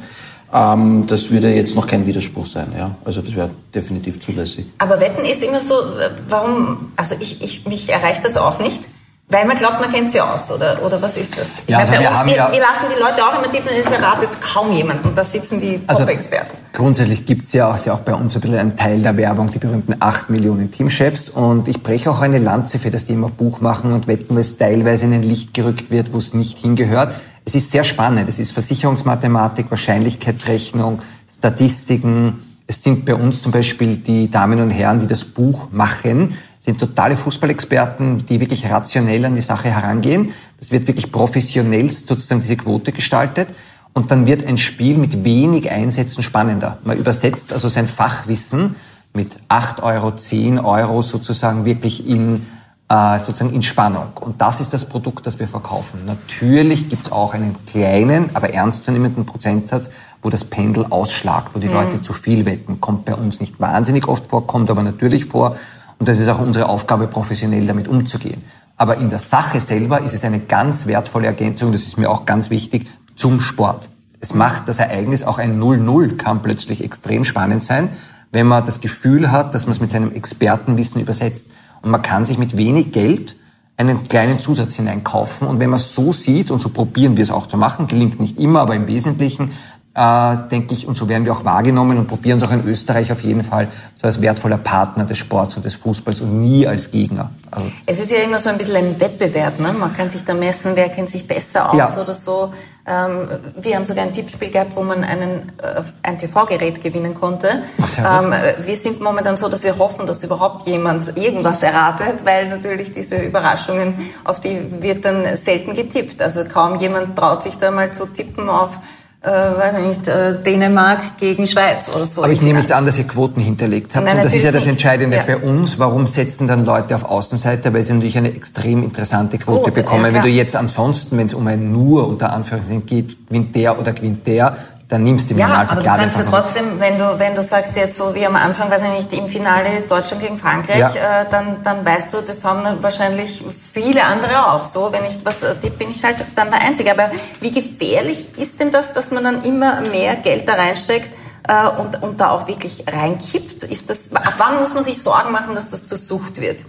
ähm, 0.57 1.07
das 1.07 1.31
würde 1.31 1.53
jetzt 1.55 1.77
noch 1.77 1.87
kein 1.87 2.07
Widerspruch 2.07 2.47
sein, 2.47 2.73
ja. 2.77 2.97
Also 3.05 3.21
das 3.23 3.35
wäre 3.37 3.51
definitiv 3.75 4.19
zulässig. 4.21 4.66
Aber 4.79 4.99
Wetten 5.01 5.25
ist 5.25 5.42
immer 5.45 5.61
so, 5.61 5.75
äh, 5.75 6.11
warum, 6.29 6.92
also 6.97 7.14
ich, 7.21 7.42
ich, 7.42 7.66
mich 7.66 7.88
erreicht 7.92 8.25
das 8.25 8.37
auch 8.37 8.59
nicht. 8.59 8.83
Weil 9.29 9.45
man 9.45 9.57
glaubt, 9.57 9.81
man 9.81 9.90
kennt 9.90 10.12
sie 10.12 10.21
aus, 10.21 10.53
oder, 10.53 10.81
oder 10.87 11.03
was 11.03 11.16
ist 11.16 11.37
das? 11.37 11.49
Ja, 11.66 11.79
also 11.79 11.90
bei 11.90 11.99
wir 11.99 12.09
uns, 12.11 12.16
haben 12.19 12.29
wir, 12.29 12.37
ja- 12.37 12.53
wir 12.53 12.61
lassen 12.61 12.85
die 12.97 13.03
Leute 13.03 13.25
auch 13.25 13.37
immer 13.42 13.51
tippen, 13.51 13.71
es 13.77 13.90
erratet 13.90 14.29
kaum 14.40 14.71
jemand. 14.71 15.05
Und 15.05 15.19
da 15.19 15.25
sitzen 15.25 15.59
die 15.59 15.81
Also 15.88 16.03
Top-Experten. 16.05 16.57
grundsätzlich 16.73 17.27
gibt's 17.27 17.53
ja 17.53 17.69
auch, 17.75 17.85
ja 17.85 17.95
auch 17.95 17.99
bei 17.99 18.14
uns 18.14 18.37
ein 18.37 18.40
bisschen 18.40 18.57
ein 18.59 18.77
Teil 18.77 19.01
der 19.03 19.16
Werbung, 19.16 19.51
die 19.51 19.59
berühmten 19.59 19.97
8 19.99 20.31
Millionen 20.31 20.71
Teamchefs. 20.71 21.29
Und 21.29 21.66
ich 21.66 21.83
breche 21.83 22.09
auch 22.09 22.21
eine 22.21 22.38
Lanze 22.38 22.79
für 22.79 22.92
das 22.92 23.05
Thema 23.07 23.29
Buch 23.29 23.61
machen 23.61 23.92
und 23.92 24.07
wetten, 24.07 24.37
weil 24.37 24.42
es 24.42 24.59
teilweise 24.59 25.07
in 25.07 25.12
ein 25.14 25.25
Licht 25.25 25.53
gerückt 25.55 25.90
wird, 25.90 26.12
wo 26.12 26.19
es 26.19 26.33
nicht 26.33 26.59
hingehört. 26.59 27.12
Es 27.47 27.55
ist 27.55 27.71
sehr 27.71 27.85
spannend. 27.85 28.29
Es 28.29 28.41
ist 28.41 28.51
Versicherungsmathematik, 28.51 29.71
Wahrscheinlichkeitsrechnung, 29.71 31.01
Statistiken. 31.33 32.41
Es 32.67 32.83
sind 32.83 33.05
bei 33.05 33.15
uns 33.15 33.41
zum 33.41 33.53
Beispiel 33.53 33.99
die 33.99 34.29
Damen 34.29 34.61
und 34.61 34.71
Herren, 34.71 34.99
die 34.99 35.07
das 35.07 35.25
Buch 35.25 35.69
machen, 35.71 36.37
sind 36.59 36.81
totale 36.81 37.17
Fußballexperten, 37.17 38.27
die 38.27 38.41
wirklich 38.41 38.69
rationell 38.69 39.25
an 39.25 39.37
die 39.37 39.41
Sache 39.41 39.71
herangehen. 39.71 40.33
Das 40.59 40.73
wird 40.73 40.89
wirklich 40.89 41.13
professionell 41.13 41.89
sozusagen 41.89 42.43
diese 42.43 42.57
Quote 42.57 42.91
gestaltet. 42.91 43.51
Und 43.93 44.11
dann 44.11 44.27
wird 44.27 44.45
ein 44.45 44.59
Spiel 44.59 44.99
mit 44.99 45.23
wenig 45.23 45.71
Einsätzen 45.71 46.25
spannender. 46.25 46.79
Man 46.83 46.99
übersetzt 46.99 47.53
also 47.53 47.69
sein 47.69 47.87
Fachwissen 47.87 48.75
mit 49.15 49.39
8 49.47 49.85
Euro, 49.85 50.11
10 50.17 50.59
Euro 50.59 51.01
sozusagen 51.01 51.65
wirklich 51.65 52.09
in, 52.09 52.45
äh, 52.88 53.18
sozusagen 53.18 53.55
in 53.55 53.62
Spannung. 53.62 54.09
Und 54.20 54.40
das 54.40 54.61
ist 54.61 54.72
das 54.72 54.85
Produkt, 54.85 55.27
das 55.27 55.38
wir 55.38 55.49
verkaufen. 55.49 56.05
Natürlich 56.05 56.88
gibt's 56.88 57.11
auch 57.11 57.35
einen 57.35 57.57
kleinen, 57.66 58.31
aber 58.35 58.55
ernstzunehmenden 58.55 59.27
Prozentsatz, 59.27 59.90
wo 60.22 60.31
das 60.31 60.44
Pendel 60.44 60.87
ausschlagt, 60.90 61.55
wo 61.55 61.59
die 61.59 61.68
Leute 61.68 62.03
zu 62.03 62.12
viel 62.12 62.44
wetten. 62.46 62.81
Kommt 62.81 63.05
bei 63.05 63.14
uns 63.14 63.40
nicht 63.40 63.61
wahnsinnig 63.61 64.07
oft 64.09 64.31
vor, 64.31 64.46
kommt 64.46 64.70
aber 64.70 64.83
natürlich 64.83 65.27
vor. 65.27 65.57
Und 65.99 66.09
das 66.09 66.20
ist 66.20 66.29
auch 66.29 66.38
unsere 66.38 66.68
Aufgabe, 66.68 67.07
professionell 67.07 67.66
damit 67.66 67.88
umzugehen. 67.88 68.44
Aber 68.77 68.99
in 68.99 69.09
der 69.09 69.18
Sache 69.18 69.61
selber 69.61 70.03
ist 70.03 70.12
es 70.12 70.25
eine 70.25 70.40
ganz 70.40 70.87
wertvolle 70.87 71.27
Ergänzung, 71.27 71.72
das 71.72 71.83
ist 71.83 71.96
mir 71.96 72.11
auch 72.11 72.27
ganz 72.27 72.51
wichtig, 72.51 72.88
zum 73.14 73.40
Sport. 73.40 73.88
Es 74.20 74.35
macht 74.35 74.68
das 74.68 74.79
Ereignis, 74.79 75.25
auch 75.25 75.38
ein 75.38 75.61
0-0 75.61 76.16
kann 76.16 76.42
plötzlich 76.42 76.85
extrem 76.85 77.25
spannend 77.25 77.62
sein, 77.62 77.90
wenn 78.33 78.46
man 78.46 78.64
das 78.64 78.81
Gefühl 78.81 79.31
hat, 79.31 79.55
dass 79.55 79.66
man 79.66 79.72
es 79.72 79.81
mit 79.81 79.90
seinem 79.90 80.12
Expertenwissen 80.12 81.01
übersetzt. 81.01 81.51
Und 81.83 81.91
man 81.91 82.03
kann 82.03 82.25
sich 82.25 82.39
mit 82.39 82.57
wenig 82.57 82.93
Geld 82.93 83.37
einen 83.77 84.09
kleinen 84.09 84.41
Zusatz 84.41 84.77
hineinkaufen. 84.77 85.47
Und 85.47 85.59
wenn 85.59 85.71
man 85.71 85.79
es 85.79 85.95
so 85.95 86.12
sieht, 86.12 86.51
und 86.51 86.62
so 86.62 86.71
probieren 86.71 87.17
wir 87.17 87.23
es 87.23 87.31
auch 87.31 87.47
zu 87.47 87.57
machen, 87.57 87.87
gelingt 87.87 88.19
nicht 88.21 88.39
immer, 88.39 88.61
aber 88.61 88.75
im 88.75 88.87
Wesentlichen, 88.87 89.53
äh, 89.97 90.37
denke 90.51 90.75
ich, 90.75 90.87
und 90.87 90.97
so 90.99 91.09
werden 91.09 91.25
wir 91.25 91.33
auch 91.33 91.45
wahrgenommen 91.47 91.97
und 91.97 92.07
probieren 92.07 92.37
es 92.37 92.45
auch 92.45 92.51
in 92.51 92.67
Österreich 92.67 93.11
auf 93.11 93.23
jeden 93.23 93.43
Fall, 93.43 93.69
so 93.99 94.07
als 94.07 94.21
wertvoller 94.21 94.59
Partner 94.59 95.05
des 95.05 95.17
Sports 95.17 95.57
und 95.57 95.65
des 95.65 95.75
Fußballs 95.75 96.21
und 96.21 96.39
nie 96.43 96.67
als 96.67 96.91
Gegner. 96.91 97.31
Also, 97.51 97.71
Es 97.87 97.99
ist 98.01 98.13
ja 98.13 98.19
immer 98.19 98.39
so 98.39 98.51
ein 98.51 98.59
bisschen 98.59 98.77
ein 98.77 99.01
Wettbewerb, 99.01 99.59
ne? 99.59 99.73
Man 99.73 99.95
kann 99.95 100.11
sich 100.11 100.23
da 100.23 100.35
messen, 100.35 100.73
wer 100.75 100.91
kennt 100.91 101.09
sich 101.09 101.27
besser 101.27 101.71
aus 101.73 101.77
Ja. 101.97 102.03
oder 102.03 102.13
so. 102.13 102.53
Ähm, 102.87 103.27
wir 103.59 103.75
haben 103.75 103.85
sogar 103.85 104.05
ein 104.05 104.13
Tippspiel 104.13 104.51
gehabt, 104.51 104.77
wo 104.77 104.83
man 104.83 105.03
einen, 105.03 105.51
äh, 105.63 105.83
ein 106.03 106.19
TV-Gerät 106.19 106.83
gewinnen 106.83 107.15
konnte. 107.15 107.63
Ähm, 107.99 108.35
wir 108.65 108.77
sind 108.77 109.01
momentan 109.01 109.39
so, 109.39 109.49
dass 109.49 109.65
wir 109.65 109.79
hoffen, 109.79 110.05
dass 110.07 110.23
überhaupt 110.23 110.67
jemand 110.69 111.17
irgendwas 111.17 111.63
erratet, 111.63 112.25
weil 112.27 112.49
natürlich 112.51 112.93
diese 112.93 113.17
Überraschungen, 113.17 113.97
auf 114.25 114.41
die 114.41 114.61
wird 114.83 115.07
dann 115.07 115.37
selten 115.37 115.75
getippt. 115.75 116.21
Also 116.21 116.45
kaum 116.45 116.77
jemand 116.79 117.17
traut 117.17 117.43
sich 117.43 117.57
da 117.57 117.71
mal 117.71 117.93
zu 117.93 118.07
tippen 118.07 118.49
auf 118.51 118.79
äh, 119.27 119.59
weiß 119.59 119.79
nicht, 119.81 120.07
äh, 120.07 120.41
Dänemark 120.41 121.19
gegen 121.19 121.47
Schweiz 121.49 121.91
oder 121.95 122.07
so. 122.07 122.23
Aber 122.23 122.33
ich 122.33 122.43
nehme 122.43 122.61
nicht 122.61 122.71
an, 122.71 122.87
dass 122.87 122.97
ihr 122.97 123.09
Quoten 123.09 123.41
hinterlegt 123.41 123.95
habt. 123.97 124.07
Nein, 124.07 124.19
und 124.19 124.25
das 124.25 124.35
ist 124.35 124.45
ja 124.45 124.53
das 124.53 124.67
Entscheidende. 124.67 125.17
Ja. 125.17 125.25
bei 125.25 125.37
uns. 125.37 125.79
Warum 125.79 126.07
setzen 126.07 126.47
dann 126.47 126.65
Leute 126.65 126.95
auf 126.95 127.05
Außenseiter? 127.05 127.75
Weil 127.75 127.83
sie 127.83 127.95
natürlich 127.95 128.17
eine 128.17 128.33
extrem 128.33 128.85
interessante 128.85 129.39
Quote 129.39 129.65
Quote, 129.65 129.83
bekommen. 129.83 130.07
ja, 130.07 130.12
Wenn 130.12 130.23
du 130.23 130.29
jetzt 130.29 130.55
ansonsten, 130.55 131.19
wenn 131.19 131.27
es 131.27 131.35
um 131.35 131.47
ein 131.49 131.73
nur 131.73 132.07
unter 132.07 132.33
Anführungszeichen 132.33 132.87
geht, 132.87 133.29
gewinnt 133.29 133.57
der 133.57 133.81
oder 133.81 133.93
gewinnt 133.93 134.27
der, 134.27 134.57
dann 134.88 135.03
nimmst 135.03 135.29
du 135.29 135.35
im 135.35 135.40
Ja, 135.40 135.49
Normalfall 135.49 135.79
aber 135.79 135.83
du 135.87 135.96
kannst 135.96 136.18
ja 136.18 136.25
trotzdem, 136.25 136.79
wenn 136.79 136.96
du, 136.96 137.18
wenn 137.18 137.35
du 137.35 137.42
sagst 137.42 137.75
jetzt 137.77 137.96
so 137.96 138.14
wie 138.14 138.25
am 138.25 138.37
Anfang, 138.37 138.70
weiß 138.70 138.83
ich 138.83 138.88
nicht, 138.90 139.12
im 139.14 139.27
Finale 139.29 139.75
ist 139.77 139.90
Deutschland 139.90 140.22
gegen 140.22 140.38
Frankreich, 140.38 140.79
Ja. 140.79 141.22
äh, 141.22 141.27
dann, 141.29 141.62
dann 141.64 141.85
weißt 141.85 142.14
du, 142.14 142.20
das 142.20 142.44
haben 142.44 142.83
wahrscheinlich 142.83 143.42
viele 143.72 144.05
andere 144.05 144.53
auch 144.53 144.64
so. 144.64 144.92
Wenn 144.92 145.05
ich 145.05 145.18
was 145.25 145.42
äh, 145.42 145.57
tippe, 145.57 145.79
bin 145.79 145.90
ich 145.90 146.05
halt 146.05 146.25
dann 146.37 146.51
der 146.51 146.61
Einzige. 146.61 146.92
Aber 146.92 147.11
wie 147.40 147.51
gefährlich 147.51 148.29
ist 148.38 148.61
denn 148.61 148.70
das, 148.70 148.92
dass 148.94 149.11
man 149.11 149.25
dann 149.25 149.42
immer 149.42 149.81
mehr 149.81 150.14
Geld 150.16 150.49
da 150.49 150.55
reinsteckt 150.55 151.11
äh, 151.49 151.66
und, 151.81 152.01
und 152.05 152.20
da 152.20 152.31
auch 152.31 152.46
wirklich 152.46 152.85
reinkippt? 152.88 153.64
Ist 153.64 153.90
das, 153.90 154.12
ab 154.14 154.35
wann 154.38 154.61
muss 154.61 154.72
man 154.72 154.85
sich 154.85 155.03
Sorgen 155.03 155.33
machen, 155.33 155.57
dass 155.57 155.68
das 155.68 155.85
zur 155.87 155.99
Sucht 155.99 156.40
wird? 156.40 156.62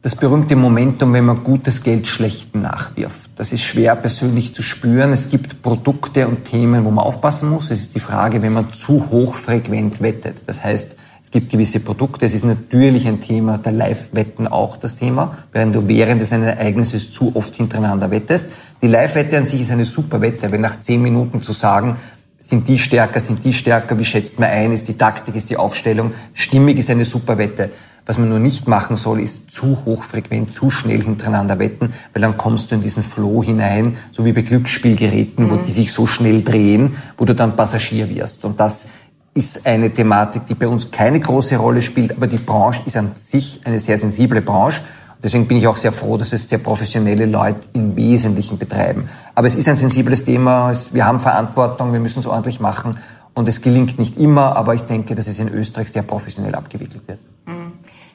Das 0.00 0.14
berühmte 0.14 0.54
Momentum, 0.54 1.12
wenn 1.12 1.24
man 1.24 1.42
gutes 1.42 1.82
Geld 1.82 2.06
schlecht 2.06 2.54
nachwirft. 2.54 3.30
Das 3.34 3.52
ist 3.52 3.64
schwer 3.64 3.96
persönlich 3.96 4.54
zu 4.54 4.62
spüren. 4.62 5.12
Es 5.12 5.28
gibt 5.28 5.60
Produkte 5.60 6.28
und 6.28 6.44
Themen, 6.44 6.84
wo 6.84 6.92
man 6.92 7.04
aufpassen 7.04 7.48
muss. 7.50 7.72
Es 7.72 7.80
ist 7.80 7.96
die 7.96 8.00
Frage, 8.00 8.40
wenn 8.40 8.52
man 8.52 8.72
zu 8.72 9.10
hochfrequent 9.10 10.00
wettet. 10.00 10.48
Das 10.48 10.62
heißt, 10.62 10.94
es 11.24 11.32
gibt 11.32 11.50
gewisse 11.50 11.80
Produkte. 11.80 12.26
Es 12.26 12.32
ist 12.32 12.44
natürlich 12.44 13.08
ein 13.08 13.18
Thema 13.18 13.58
der 13.58 13.72
Live-Wetten 13.72 14.46
auch 14.46 14.76
das 14.76 14.94
Thema, 14.94 15.38
während 15.50 15.74
du 15.74 15.88
während 15.88 16.22
des 16.22 16.30
Ereignisses 16.30 17.10
zu 17.10 17.34
oft 17.34 17.56
hintereinander 17.56 18.08
wettest. 18.12 18.52
Die 18.80 18.86
Live-Wette 18.86 19.36
an 19.36 19.46
sich 19.46 19.62
ist 19.62 19.72
eine 19.72 19.84
super 19.84 20.20
Wette, 20.20 20.52
wenn 20.52 20.60
nach 20.60 20.78
zehn 20.78 21.02
Minuten 21.02 21.42
zu 21.42 21.50
sagen, 21.50 21.96
sind 22.38 22.68
die 22.68 22.78
stärker, 22.78 23.18
sind 23.18 23.44
die 23.44 23.52
stärker, 23.52 23.98
wie 23.98 24.04
schätzt 24.04 24.38
man 24.38 24.48
ein, 24.48 24.70
ist 24.70 24.86
die 24.86 24.96
Taktik, 24.96 25.34
ist 25.34 25.50
die 25.50 25.56
Aufstellung, 25.56 26.12
stimmig 26.34 26.78
ist 26.78 26.88
eine 26.88 27.04
super 27.04 27.36
Wette. 27.36 27.72
Was 28.08 28.16
man 28.16 28.30
nur 28.30 28.38
nicht 28.38 28.66
machen 28.66 28.96
soll, 28.96 29.20
ist 29.20 29.50
zu 29.50 29.84
hochfrequent, 29.84 30.54
zu 30.54 30.70
schnell 30.70 31.02
hintereinander 31.02 31.58
wetten, 31.58 31.92
weil 32.14 32.22
dann 32.22 32.38
kommst 32.38 32.70
du 32.70 32.76
in 32.76 32.80
diesen 32.80 33.02
Flow 33.02 33.42
hinein, 33.42 33.98
so 34.12 34.24
wie 34.24 34.32
bei 34.32 34.40
Glücksspielgeräten, 34.40 35.50
wo 35.50 35.56
die 35.56 35.70
sich 35.70 35.92
so 35.92 36.06
schnell 36.06 36.40
drehen, 36.40 36.96
wo 37.18 37.26
du 37.26 37.34
dann 37.34 37.54
Passagier 37.54 38.08
wirst. 38.08 38.46
Und 38.46 38.58
das 38.58 38.86
ist 39.34 39.66
eine 39.66 39.92
Thematik, 39.92 40.46
die 40.46 40.54
bei 40.54 40.66
uns 40.66 40.90
keine 40.90 41.20
große 41.20 41.58
Rolle 41.58 41.82
spielt, 41.82 42.16
aber 42.16 42.26
die 42.26 42.38
Branche 42.38 42.80
ist 42.86 42.96
an 42.96 43.12
sich 43.14 43.60
eine 43.64 43.78
sehr 43.78 43.98
sensible 43.98 44.40
Branche. 44.40 44.80
Deswegen 45.22 45.46
bin 45.46 45.58
ich 45.58 45.66
auch 45.66 45.76
sehr 45.76 45.92
froh, 45.92 46.16
dass 46.16 46.32
es 46.32 46.48
sehr 46.48 46.60
professionelle 46.60 47.26
Leute 47.26 47.68
im 47.74 47.94
Wesentlichen 47.94 48.56
betreiben. 48.56 49.10
Aber 49.34 49.48
es 49.48 49.54
ist 49.54 49.68
ein 49.68 49.76
sensibles 49.76 50.24
Thema. 50.24 50.72
Wir 50.92 51.04
haben 51.04 51.20
Verantwortung, 51.20 51.92
wir 51.92 52.00
müssen 52.00 52.20
es 52.20 52.26
ordentlich 52.26 52.58
machen. 52.58 53.00
Und 53.34 53.48
es 53.48 53.60
gelingt 53.60 53.98
nicht 53.98 54.16
immer, 54.16 54.56
aber 54.56 54.74
ich 54.74 54.82
denke, 54.82 55.14
dass 55.14 55.28
es 55.28 55.38
in 55.38 55.48
Österreich 55.50 55.92
sehr 55.92 56.02
professionell 56.02 56.54
abgewickelt 56.54 57.02
wird. 57.06 57.18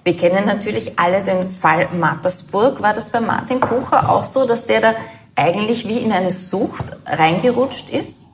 Wir 0.04 0.18
kennen 0.18 0.46
natürlich 0.46 1.00
alle 1.00 1.24
den 1.24 1.50
Fall 1.50 1.88
Mattersburg. 1.94 2.82
War 2.82 2.94
das 2.94 3.10
bei 3.10 3.22
Martin 3.22 3.60
Bucher 3.62 4.10
auch 4.10 4.24
so, 4.24 4.46
dass 4.46 4.66
der 4.66 4.82
da 4.82 4.94
eigentlich 5.36 5.88
wie 5.88 6.00
in 6.00 6.12
eine 6.12 6.30
Sucht 6.30 6.98
reingerutscht 7.06 7.89
ist? 7.89 8.26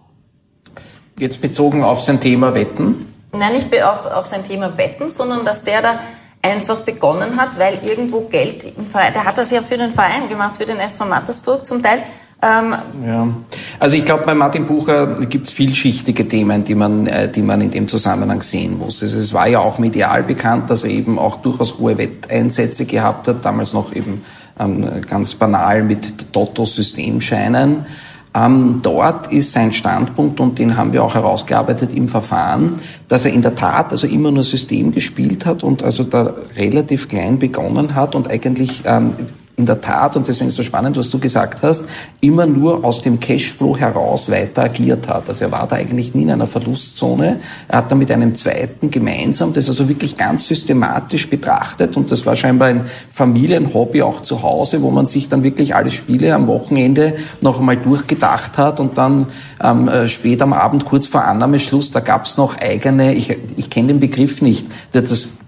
Jetzt 1.20 1.42
bezogen 1.42 1.84
auf 1.84 2.02
sein 2.02 2.20
Thema 2.20 2.54
Wetten. 2.56 3.14
Nein, 3.32 3.54
nicht 3.54 3.84
auf, 3.84 4.06
auf 4.08 4.26
sein 4.26 4.44
Thema 4.44 4.76
Wetten, 4.78 5.08
sondern 5.08 5.46
dass 5.46 5.64
der 5.64 5.82
da 5.82 6.00
einfach 6.42 6.80
begonnen 6.82 7.40
hat, 7.40 7.60
weil 7.60 7.84
irgendwo 7.84 8.22
Geld 8.22 8.64
im 8.64 8.86
Verein, 8.86 9.14
der 9.14 9.26
hat 9.26 9.38
das 9.38 9.52
ja 9.52 9.62
für 9.62 9.78
den 9.78 9.92
Verein 9.92 10.28
gemacht, 10.28 10.58
für 10.58 10.66
den 10.66 10.80
SV 10.80 11.06
Mattersburg 11.06 11.66
zum 11.66 11.84
Teil. 11.84 12.02
Ähm, 12.42 12.76
Ja. 13.06 13.28
Also 13.82 13.96
ich 13.96 14.04
glaube, 14.04 14.24
bei 14.26 14.36
Martin 14.36 14.66
Bucher 14.66 15.08
gibt 15.30 15.48
es 15.48 15.54
vielschichtige 15.54 16.28
Themen, 16.28 16.66
die 16.66 16.76
man, 16.76 17.08
äh, 17.08 17.32
die 17.32 17.42
man 17.42 17.62
in 17.62 17.72
dem 17.72 17.88
Zusammenhang 17.88 18.42
sehen 18.42 18.78
muss. 18.78 19.02
Also 19.02 19.18
es 19.20 19.34
war 19.34 19.48
ja 19.48 19.60
auch 19.60 19.80
medial 19.80 20.24
bekannt, 20.24 20.70
dass 20.70 20.84
er 20.84 20.90
eben 20.90 21.18
auch 21.18 21.38
durchaus 21.38 21.80
hohe 21.80 21.98
Wetteinsätze 21.98 22.86
gehabt 22.86 23.30
hat, 23.30 23.46
damals 23.46 23.74
noch 23.74 23.94
eben 23.96 24.22
ähm, 24.60 25.02
ganz 25.08 25.34
banal 25.36 25.84
mit 25.84 26.34
Toto-Systemscheinen. 26.34 27.86
Ähm, 28.36 28.80
dort 28.84 29.32
ist 29.32 29.54
sein 29.54 29.72
Standpunkt, 29.72 30.42
und 30.42 30.60
den 30.60 30.78
haben 30.78 30.92
wir 30.92 31.04
auch 31.04 31.16
herausgearbeitet 31.16 31.94
im 31.94 32.10
Verfahren, 32.10 32.80
dass 33.08 33.26
er 33.26 33.32
in 33.32 33.42
der 33.42 33.56
Tat 33.56 33.92
also 33.92 34.08
immer 34.08 34.30
nur 34.30 34.44
System 34.44 34.92
gespielt 34.92 35.46
hat 35.46 35.64
und 35.64 35.84
also 35.84 36.04
da 36.04 36.36
relativ 36.56 37.08
klein 37.08 37.40
begonnen 37.40 37.96
hat 37.96 38.14
und 38.14 38.30
eigentlich 38.30 38.84
ähm, 38.86 39.14
in 39.60 39.66
der 39.66 39.82
Tat, 39.82 40.16
und 40.16 40.28
deswegen 40.28 40.48
ist 40.48 40.56
so 40.56 40.64
spannend, 40.64 40.98
was 40.98 41.10
du 41.10 41.20
gesagt 41.20 41.62
hast, 41.62 41.86
immer 42.22 42.46
nur 42.46 42.84
aus 42.84 43.02
dem 43.02 43.20
Cashflow 43.20 43.78
heraus 43.78 44.32
weiter 44.32 44.64
agiert 44.64 45.08
hat. 45.08 45.28
Also 45.28 45.46
er 45.46 45.52
war 45.52 45.68
da 45.68 45.76
eigentlich 45.76 46.16
nie 46.16 46.24
in 46.24 46.32
einer 46.32 46.48
Verlustzone. 46.48 47.40
Er 47.68 47.78
hat 47.78 47.92
da 47.92 47.96
mit 47.96 48.12
einem 48.12 48.34
zweiten 48.34 48.90
gemeinsam 48.90 49.54
das 49.54 49.68
also 49.68 49.88
wirklich 49.88 50.18
ganz 50.18 50.48
systematisch 50.48 51.30
betrachtet 51.30 51.96
und 51.98 52.10
das 52.12 52.26
war 52.26 52.36
scheinbar 52.36 52.70
ein 52.70 52.86
Familienhobby 53.12 54.02
auch 54.02 54.22
zu 54.22 54.42
Hause, 54.42 54.82
wo 54.82 54.90
man 54.92 55.06
sich 55.06 55.30
dann 55.30 55.44
wirklich 55.44 55.76
alle 55.76 55.92
Spiele 55.92 56.34
am 56.34 56.48
Wochenende 56.48 57.16
noch 57.42 57.60
einmal 57.60 57.78
durchgedacht 57.78 58.58
hat 58.58 58.80
und 58.80 58.98
dann 58.98 59.28
ähm, 59.62 59.88
äh, 59.88 60.08
spät 60.08 60.42
am 60.42 60.54
Abend, 60.54 60.86
kurz 60.86 61.08
vor 61.08 61.26
Annahmeschluss, 61.26 61.92
da 61.92 62.00
gab's 62.00 62.38
noch 62.38 62.58
eigene, 62.58 63.14
ich, 63.14 63.38
ich 63.58 63.70
kenne 63.70 63.90
den 63.90 64.00
Begriff 64.00 64.42
nicht, 64.42 64.66
das 64.94 65.10
nicht- 65.12 65.39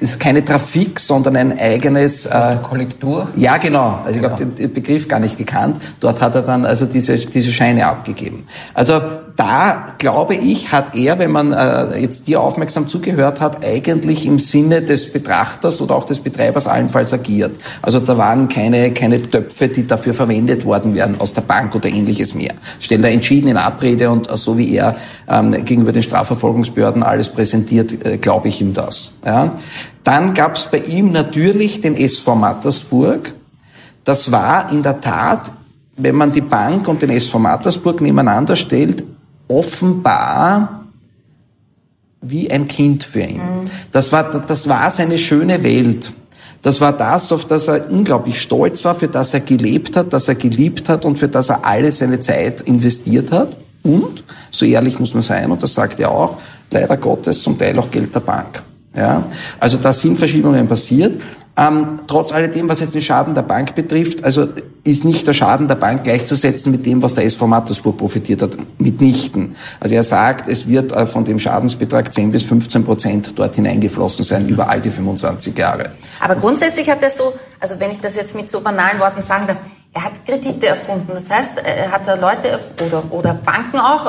ist 0.00 0.18
keine 0.18 0.44
Trafik, 0.44 0.98
sondern 0.98 1.36
ein 1.36 1.58
eigenes 1.58 2.26
äh, 2.26 2.56
Kollektur? 2.62 3.28
ja, 3.36 3.58
genau. 3.58 4.00
Also 4.04 4.18
ich 4.18 4.24
habe 4.24 4.36
den, 4.36 4.54
den 4.54 4.72
Begriff 4.72 5.08
gar 5.08 5.20
nicht 5.20 5.36
gekannt. 5.36 5.78
Dort 6.00 6.20
hat 6.20 6.34
er 6.34 6.42
dann 6.42 6.64
also 6.64 6.86
diese, 6.86 7.16
diese 7.18 7.52
Scheine 7.52 7.86
abgegeben. 7.86 8.46
Also 8.72 9.00
da 9.36 9.94
glaube 9.98 10.34
ich, 10.34 10.72
hat 10.72 10.94
er, 10.94 11.18
wenn 11.18 11.30
man 11.30 11.52
äh, 11.52 11.98
jetzt 11.98 12.28
dir 12.28 12.40
aufmerksam 12.40 12.88
zugehört 12.88 13.40
hat, 13.40 13.64
eigentlich 13.64 14.26
im 14.26 14.38
Sinne 14.38 14.82
des 14.82 15.12
Betrachters 15.12 15.80
oder 15.80 15.94
auch 15.94 16.04
des 16.04 16.20
Betreibers 16.20 16.66
allenfalls 16.66 17.12
agiert. 17.12 17.56
Also 17.80 18.00
da 18.00 18.18
waren 18.18 18.48
keine, 18.48 18.92
keine 18.92 19.22
Töpfe, 19.30 19.68
die 19.68 19.86
dafür 19.86 20.14
verwendet 20.14 20.64
worden 20.64 20.94
wären 20.94 21.20
aus 21.20 21.32
der 21.32 21.42
Bank 21.42 21.74
oder 21.74 21.88
ähnliches 21.88 22.34
mehr. 22.34 22.54
Stellt 22.78 23.04
er 23.04 23.10
entschieden 23.10 23.48
in 23.48 23.56
Abrede 23.56 24.10
und 24.10 24.30
äh, 24.30 24.36
so 24.36 24.58
wie 24.58 24.74
er 24.74 24.96
ähm, 25.28 25.52
gegenüber 25.64 25.92
den 25.92 26.02
Strafverfolgungsbehörden 26.02 27.02
alles 27.02 27.30
präsentiert, 27.30 28.04
äh, 28.04 28.18
glaube 28.18 28.48
ich 28.48 28.60
ihm 28.60 28.74
das. 28.74 29.14
Ja. 29.24 29.58
Dann 30.04 30.34
gab 30.34 30.56
es 30.56 30.64
bei 30.66 30.78
ihm 30.78 31.12
natürlich 31.12 31.80
den 31.80 31.96
SV 31.96 32.34
Mattersburg. 32.34 33.34
Das 34.04 34.32
war 34.32 34.70
in 34.72 34.82
der 34.82 35.00
Tat, 35.00 35.52
wenn 35.96 36.16
man 36.16 36.32
die 36.32 36.40
Bank 36.40 36.88
und 36.88 37.02
den 37.02 37.10
SV 37.10 37.38
Mattersburg 37.38 38.00
nebeneinander 38.00 38.56
stellt, 38.56 39.04
offenbar 39.52 40.86
wie 42.20 42.50
ein 42.50 42.68
Kind 42.68 43.02
für 43.02 43.22
ihn. 43.22 43.40
Das 43.90 44.12
war, 44.12 44.40
das 44.40 44.68
war 44.68 44.90
seine 44.90 45.18
schöne 45.18 45.62
Welt. 45.62 46.12
Das 46.62 46.80
war 46.80 46.92
das, 46.92 47.32
auf 47.32 47.46
das 47.46 47.66
er 47.66 47.90
unglaublich 47.90 48.40
stolz 48.40 48.84
war, 48.84 48.94
für 48.94 49.08
das 49.08 49.34
er 49.34 49.40
gelebt 49.40 49.96
hat, 49.96 50.12
das 50.12 50.28
er 50.28 50.36
geliebt 50.36 50.88
hat 50.88 51.04
und 51.04 51.18
für 51.18 51.28
das 51.28 51.48
er 51.48 51.64
alle 51.66 51.90
seine 51.90 52.20
Zeit 52.20 52.60
investiert 52.62 53.32
hat. 53.32 53.56
Und, 53.82 54.22
so 54.52 54.64
ehrlich 54.64 55.00
muss 55.00 55.12
man 55.12 55.24
sein, 55.24 55.50
und 55.50 55.60
das 55.60 55.74
sagt 55.74 55.98
er 55.98 56.12
auch, 56.12 56.38
leider 56.70 56.96
Gottes 56.96 57.42
zum 57.42 57.58
Teil 57.58 57.76
auch 57.80 57.90
Geld 57.90 58.14
der 58.14 58.20
Bank. 58.20 58.62
Ja, 58.96 59.24
also 59.58 59.78
da 59.78 59.92
sind 59.92 60.18
Verschiebungen 60.18 60.68
passiert. 60.68 61.20
Ähm, 61.56 62.00
trotz 62.06 62.32
alledem, 62.32 62.68
was 62.68 62.80
jetzt 62.80 62.94
den 62.94 63.02
Schaden 63.02 63.34
der 63.34 63.42
Bank 63.42 63.74
betrifft, 63.74 64.24
also 64.24 64.48
ist 64.84 65.04
nicht 65.04 65.26
der 65.26 65.34
Schaden 65.34 65.68
der 65.68 65.74
Bank 65.74 66.04
gleichzusetzen 66.04 66.72
mit 66.72 66.86
dem, 66.86 67.02
was 67.02 67.14
der 67.14 67.24
SV 67.24 67.46
Mattersburg 67.46 67.98
profitiert 67.98 68.42
hat, 68.42 68.56
mitnichten. 68.78 69.54
Also 69.78 69.94
er 69.94 70.02
sagt, 70.02 70.48
es 70.48 70.66
wird 70.66 70.92
äh, 70.92 71.06
von 71.06 71.24
dem 71.24 71.38
Schadensbetrag 71.38 72.12
10 72.12 72.32
bis 72.32 72.44
15 72.44 72.84
Prozent 72.84 73.38
dort 73.38 73.54
hineingeflossen 73.54 74.24
sein 74.24 74.48
über 74.48 74.68
all 74.68 74.80
die 74.80 74.90
25 74.90 75.56
Jahre. 75.56 75.90
aber 76.20 76.36
grundsätzlich 76.36 76.88
hat 76.88 77.02
er 77.02 77.10
so, 77.10 77.34
also 77.60 77.78
wenn 77.78 77.90
ich 77.90 78.00
das 78.00 78.16
jetzt 78.16 78.34
mit 78.34 78.50
so 78.50 78.60
banalen 78.60 78.98
Worten 78.98 79.20
sagen 79.20 79.46
darf, 79.46 79.60
er 79.94 80.04
hat 80.04 80.24
Kredite 80.24 80.68
erfunden. 80.68 81.08
Das 81.12 81.28
heißt, 81.28 81.58
er 81.58 81.92
hat 81.92 82.06
Leute 82.18 82.58
oder, 82.86 83.04
oder 83.10 83.34
Banken 83.34 83.78
auch 83.78 84.06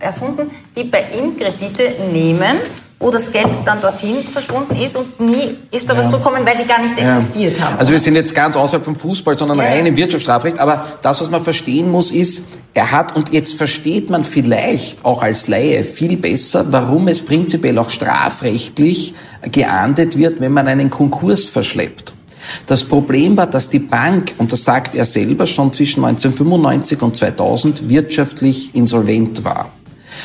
äh, 0.00 0.04
erfunden, 0.04 0.50
die 0.74 0.84
bei 0.84 1.10
ihm 1.10 1.36
Kredite 1.36 1.92
nehmen, 2.10 2.56
wo 2.98 3.10
das 3.10 3.30
Geld 3.30 3.48
dann 3.64 3.80
dorthin 3.80 4.22
verschwunden 4.22 4.74
ist 4.76 4.96
und 4.96 5.20
nie 5.20 5.58
ist 5.70 5.88
da 5.88 5.96
was 5.96 6.08
zurückgekommen, 6.08 6.46
weil 6.46 6.56
die 6.56 6.64
gar 6.64 6.82
nicht 6.82 6.98
existiert 6.98 7.60
haben. 7.60 7.78
Also 7.78 7.92
wir 7.92 8.00
sind 8.00 8.14
jetzt 8.14 8.34
ganz 8.34 8.56
außerhalb 8.56 8.84
vom 8.84 8.96
Fußball, 8.96 9.36
sondern 9.36 9.58
Ja. 9.58 9.64
rein 9.64 9.84
im 9.86 9.96
Wirtschaftsstrafrecht. 9.96 10.58
Aber 10.58 10.84
das, 11.02 11.20
was 11.20 11.30
man 11.30 11.44
verstehen 11.44 11.90
muss, 11.90 12.10
ist, 12.10 12.46
er 12.72 12.92
hat, 12.92 13.16
und 13.16 13.32
jetzt 13.32 13.54
versteht 13.54 14.10
man 14.10 14.24
vielleicht 14.24 15.04
auch 15.04 15.22
als 15.22 15.48
Laie 15.48 15.84
viel 15.84 16.16
besser, 16.16 16.66
warum 16.70 17.08
es 17.08 17.24
prinzipiell 17.24 17.78
auch 17.78 17.90
strafrechtlich 17.90 19.14
geahndet 19.50 20.16
wird, 20.16 20.40
wenn 20.40 20.52
man 20.52 20.66
einen 20.66 20.90
Konkurs 20.90 21.44
verschleppt. 21.44 22.14
Das 22.66 22.84
Problem 22.84 23.36
war, 23.36 23.46
dass 23.46 23.68
die 23.70 23.78
Bank, 23.78 24.34
und 24.38 24.52
das 24.52 24.64
sagt 24.64 24.94
er 24.94 25.04
selber, 25.04 25.46
schon 25.46 25.72
zwischen 25.72 26.04
1995 26.04 27.02
und 27.02 27.16
2000 27.16 27.88
wirtschaftlich 27.88 28.74
insolvent 28.74 29.44
war. 29.44 29.72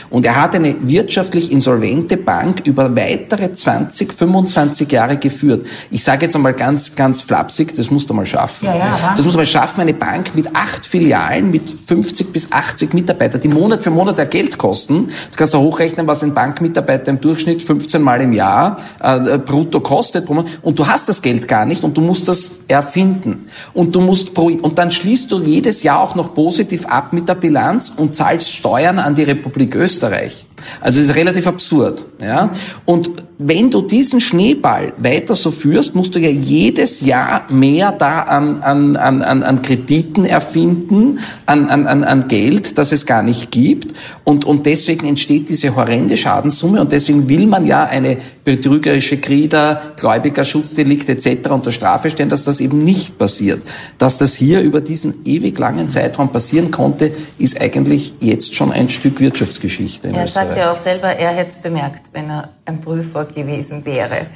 Und 0.10 0.26
er 0.26 0.42
hat 0.42 0.56
eine 0.56 0.76
wirtschaftlich 0.82 1.52
insolvente 1.52 2.18
Bank 2.18 2.64
über 2.66 2.96
weitere 2.96 3.54
20, 3.54 4.14
25 4.14 4.92
Jahre 4.92 5.18
geführt. 5.18 5.66
Ich 5.90 6.04
sage 6.04 6.26
jetzt 6.26 6.36
einmal 6.36 6.54
ganz, 6.54 6.96
ganz 6.96 7.22
flapsig, 7.22 7.76
das 7.76 7.92
musst 7.92 8.10
du 8.10 8.14
mal 8.14 8.26
schaffen. 8.26 8.66
Ja, 8.66 8.76
ja, 8.76 9.14
das 9.16 9.26
muss 9.26 9.36
man 9.36 9.46
schaffen, 9.46 9.82
eine 9.82 9.94
Bank 9.94 10.36
mit 10.36 10.56
acht 10.56 10.86
Filialen, 10.86 11.52
mit 11.52 11.64
50 11.86 12.32
bis 12.32 12.52
80 12.52 12.94
Mitarbeitern, 12.94 13.42
die 13.42 13.48
Monat 13.48 13.84
für 13.84 13.92
Monat 13.92 14.18
der 14.18 14.26
Geld 14.26 14.58
kosten. 14.58 15.08
Du 15.08 15.38
kannst 15.38 15.54
ja 15.54 15.60
hochrechnen, 15.60 16.08
was 16.08 16.24
ein 16.24 16.34
Bankmitarbeiter 16.34 17.12
im 17.12 17.22
Durchschnitt 17.22 17.64
15 17.64 18.02
Mal 18.02 18.22
im 18.22 18.34
Jahr 18.34 18.78
äh, 19.02 19.38
brutto 19.38 19.80
kostet. 19.80 20.30
Und 20.30 20.80
du 20.80 20.88
hast 20.88 21.10
das 21.10 21.22
Geld 21.22 21.48
gar 21.48 21.66
nicht 21.66 21.84
und 21.84 21.98
du 21.98 22.02
musst 22.02 22.28
das 22.28 22.54
erfinden. 22.68 23.48
Und 23.74 23.96
du 23.96 24.02
musst 24.02 24.34
pro, 24.34 24.46
und 24.46 24.78
dann 24.78 24.92
schließt 24.92 25.32
du 25.32 25.42
jedes 25.42 25.84
Jahr 25.84 26.00
auch 26.00 26.16
noch 26.16 26.34
positiv 26.34 26.86
ab 26.86 27.14
mit 27.14 27.28
der 27.28 27.36
Bilanz 27.36 27.92
und 27.96 28.16
zahlst 28.16 28.52
Steuern 28.52 29.00
an 29.00 29.16
die 29.16 29.24
Republik 29.24 29.76
Österreich. 29.82 30.46
Also 30.80 31.00
es 31.00 31.10
ist 31.10 31.16
relativ 31.16 31.48
absurd. 31.48 32.06
Ja? 32.22 32.52
Und 32.86 33.12
wenn 33.38 33.72
du 33.72 33.82
diesen 33.82 34.22
Schneeball 34.22 34.94
weiter 34.98 35.34
so 35.34 35.50
führst, 35.50 35.96
musst 35.96 36.14
du 36.14 36.20
ja 36.20 36.30
jedes 36.30 37.02
Jahr 37.02 37.46
mehr 37.50 37.92
da 37.92 38.22
an, 38.22 38.62
an, 38.62 38.96
an, 38.96 39.44
an 39.44 39.62
Krediten 39.64 40.26
erfinden, 40.26 41.20
an, 41.48 41.70
an, 41.70 42.04
an 42.04 42.28
Geld, 42.28 42.78
das 42.78 42.92
es 42.92 43.06
gar 43.06 43.24
nicht 43.24 43.50
gibt. 43.50 43.96
Und, 44.24 44.46
und 44.46 44.66
deswegen 44.68 45.08
entsteht 45.08 45.50
diese 45.50 45.76
horrende 45.76 46.18
Schadenssumme 46.18 46.82
und 46.82 46.92
deswegen 46.92 47.28
will 47.30 47.48
man 47.48 47.66
ja 47.66 47.86
eine 47.86 48.18
betrügerische 48.44 49.18
Krieder, 49.18 49.94
Gläubigerschutzdelikt 49.98 51.10
etc. 51.10 51.50
unter 51.50 51.72
Strafe 51.72 52.10
stellen, 52.10 52.30
dass 52.30 52.46
das 52.46 52.60
eben 52.60 52.84
nicht 52.84 53.18
passiert. 53.18 53.62
Dass 53.98 54.20
das 54.20 54.36
hier 54.36 54.62
über 54.62 54.82
diesen 54.82 55.26
ewig 55.26 55.58
langen 55.58 55.90
Zeitraum 55.90 56.32
passieren 56.32 56.72
konnte, 56.72 57.12
ist 57.38 57.60
eigentlich 57.60 58.14
jetzt 58.20 58.56
schon 58.56 58.72
ein 58.72 58.90
Stück 58.90 59.20
Wirtschaftsgeschichte. 59.20 60.10
Er 60.10 60.28
sagt 60.56 60.66
ja 60.66 60.72
auch 60.72 60.76
selber, 60.76 61.08
er 61.10 61.32
hätte 61.32 61.52
es 61.52 61.60
bemerkt, 61.60 62.04
wenn 62.12 62.30
er 62.30 62.50
ein 62.66 62.82
Prüfer 62.82 63.26
gewesen 63.26 63.86
wäre. 63.86 64.28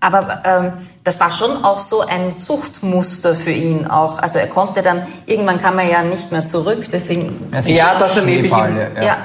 Aber 0.00 0.42
ähm, 0.44 0.72
das 1.02 1.18
war 1.18 1.30
schon 1.30 1.64
auch 1.64 1.80
so 1.80 2.02
ein 2.02 2.30
Suchtmuster 2.30 3.34
für 3.34 3.50
ihn 3.50 3.86
auch. 3.86 4.18
Also 4.18 4.38
er 4.38 4.46
konnte 4.46 4.80
dann, 4.80 5.06
irgendwann 5.26 5.60
kam 5.60 5.78
er 5.78 5.90
ja 5.90 6.02
nicht 6.02 6.30
mehr 6.30 6.44
zurück, 6.44 6.84
deswegen... 6.92 7.50
Ja, 7.66 7.96
das 7.98 8.16
erlebe 8.16 8.46
ich. 8.46 8.52
Im, 8.52 8.76
ja. 8.76 9.02
ja. 9.02 9.16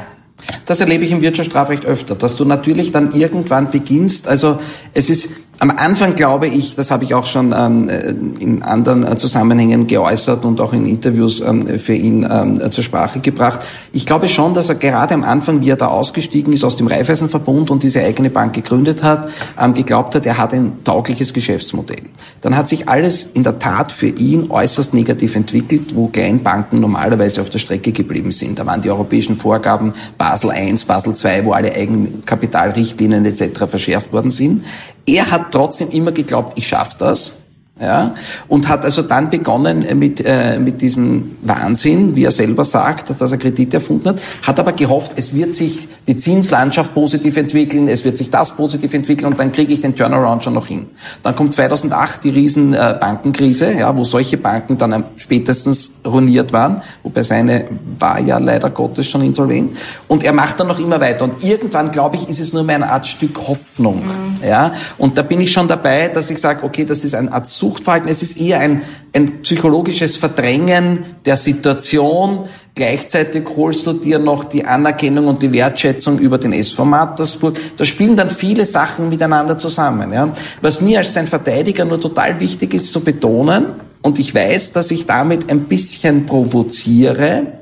Das 0.66 0.82
erlebe 0.82 1.06
ich 1.06 1.12
im 1.12 1.22
Wirtschaftsstrafrecht 1.22 1.86
öfter, 1.86 2.16
dass 2.16 2.36
du 2.36 2.46
natürlich 2.46 2.92
dann 2.92 3.14
irgendwann 3.14 3.70
beginnst, 3.70 4.28
also 4.28 4.60
es 4.94 5.10
ist 5.10 5.43
am 5.64 5.70
Anfang 5.70 6.16
glaube 6.16 6.48
ich, 6.48 6.76
das 6.76 6.92
habe 6.92 7.06
ich 7.06 7.14
auch 7.14 7.26
schon 7.26 7.56
ähm, 7.58 8.36
in 8.38 8.64
anderen 8.64 9.08
äh, 9.08 9.16
Zusammenhängen 9.16 9.88
geäußert 9.88 10.44
und 10.44 10.60
auch 10.60 10.74
in 10.74 10.86
Interviews 10.86 11.40
ähm, 11.40 11.80
für 11.80 11.94
ihn 11.94 12.28
ähm, 12.30 12.70
zur 12.70 12.84
Sprache 12.84 13.22
gebracht. 13.22 13.62
Ich 13.94 14.06
glaube 14.06 14.28
schon, 14.28 14.54
dass 14.54 14.68
er 14.68 14.76
gerade 14.76 15.14
am 15.14 15.24
Anfang, 15.24 15.62
wie 15.62 15.70
er 15.70 15.78
da 15.78 15.88
ausgestiegen 15.88 16.52
ist 16.52 16.66
aus 16.66 16.76
dem 16.76 16.88
Raiffeisenverbund 16.88 17.72
und 17.72 17.82
diese 17.82 18.04
eigene 18.04 18.30
Bank 18.30 18.52
gegründet 18.52 19.04
hat, 19.04 19.30
ähm, 19.58 19.74
geglaubt 19.74 20.16
hat, 20.16 20.26
er 20.26 20.38
hat 20.38 20.54
ein 20.54 20.84
taugliches 20.84 21.34
Geschäftsmodell. 21.34 22.10
Dann 22.42 22.58
hat 22.58 22.68
sich 22.68 22.90
alles 22.90 23.24
in 23.24 23.44
der 23.44 23.58
Tat 23.58 23.94
für 23.94 24.08
ihn 24.08 24.52
äußerst 24.52 24.94
negativ 24.94 25.38
entwickelt, 25.38 25.96
wo 25.96 26.10
Kleinbanken 26.10 26.82
normalerweise 26.82 27.40
auf 27.40 27.50
der 27.50 27.60
Strecke 27.60 27.94
geblieben 27.94 28.32
sind. 28.32 28.60
Da 28.60 28.66
waren 28.66 28.82
die 28.82 28.92
europäischen 28.92 29.38
Vorgaben 29.38 29.94
Basel 30.18 30.52
I, 30.52 30.76
Basel 30.86 31.14
II, 31.14 31.46
wo 31.46 31.54
alle 31.54 31.74
Eigenkapitalrichtlinien 31.74 33.24
etc. 33.24 33.62
verschärft 33.70 34.12
worden 34.12 34.30
sind. 34.30 34.66
Er 35.06 35.30
hat 35.30 35.52
trotzdem 35.52 35.90
immer 35.92 36.12
geglaubt, 36.12 36.58
ich 36.58 36.68
schaffe 36.68 36.96
das 36.98 37.38
ja, 37.84 38.14
und 38.48 38.70
hat 38.70 38.86
also 38.86 39.02
dann 39.02 39.30
begonnen 39.30 39.86
mit, 40.00 40.24
äh, 40.26 40.58
mit 40.58 40.82
diesem 40.82 41.36
Wahnsinn, 41.42 42.16
wie 42.16 42.24
er 42.24 42.32
selber 42.32 42.64
sagt, 42.64 43.10
dass 43.10 43.32
er 43.32 43.38
Kredite 43.38 43.78
erfunden 43.78 44.10
hat, 44.10 44.22
hat 44.42 44.60
aber 44.60 44.72
gehofft, 44.72 45.14
es 45.18 45.34
wird 45.34 45.54
sich 45.56 45.88
die 46.08 46.18
Zinslandschaft 46.18 46.94
positiv 46.94 47.36
entwickeln, 47.36 47.88
es 47.88 48.06
wird 48.06 48.18
sich 48.18 48.30
das 48.30 48.56
positiv 48.56 48.94
entwickeln 48.94 49.32
und 49.32 49.40
dann 49.40 49.52
kriege 49.52 49.74
ich 49.74 49.82
den 49.82 49.96
Turnaround 49.96 50.44
schon 50.44 50.54
noch 50.54 50.68
hin. 50.68 50.88
Dann 51.24 51.36
kommt 51.36 51.54
2008 51.54 52.24
die 52.24 52.30
riesen 52.30 52.74
äh, 52.74 52.96
Bankenkrise, 53.00 53.74
ja, 53.74 53.96
wo 53.98 54.04
solche 54.04 54.38
Banken 54.38 54.78
dann 54.78 55.06
spätestens 55.18 55.96
ruiniert 56.06 56.54
waren, 56.54 56.82
wobei 57.04 57.24
seine 57.24 57.68
war 58.00 58.20
ja 58.20 58.38
leider 58.38 58.70
Gottes 58.70 59.08
schon 59.08 59.24
insolvent 59.24 59.78
und 60.08 60.24
er 60.24 60.34
macht 60.34 60.60
dann 60.60 60.68
noch 60.68 60.80
immer 60.80 61.02
weiter 61.02 61.26
und 61.26 61.44
irgendwann, 61.44 61.92
glaube 61.92 62.16
ich, 62.16 62.30
ist 62.30 62.40
es 62.40 62.54
nur 62.54 62.64
mehr 62.64 62.76
eine 62.76 62.92
Art 62.92 63.06
Stück 63.06 63.38
Hoffnung, 63.48 64.06
mhm. 64.06 64.34
ja, 64.48 64.72
und 64.98 65.18
da 65.18 65.22
bin 65.22 65.42
ich 65.42 65.52
schon 65.52 65.68
dabei, 65.68 66.08
dass 66.08 66.30
ich 66.30 66.38
sage, 66.38 66.64
okay, 66.64 66.86
das 66.86 67.04
ist 67.04 67.16
eine 67.16 67.32
Art 67.32 67.48
Suchtverhalten, 67.74 68.10
es 68.10 68.22
ist 68.22 68.40
eher 68.40 68.60
ein, 68.60 68.84
ein 69.14 69.42
psychologisches 69.42 70.16
Verdrängen 70.18 71.06
der 71.26 71.38
Situation. 71.38 72.46
Gleichzeitig 72.76 73.44
holst 73.56 73.88
du 73.88 73.94
dir 73.94 74.20
noch 74.20 74.44
die 74.44 74.66
Anerkennung 74.66 75.28
und 75.28 75.42
die 75.42 75.52
Wertschätzung 75.52 76.20
über 76.20 76.38
den 76.38 76.54
SV 76.54 76.86
Mattersburg. 76.86 77.58
Da 77.78 77.86
spielen 77.86 78.16
dann 78.16 78.30
viele 78.30 78.66
Sachen 78.66 79.10
miteinander 79.10 79.58
zusammen. 79.58 80.14
Ja. 80.14 80.34
Was 80.62 80.82
mir 80.82 81.00
als 81.00 81.14
sein 81.14 81.28
Verteidiger 81.28 81.86
nur 81.86 82.00
total 82.00 82.40
wichtig 82.40 82.74
ist 82.74 82.92
zu 82.92 83.02
betonen, 83.02 83.76
und 84.04 84.20
ich 84.20 84.36
weiß, 84.36 84.74
dass 84.74 84.92
ich 84.92 85.06
damit 85.06 85.50
ein 85.50 85.64
bisschen 85.64 86.26
provoziere, 86.26 87.54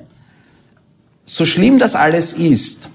so 1.23 1.45
schlimm 1.45 1.77
das 1.77 1.93
alles 1.93 2.33
ist, 2.33 2.89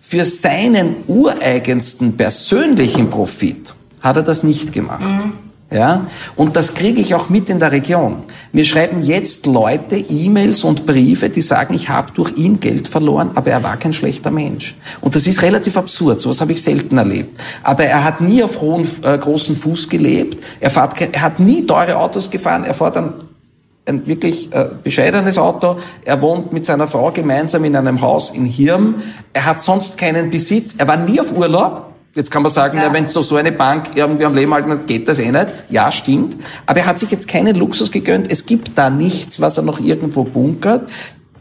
für 0.00 0.24
seinen 0.24 1.04
ureigensten 1.06 2.16
persönlichen 2.16 3.08
Profit 3.08 3.72
hat 4.00 4.16
er 4.16 4.22
das 4.24 4.42
nicht 4.42 4.72
gemacht. 4.72 5.00
Mhm. 5.00 5.47
Ja, 5.70 6.06
und 6.34 6.56
das 6.56 6.72
kriege 6.72 6.98
ich 6.98 7.14
auch 7.14 7.28
mit 7.28 7.50
in 7.50 7.58
der 7.58 7.72
Region. 7.72 8.22
Mir 8.52 8.64
schreiben 8.64 9.02
jetzt 9.02 9.44
Leute 9.44 9.96
E-Mails 9.96 10.64
und 10.64 10.86
Briefe, 10.86 11.28
die 11.28 11.42
sagen, 11.42 11.74
ich 11.74 11.90
habe 11.90 12.10
durch 12.12 12.32
ihn 12.38 12.58
Geld 12.58 12.88
verloren, 12.88 13.32
aber 13.34 13.50
er 13.50 13.62
war 13.62 13.76
kein 13.76 13.92
schlechter 13.92 14.30
Mensch. 14.30 14.78
Und 15.02 15.14
das 15.14 15.26
ist 15.26 15.42
relativ 15.42 15.76
absurd, 15.76 16.20
sowas 16.20 16.40
habe 16.40 16.52
ich 16.52 16.62
selten 16.62 16.96
erlebt. 16.96 17.38
Aber 17.62 17.84
er 17.84 18.02
hat 18.02 18.22
nie 18.22 18.42
auf 18.42 18.62
hohen, 18.62 18.88
äh, 19.02 19.18
großen 19.18 19.54
Fuß 19.56 19.90
gelebt, 19.90 20.42
er, 20.58 20.70
fährt, 20.70 21.02
er 21.02 21.20
hat 21.20 21.38
nie 21.38 21.66
teure 21.66 21.98
Autos 21.98 22.30
gefahren, 22.30 22.64
er 22.64 22.72
fährt 22.72 22.96
ein, 22.96 23.12
ein 23.84 24.06
wirklich 24.06 24.50
äh, 24.54 24.70
bescheidenes 24.82 25.36
Auto, 25.36 25.76
er 26.02 26.22
wohnt 26.22 26.50
mit 26.50 26.64
seiner 26.64 26.88
Frau 26.88 27.10
gemeinsam 27.10 27.62
in 27.64 27.76
einem 27.76 28.00
Haus 28.00 28.30
in 28.30 28.46
Hirn, 28.46 29.02
er 29.34 29.44
hat 29.44 29.62
sonst 29.62 29.98
keinen 29.98 30.30
Besitz, 30.30 30.76
er 30.78 30.88
war 30.88 30.96
nie 30.96 31.20
auf 31.20 31.30
Urlaub, 31.36 31.87
Jetzt 32.18 32.32
kann 32.32 32.42
man 32.42 32.50
sagen, 32.50 32.78
ja. 32.78 32.92
wenn 32.92 33.04
es 33.04 33.12
doch 33.12 33.22
so 33.22 33.36
eine 33.36 33.52
Bank 33.52 33.90
irgendwie 33.94 34.24
am 34.24 34.34
Leben 34.34 34.52
halten 34.52 34.72
hat, 34.72 34.88
geht 34.88 35.06
das 35.06 35.20
eh 35.20 35.30
nicht. 35.30 35.46
Ja, 35.70 35.88
stimmt. 35.92 36.36
Aber 36.66 36.80
er 36.80 36.86
hat 36.86 36.98
sich 36.98 37.12
jetzt 37.12 37.28
keinen 37.28 37.54
Luxus 37.54 37.92
gegönnt. 37.92 38.28
Es 38.28 38.44
gibt 38.44 38.76
da 38.76 38.90
nichts, 38.90 39.40
was 39.40 39.56
er 39.56 39.62
noch 39.62 39.78
irgendwo 39.78 40.24
bunkert. 40.24 40.90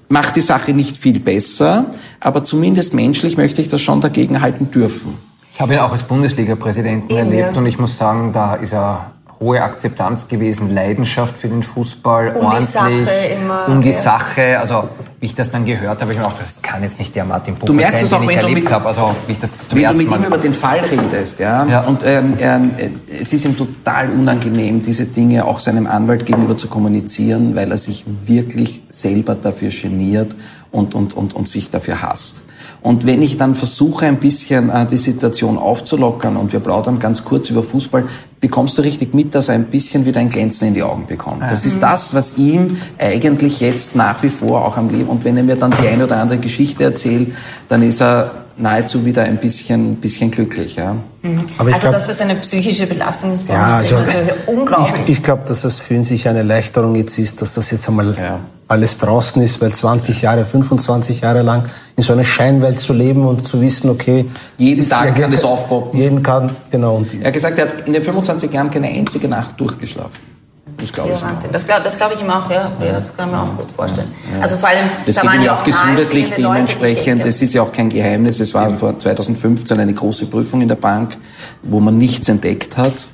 Macht 0.07 0.36
die 0.36 0.41
Sache 0.41 0.73
nicht 0.73 0.95
viel 0.95 1.19
besser, 1.19 1.88
aber 2.19 2.43
zumindest 2.43 2.93
menschlich 2.93 3.38
möchte 3.38 3.59
ich 3.59 3.69
das 3.69 3.82
schon 3.82 4.01
dagegen 4.01 4.39
halten 4.39 4.69
dürfen. 4.69 5.17
Ich 5.51 5.59
habe 5.59 5.73
ihn 5.73 5.80
auch 5.80 5.91
als 5.91 6.03
Bundesliga-Präsidenten 6.03 7.11
erlebt 7.11 7.53
ja. 7.53 7.57
und 7.57 7.65
ich 7.65 7.80
muss 7.80 7.97
sagen, 7.97 8.32
da 8.32 8.53
ist 8.53 8.73
er 8.73 9.13
hohe 9.39 9.61
Akzeptanz 9.61 10.27
gewesen, 10.27 10.73
Leidenschaft 10.73 11.38
für 11.38 11.47
den 11.47 11.61
Fußball, 11.61 12.35
um 12.35 12.45
ordentlich, 12.47 12.65
die 12.65 12.71
Sache 12.71 13.11
immer, 13.39 13.67
um 13.67 13.81
die 13.81 13.89
ja. 13.89 13.93
Sache. 13.93 14.59
Also 14.59 14.89
wie 15.19 15.27
ich 15.27 15.35
das 15.35 15.49
dann 15.49 15.65
gehört 15.65 16.01
habe, 16.01 16.11
ich 16.11 16.17
mir 16.17 16.23
gedacht, 16.23 16.41
das 16.41 16.61
kann 16.61 16.81
jetzt 16.83 16.97
nicht 16.97 17.15
der 17.15 17.25
Martin 17.25 17.53
Bucher 17.53 17.67
du 17.67 17.73
merkst 17.73 17.97
sein, 17.97 18.05
es 18.05 18.13
auch, 18.13 18.19
den 18.19 18.29
ich 18.29 18.35
wenn 18.35 18.43
erlebt 18.43 18.63
mit, 18.63 18.73
habe. 18.73 18.88
Also 18.88 19.15
wie 19.27 19.31
ich 19.33 19.39
das 19.39 19.67
zum 19.67 19.77
wenn 19.77 19.85
ersten 19.85 19.99
du 19.99 20.03
mit 20.03 20.11
Mal 20.11 20.19
ihm 20.19 20.25
über 20.25 20.38
den 20.38 20.53
Fall 20.53 20.79
redest, 20.79 21.39
ja, 21.39 21.65
ja. 21.65 21.81
und 21.81 22.03
ähm, 22.03 22.33
ähm, 22.39 22.71
es 23.07 23.31
ist 23.31 23.45
ihm 23.45 23.55
total 23.55 24.09
unangenehm, 24.11 24.81
diese 24.81 25.05
Dinge 25.05 25.45
auch 25.45 25.59
seinem 25.59 25.88
Anwalt 25.88 26.25
gegenüber 26.25 26.55
zu 26.55 26.67
kommunizieren, 26.67 27.55
weil 27.55 27.69
er 27.69 27.77
sich 27.77 28.05
wirklich 28.25 28.83
selber 28.89 29.35
dafür 29.35 29.69
geniert 29.69 30.35
und 30.71 30.95
und 30.95 31.15
und 31.15 31.35
und 31.35 31.47
sich 31.47 31.69
dafür 31.69 32.01
hasst. 32.01 32.46
Und 32.82 33.05
wenn 33.05 33.22
ich 33.22 33.38
dann 33.38 33.55
versuche, 33.55 34.05
ein 34.05 34.20
bisschen 34.20 34.70
äh, 34.70 34.86
die 34.86 34.97
Situation 34.97 35.57
aufzulockern 35.57 36.38
und 36.38 36.53
wir 36.53 36.59
plaudern 36.59 36.99
ganz 36.99 37.24
kurz 37.24 37.49
über 37.49 37.63
Fußball, 37.63 38.05
bekommst 38.39 38.78
du 38.78 38.82
richtig 38.82 39.13
mit, 39.13 39.34
dass 39.36 39.49
er 39.49 39.55
ein 39.55 39.65
bisschen 39.65 40.05
wieder 40.05 40.20
ein 40.20 40.30
Glänzen 40.30 40.70
in 40.70 40.74
die 40.74 40.84
Augen 40.84 41.07
bekommt. 41.07 41.41
Das 41.41 41.65
ist 41.65 41.82
das, 41.82 42.13
was 42.13 42.38
ihm 42.38 42.78
eigentlich 42.99 43.59
jetzt 43.59 43.95
nach 43.95 44.22
wie 44.24 44.30
vor 44.30 44.65
auch 44.65 44.78
am 44.78 44.89
Leben. 44.89 45.09
Und 45.09 45.24
wenn 45.24 45.38
er 45.38 45.43
mir 45.43 45.55
dann 45.55 45.74
die 45.82 45.88
eine 45.88 46.05
oder 46.05 46.18
andere 46.18 46.39
Geschichte 46.39 46.84
erzählt, 46.84 47.34
dann 47.68 47.82
ist 47.82 48.01
er 48.01 48.46
nahezu 48.57 49.05
wieder 49.05 49.23
ein 49.23 49.37
bisschen, 49.37 49.97
bisschen 49.97 50.31
glücklich. 50.31 50.75
Ja. 50.75 50.95
Mhm. 51.21 51.45
also, 51.57 51.79
glaub, 51.79 51.93
dass 51.93 52.07
das 52.07 52.21
eine 52.21 52.35
psychische 52.35 52.87
Belastung 52.87 53.31
ist, 53.31 53.47
ja, 53.47 53.77
also, 53.77 53.97
also 53.97 54.17
unglaublich. 54.47 55.01
Ich, 55.05 55.17
ich 55.17 55.23
glaube, 55.23 55.43
dass 55.45 55.61
das 55.61 55.79
für 55.79 55.93
ihn 55.93 56.03
sich 56.03 56.27
eine 56.27 56.39
Erleichterung 56.39 56.95
jetzt 56.95 57.17
ist, 57.19 57.41
dass 57.41 57.53
das 57.53 57.71
jetzt 57.71 57.87
einmal 57.87 58.15
ja. 58.17 58.39
alles 58.67 58.97
draußen 58.97 59.41
ist, 59.41 59.61
weil 59.61 59.71
20 59.71 60.21
Jahre, 60.21 60.45
25 60.45 61.21
Jahre 61.21 61.41
lang 61.41 61.63
in 61.95 62.03
so 62.03 62.13
einer 62.13 62.23
Scheinwelt 62.23 62.79
zu 62.79 62.93
leben 62.93 63.25
und 63.25 63.47
zu 63.47 63.61
wissen, 63.61 63.89
okay, 63.89 64.25
jeden 64.57 64.87
Tag 64.87 65.15
kann 65.15 65.31
es 65.33 65.43
aufpoppen. 65.43 65.99
Jeden 65.99 66.23
kann, 66.23 66.51
genau. 66.71 66.97
Und 66.97 67.13
er 67.13 67.27
hat 67.27 67.33
gesagt, 67.33 67.59
er 67.59 67.65
hat 67.65 67.87
in 67.87 67.93
den 67.93 68.03
25 68.03 68.51
Jahren 68.51 68.69
keine 68.69 68.87
einzige 68.87 69.27
Nacht 69.27 69.59
durchgeschlafen. 69.59 70.36
Das 70.78 70.93
glaube 70.93 71.13
ich. 71.15 71.21
Wahnsinn. 71.21 71.49
Das 71.51 71.65
glaube 71.65 71.84
glaub 71.84 72.13
ich 72.13 72.21
ihm 72.21 72.30
auch, 72.30 72.49
ja. 72.49 72.71
ja. 72.80 72.99
Das 72.99 73.15
kann 73.15 73.32
man 73.32 73.41
auch 73.41 73.57
gut 73.57 73.71
vorstellen. 73.71 74.13
Ja. 74.34 74.41
Also 74.41 74.57
vor 74.57 74.69
allem, 74.69 74.89
das 75.05 75.15
da 75.15 75.21
geht 75.23 75.43
ja 75.43 75.55
auch 75.55 75.63
gesundheitlich 75.63 76.32
dementsprechend. 76.32 77.25
Das 77.25 77.41
ist 77.41 77.53
ja 77.53 77.63
auch 77.63 77.71
kein 77.71 77.89
Geheimnis. 77.89 78.39
Es 78.39 78.53
war 78.53 78.78
vor 78.78 78.97
2015 78.97 79.80
eine 79.80 79.93
große 79.93 80.28
Prüfung 80.28 80.61
in 80.61 80.67
der 80.67 80.75
Bank, 80.75 81.17
wo 81.63 81.80
man 81.80 81.97
nichts 81.97 82.30
entdeckt 82.30 82.78
hat. 82.78 83.09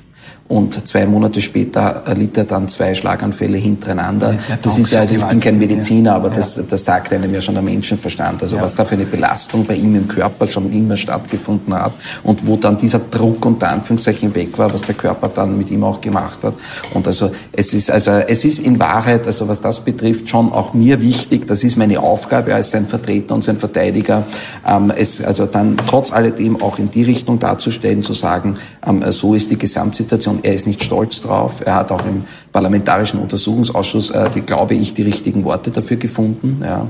Und 0.46 0.86
zwei 0.86 1.06
Monate 1.06 1.40
später 1.40 2.02
erlitt 2.04 2.36
er 2.36 2.44
dann 2.44 2.68
zwei 2.68 2.94
Schlaganfälle 2.94 3.56
hintereinander. 3.56 4.34
Das 4.60 4.78
ist 4.78 4.92
ja, 4.92 5.00
also 5.00 5.14
ich 5.14 5.24
bin 5.24 5.40
kein 5.40 5.58
Mediziner, 5.58 6.14
aber 6.14 6.28
das, 6.28 6.62
das 6.68 6.84
sagt 6.84 7.14
einem 7.14 7.32
ja 7.32 7.40
schon 7.40 7.54
der 7.54 7.62
Menschenverstand. 7.62 8.42
Also 8.42 8.60
was 8.60 8.74
da 8.74 8.84
für 8.84 8.94
eine 8.94 9.06
Belastung 9.06 9.64
bei 9.64 9.74
ihm 9.74 9.94
im 9.94 10.06
Körper 10.06 10.46
schon 10.46 10.70
immer 10.70 10.96
stattgefunden 10.96 11.72
hat 11.74 11.94
und 12.24 12.46
wo 12.46 12.56
dann 12.56 12.76
dieser 12.76 12.98
Druck 12.98 13.44
unter 13.46 13.70
Anführungszeichen 13.70 14.34
weg 14.34 14.58
war, 14.58 14.70
was 14.70 14.82
der 14.82 14.94
Körper 14.94 15.28
dann 15.28 15.56
mit 15.56 15.70
ihm 15.70 15.82
auch 15.82 16.00
gemacht 16.02 16.40
hat. 16.42 16.54
Und 16.92 17.06
also 17.06 17.32
es 17.52 17.72
ist 17.72 17.90
also 17.90 18.10
es 18.10 18.44
ist 18.44 18.58
in 18.58 18.78
Wahrheit, 18.78 19.26
also 19.26 19.48
was 19.48 19.62
das 19.62 19.80
betrifft, 19.80 20.28
schon 20.28 20.52
auch 20.52 20.74
mir 20.74 21.00
wichtig. 21.00 21.46
Das 21.46 21.64
ist 21.64 21.76
meine 21.76 22.00
Aufgabe 22.00 22.54
als 22.54 22.70
sein 22.70 22.86
Vertreter 22.86 23.34
und 23.34 23.42
sein 23.42 23.56
Verteidiger, 23.56 24.26
ähm, 24.66 24.92
es 24.94 25.24
also 25.24 25.46
dann 25.46 25.78
trotz 25.86 26.12
alledem 26.12 26.60
auch 26.60 26.78
in 26.78 26.90
die 26.90 27.04
Richtung 27.04 27.38
darzustellen, 27.38 28.02
zu 28.02 28.12
sagen, 28.12 28.56
ähm, 28.86 29.02
so 29.10 29.34
ist 29.34 29.50
die 29.50 29.58
Gesamtsituation. 29.58 30.33
Er 30.42 30.54
ist 30.54 30.66
nicht 30.66 30.82
stolz 30.82 31.20
drauf. 31.20 31.62
Er 31.64 31.74
hat 31.76 31.92
auch 31.92 32.04
im 32.04 32.24
parlamentarischen 32.52 33.20
Untersuchungsausschuss, 33.20 34.10
äh, 34.10 34.30
die, 34.30 34.42
glaube 34.42 34.74
ich, 34.74 34.94
die 34.94 35.02
richtigen 35.02 35.44
Worte 35.44 35.70
dafür 35.70 35.96
gefunden. 35.96 36.62
Ja. 36.64 36.86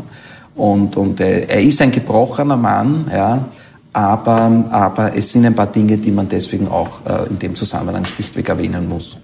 Und, 0.54 0.96
und 0.96 1.20
äh, 1.20 1.46
er 1.46 1.60
ist 1.60 1.82
ein 1.82 1.90
gebrochener 1.90 2.56
Mann, 2.56 3.10
ja. 3.12 3.48
Aber, 3.92 4.64
aber 4.70 5.16
es 5.16 5.30
sind 5.30 5.46
ein 5.46 5.54
paar 5.54 5.68
Dinge, 5.68 5.96
die 5.96 6.10
man 6.10 6.28
deswegen 6.28 6.66
auch 6.66 7.06
äh, 7.06 7.28
in 7.28 7.38
dem 7.38 7.54
Zusammenhang 7.54 8.04
schlichtweg 8.04 8.48
erwähnen 8.48 8.88
muss. 8.88 9.18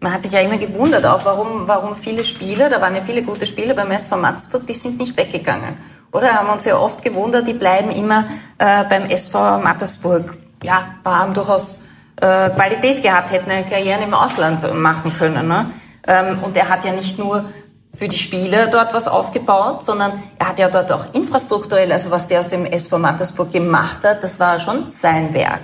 Man 0.00 0.14
hat 0.14 0.22
sich 0.22 0.32
ja 0.32 0.40
immer 0.40 0.56
gewundert, 0.56 1.04
auch 1.04 1.22
warum, 1.26 1.68
warum 1.68 1.94
viele 1.94 2.24
Spieler, 2.24 2.70
da 2.70 2.80
waren 2.80 2.94
ja 2.94 3.02
viele 3.02 3.22
gute 3.22 3.44
Spieler 3.44 3.74
beim 3.74 3.90
SV 3.90 4.16
Mattersburg, 4.16 4.66
die 4.66 4.72
sind 4.72 4.98
nicht 4.98 5.14
weggegangen. 5.18 5.76
Oder 6.12 6.32
haben 6.32 6.48
uns 6.48 6.64
ja 6.64 6.78
oft 6.78 7.04
gewundert, 7.04 7.46
die 7.46 7.52
bleiben 7.52 7.90
immer 7.90 8.24
äh, 8.56 8.84
beim 8.88 9.04
SV 9.04 9.58
Mattersburg. 9.58 10.38
Ja, 10.62 10.94
haben 11.04 11.34
durchaus 11.34 11.80
äh, 12.20 12.50
Qualität 12.50 13.02
gehabt, 13.02 13.32
hätten 13.32 13.50
eine 13.50 13.64
Karriere 13.64 14.02
im 14.02 14.14
Ausland 14.14 14.62
machen 14.74 15.12
können. 15.16 15.48
Ne? 15.48 15.70
Ähm, 16.06 16.38
und 16.42 16.56
er 16.56 16.68
hat 16.68 16.84
ja 16.84 16.92
nicht 16.92 17.18
nur 17.18 17.44
für 17.92 18.08
die 18.08 18.16
Spieler 18.18 18.68
dort 18.68 18.94
was 18.94 19.08
aufgebaut, 19.08 19.84
sondern 19.84 20.12
er 20.38 20.48
hat 20.48 20.58
ja 20.58 20.68
dort 20.68 20.92
auch 20.92 21.06
infrastrukturell, 21.12 21.92
also 21.92 22.10
was 22.10 22.26
der 22.26 22.40
aus 22.40 22.48
dem 22.48 22.64
SV 22.64 22.98
Mattersburg 22.98 23.52
gemacht 23.52 24.04
hat, 24.04 24.22
das 24.22 24.38
war 24.38 24.58
schon 24.58 24.90
sein 24.90 25.34
Werk. 25.34 25.62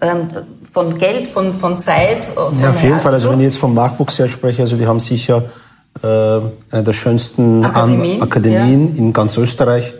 Ähm, 0.00 0.28
von 0.70 0.96
Geld, 0.96 1.26
von, 1.26 1.54
von 1.54 1.80
Zeit. 1.80 2.26
Von 2.26 2.58
Ja, 2.60 2.70
auf 2.70 2.82
jeden 2.82 3.00
Fall. 3.00 3.14
Also 3.14 3.30
wenn 3.30 3.40
ich 3.40 3.46
jetzt 3.46 3.58
vom 3.58 3.74
Nachwuchs 3.74 4.18
her 4.18 4.28
spreche, 4.28 4.62
also 4.62 4.76
die 4.76 4.86
haben 4.86 5.00
sicher 5.00 5.44
äh, 6.02 6.06
eine 6.06 6.84
der 6.84 6.92
schönsten 6.92 7.64
Akademien, 7.64 8.22
Akademien 8.22 8.96
in 8.96 9.12
ganz 9.12 9.36
Österreich. 9.36 9.94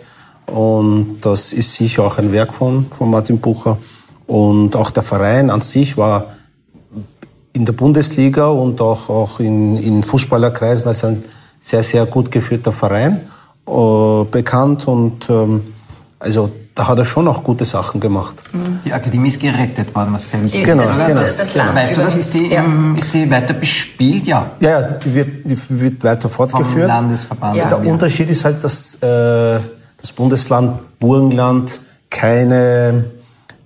Und 0.45 1.19
das 1.21 1.53
ist 1.53 1.75
sicher 1.75 2.03
auch 2.03 2.17
ein 2.17 2.31
Werk 2.31 2.53
von, 2.53 2.87
von 2.91 3.09
Martin 3.09 3.39
Bucher. 3.39 3.77
Und 4.29 4.75
auch 4.75 4.91
der 4.91 5.01
Verein 5.01 5.49
an 5.49 5.59
sich 5.61 5.97
war 5.97 6.27
in 7.53 7.65
der 7.65 7.73
Bundesliga 7.73 8.45
und 8.45 8.79
auch, 8.79 9.09
auch 9.09 9.39
in, 9.39 9.75
in 9.75 10.03
Fußballerkreisen 10.03 10.87
als 10.87 11.03
ein 11.03 11.23
sehr, 11.59 11.81
sehr 11.81 12.05
gut 12.05 12.29
geführter 12.29 12.71
Verein 12.71 13.21
äh, 13.67 14.23
bekannt. 14.29 14.87
Und 14.87 15.27
ähm, 15.31 15.73
also 16.19 16.51
da 16.75 16.87
hat 16.87 16.99
er 16.99 17.05
schon 17.05 17.27
auch 17.27 17.43
gute 17.43 17.65
Sachen 17.65 17.99
gemacht. 17.99 18.35
Die 18.85 18.93
Akademie 18.93 19.29
ist 19.29 19.41
gerettet 19.41 19.93
worden, 19.95 20.13
was 20.13 20.29
Genau, 20.31 20.45
ist. 20.83 20.93
oder? 20.95 21.07
genau. 21.07 21.21
Das, 21.21 21.37
das 21.37 21.55
Land 21.55 21.75
Weißt 21.75 21.97
du 21.97 22.01
das? 22.01 22.15
Ist 22.15 22.33
die, 22.35 22.47
Ja. 22.51 22.63
ähm, 22.63 22.95
ist 22.97 23.11
die 23.11 23.29
weiter 23.31 23.55
bespielt? 23.55 24.27
Ja. 24.27 24.51
Ja, 24.59 24.69
ja, 24.69 24.91
die 24.91 25.15
wird, 25.15 25.49
die 25.49 25.57
wird 25.81 26.03
weiter 26.03 26.29
Vom 26.29 26.47
fortgeführt. 26.47 26.87
Landesverband. 26.87 27.55
Ja. 27.55 27.67
Der 27.67 27.79
Unterschied 27.85 28.29
ist 28.29 28.45
halt, 28.45 28.63
dass 28.63 28.93
äh, 29.01 29.59
das 29.97 30.11
Bundesland 30.15 30.99
Burgenland 30.99 31.79
keine 32.11 33.05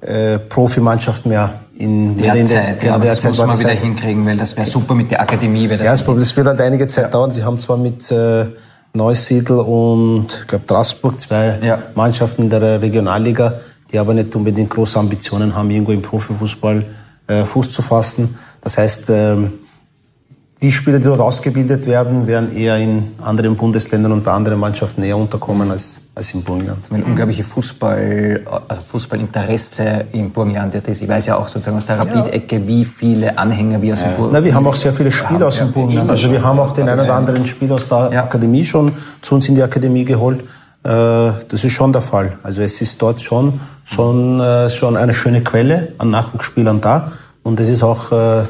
äh, 0.06 0.40
Profimannschaft 0.40 1.26
mehr 1.26 1.62
in 1.78 2.20
weder 2.20 2.36
in 2.36 2.48
der, 2.48 2.62
Derzeit, 2.62 2.84
ja, 2.84 2.94
genau, 2.94 3.06
das 3.06 3.20
derzeit 3.20 3.30
muss 3.32 3.38
man 3.48 3.60
wieder 3.60 3.70
heißt, 3.70 3.84
hinkriegen, 3.84 4.26
weil 4.26 4.38
das 4.38 4.56
wäre 4.56 4.68
super 4.70 4.94
mit 4.94 5.10
der 5.12 5.22
Akademie. 5.22 5.68
Das 5.68 5.80
ja, 5.80 5.86
das, 5.86 6.04
Problem- 6.04 6.20
das 6.20 6.36
wird 6.38 6.48
halt 6.48 6.62
einige 6.62 6.88
Zeit 6.88 7.14
dauern. 7.14 7.32
Sie 7.32 7.44
haben 7.44 7.58
zwar 7.58 7.78
mit 7.78 8.12
äh, 8.12 8.46
Neusiedl 8.94 9.54
und 9.60 10.28
ich 10.42 10.48
glaube 10.48 10.66
Straßburg 10.66 11.20
zwei 11.20 11.60
Ja. 11.64 11.80
Mannschaften 11.96 12.44
in 12.44 12.50
der 12.50 12.80
Regionalliga, 12.82 13.54
die 13.92 13.98
aber 13.98 14.14
nicht 14.14 14.36
unbedingt 14.36 14.70
große 14.70 15.00
Ambitionen 15.00 15.56
haben, 15.56 15.70
irgendwo 15.72 15.92
im 15.94 16.02
Profifußball 16.02 16.86
äh, 17.28 17.46
Fuß 17.46 17.70
zu 17.72 17.82
fassen. 17.82 18.38
Das 18.62 18.78
heißt, 18.78 19.10
ähm, 19.10 19.54
die 20.64 20.72
Spieler, 20.72 20.98
die 20.98 21.04
dort 21.04 21.20
ausgebildet 21.20 21.86
werden, 21.86 22.26
werden 22.26 22.56
eher 22.56 22.78
in 22.78 23.12
anderen 23.22 23.58
Bundesländern 23.58 24.14
und 24.14 24.24
bei 24.24 24.32
anderen 24.32 24.58
Mannschaften 24.60 25.04
eher 25.04 25.18
unterkommen 25.18 25.70
als, 25.70 26.02
als 26.16 26.34
im 26.34 26.42
Burgenland. 26.42 26.90
weil 26.90 27.04
unglaubliche 27.04 27.44
Fußball, 27.44 28.42
äh, 28.70 28.76
Fußballinteresse 28.90 30.06
im 30.14 30.32
Burgenland 30.32 30.74
ist. 30.76 31.02
Ich 31.02 31.10
weiß 31.10 31.26
ja 31.26 31.36
auch 31.38 31.50
sozusagen 31.50 31.76
aus 31.76 31.86
der 31.86 32.00
Rapid-Ecke, 32.00 32.66
wie 32.66 32.86
viele 32.86 33.38
Anhänger 33.38 33.82
wir 33.82 33.94
aus 33.94 34.00
dem 34.04 34.12
Burgenland 34.16 34.34
Na, 34.34 34.44
wir 34.46 34.56
haben 34.56 34.66
auch 34.66 34.74
sehr 34.76 34.94
viele 34.94 35.12
Spieler 35.12 35.48
aus 35.48 35.58
dem 35.58 35.74
Burgenland. 35.74 36.10
Also 36.10 36.32
wir 36.32 36.42
haben 36.42 36.60
auch 36.60 36.72
den 36.72 36.88
einen 36.88 37.02
oder 37.02 37.14
anderen 37.14 37.46
Spieler 37.46 37.76
aus 37.76 37.90
der 37.90 38.10
Ja. 38.14 38.24
Akademie 38.24 38.64
schon 38.64 38.90
zu 39.22 39.36
uns 39.36 39.50
in 39.50 39.56
die 39.56 39.64
Akademie 39.64 40.06
geholt. 40.06 40.40
Äh, 40.40 40.46
Das 41.50 41.64
ist 41.66 41.74
schon 41.74 41.92
der 41.92 42.02
Fall. 42.02 42.38
Also 42.42 42.62
es 42.62 42.80
ist 42.82 43.02
dort 43.02 43.20
schon, 43.22 43.60
schon, 43.84 44.40
äh, 44.40 44.70
schon 44.70 44.96
eine 44.96 45.14
schöne 45.14 45.44
Quelle 45.44 45.94
an 45.98 46.10
Nachwuchsspielern 46.10 46.80
da. 46.80 47.12
Und 47.44 47.60
es 47.60 47.68
ist 47.68 47.84
auch 47.84 48.14
äh, 48.14 48.44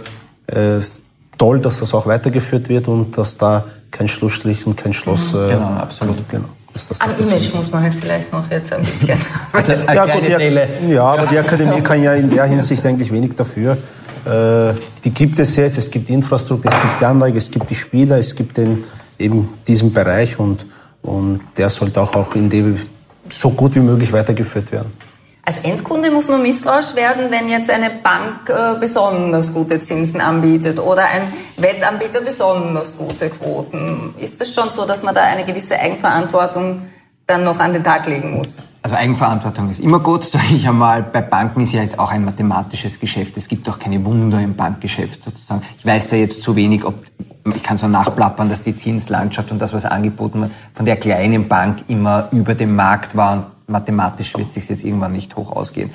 toll, 1.38 1.60
dass 1.60 1.80
das 1.80 1.94
auch 1.94 2.06
weitergeführt 2.06 2.70
wird 2.70 2.88
und 2.88 3.18
dass 3.18 3.38
da 3.38 3.66
kein 3.92 4.08
Schlussstrich 4.08 4.66
und 4.66 4.78
kein 4.78 4.94
Schloss. 4.94 5.34
Äh, 5.34 5.50
Genau, 5.50 5.68
absolut. 5.74 6.30
Genau. 6.30 6.50
Dass 6.74 6.88
das 6.88 7.02
Am 7.02 7.12
das 7.18 7.30
Image 7.30 7.42
ist. 7.42 7.56
muss 7.56 7.72
man 7.72 7.84
halt 7.84 7.94
vielleicht 7.94 8.32
noch 8.32 8.50
jetzt 8.50 8.74
ein 8.74 8.82
bisschen. 8.82 9.18
Also 9.52 9.74
eine 9.74 9.96
Ja, 9.96 10.06
gut, 10.06 10.24
die, 10.28 10.92
ja, 10.94 11.04
aber 11.04 11.28
die 11.28 11.38
Akademie 11.38 11.82
kann 11.82 12.02
ja 12.02 12.14
in 12.16 12.30
der 12.30 12.46
Hinsicht 12.46 12.84
eigentlich 12.86 13.12
wenig 13.12 13.36
dafür. 13.36 13.78
Äh, 14.26 14.74
die 15.04 15.12
gibt 15.12 15.38
es 15.38 15.56
jetzt, 15.56 15.78
es 15.78 15.92
gibt 15.92 16.10
die 16.10 16.14
Infrastruktur, 16.14 16.72
es 16.72 16.82
gibt 16.82 17.00
die 17.00 17.06
Anlage, 17.06 17.38
es 17.38 17.52
gibt 17.52 17.70
die 17.70 17.76
Spieler, 17.76 18.18
es 18.18 18.34
gibt 18.36 18.58
den, 18.58 18.84
eben 19.20 19.50
diesen 19.68 19.94
Bereich 19.94 20.40
und, 20.40 20.66
und 21.02 21.42
der 21.58 21.70
sollte 21.70 22.02
auch, 22.02 22.16
auch 22.16 22.34
in 22.34 22.50
dem 22.50 22.80
so 23.30 23.52
gut 23.52 23.76
wie 23.76 23.80
möglich 23.80 24.12
weitergeführt 24.12 24.72
werden. 24.72 24.94
Als 25.46 25.58
Endkunde 25.60 26.10
muss 26.10 26.30
man 26.30 26.42
misstrauisch 26.42 26.96
werden, 26.96 27.30
wenn 27.30 27.50
jetzt 27.50 27.70
eine 27.70 27.90
Bank 27.90 28.48
äh, 28.48 28.80
besonders 28.80 29.54
gute 29.54 29.78
Zinsen 29.82 30.22
anbietet 30.22 30.80
oder 30.80 31.04
ein 31.04 31.34
Wettanbieter 31.58 32.22
besonders 32.22 32.98
gute 32.98 33.30
Quoten. 33.30 34.14
Ist 34.18 34.42
es 34.42 34.54
schon 34.54 34.72
so, 34.72 34.86
dass 34.86 35.04
man 35.04 35.14
da 35.14 35.24
eine 35.24 35.44
gewisse 35.44 35.78
Eigenverantwortung 35.78 36.84
dann 37.28 37.44
noch 37.44 37.60
an 37.60 37.74
den 37.74 37.84
Tag 37.84 38.08
legen 38.08 38.38
muss? 38.38 38.70
Also 38.84 38.96
Eigenverantwortung 38.96 39.70
ist 39.70 39.82
immer 39.82 40.00
gut, 40.00 40.24
sage 40.24 40.56
ich 40.56 40.66
einmal. 40.66 41.04
Bei 41.04 41.22
Banken 41.22 41.60
ist 41.60 41.74
ja 41.74 41.82
jetzt 41.82 42.00
auch 42.00 42.12
ein 42.12 42.24
mathematisches 42.24 42.98
Geschäft. 42.98 43.36
Es 43.36 43.50
gibt 43.50 43.68
auch 43.68 43.80
keine 43.80 44.06
Wunder 44.06 44.40
im 44.40 44.56
Bankgeschäft 44.56 45.26
sozusagen. 45.26 45.64
Ich 45.78 45.86
weiß 45.86 46.08
da 46.08 46.16
jetzt 46.16 46.42
zu 46.42 46.56
wenig, 46.56 46.86
ob 46.86 46.96
ich 47.54 47.64
kann 47.64 47.76
so 47.76 47.90
nachplappern, 47.90 48.50
dass 48.50 48.64
die 48.64 48.78
Zinslandschaft 48.78 49.52
und 49.52 49.60
das, 49.60 49.74
was 49.74 49.84
angeboten 49.84 50.40
wird, 50.40 50.52
von 50.74 50.86
der 50.86 50.96
kleinen 50.96 51.50
Bank 51.50 51.84
immer 51.90 52.30
über 52.32 52.56
dem 52.56 52.78
Markt 52.78 53.18
war 53.18 53.53
mathematisch 53.68 54.36
wird 54.38 54.52
sich 54.52 54.70
jetzt 54.70 54.84
irgendwann 54.84 55.12
nicht 55.12 55.36
hoch 55.36 55.52
ausgehen. 55.52 55.92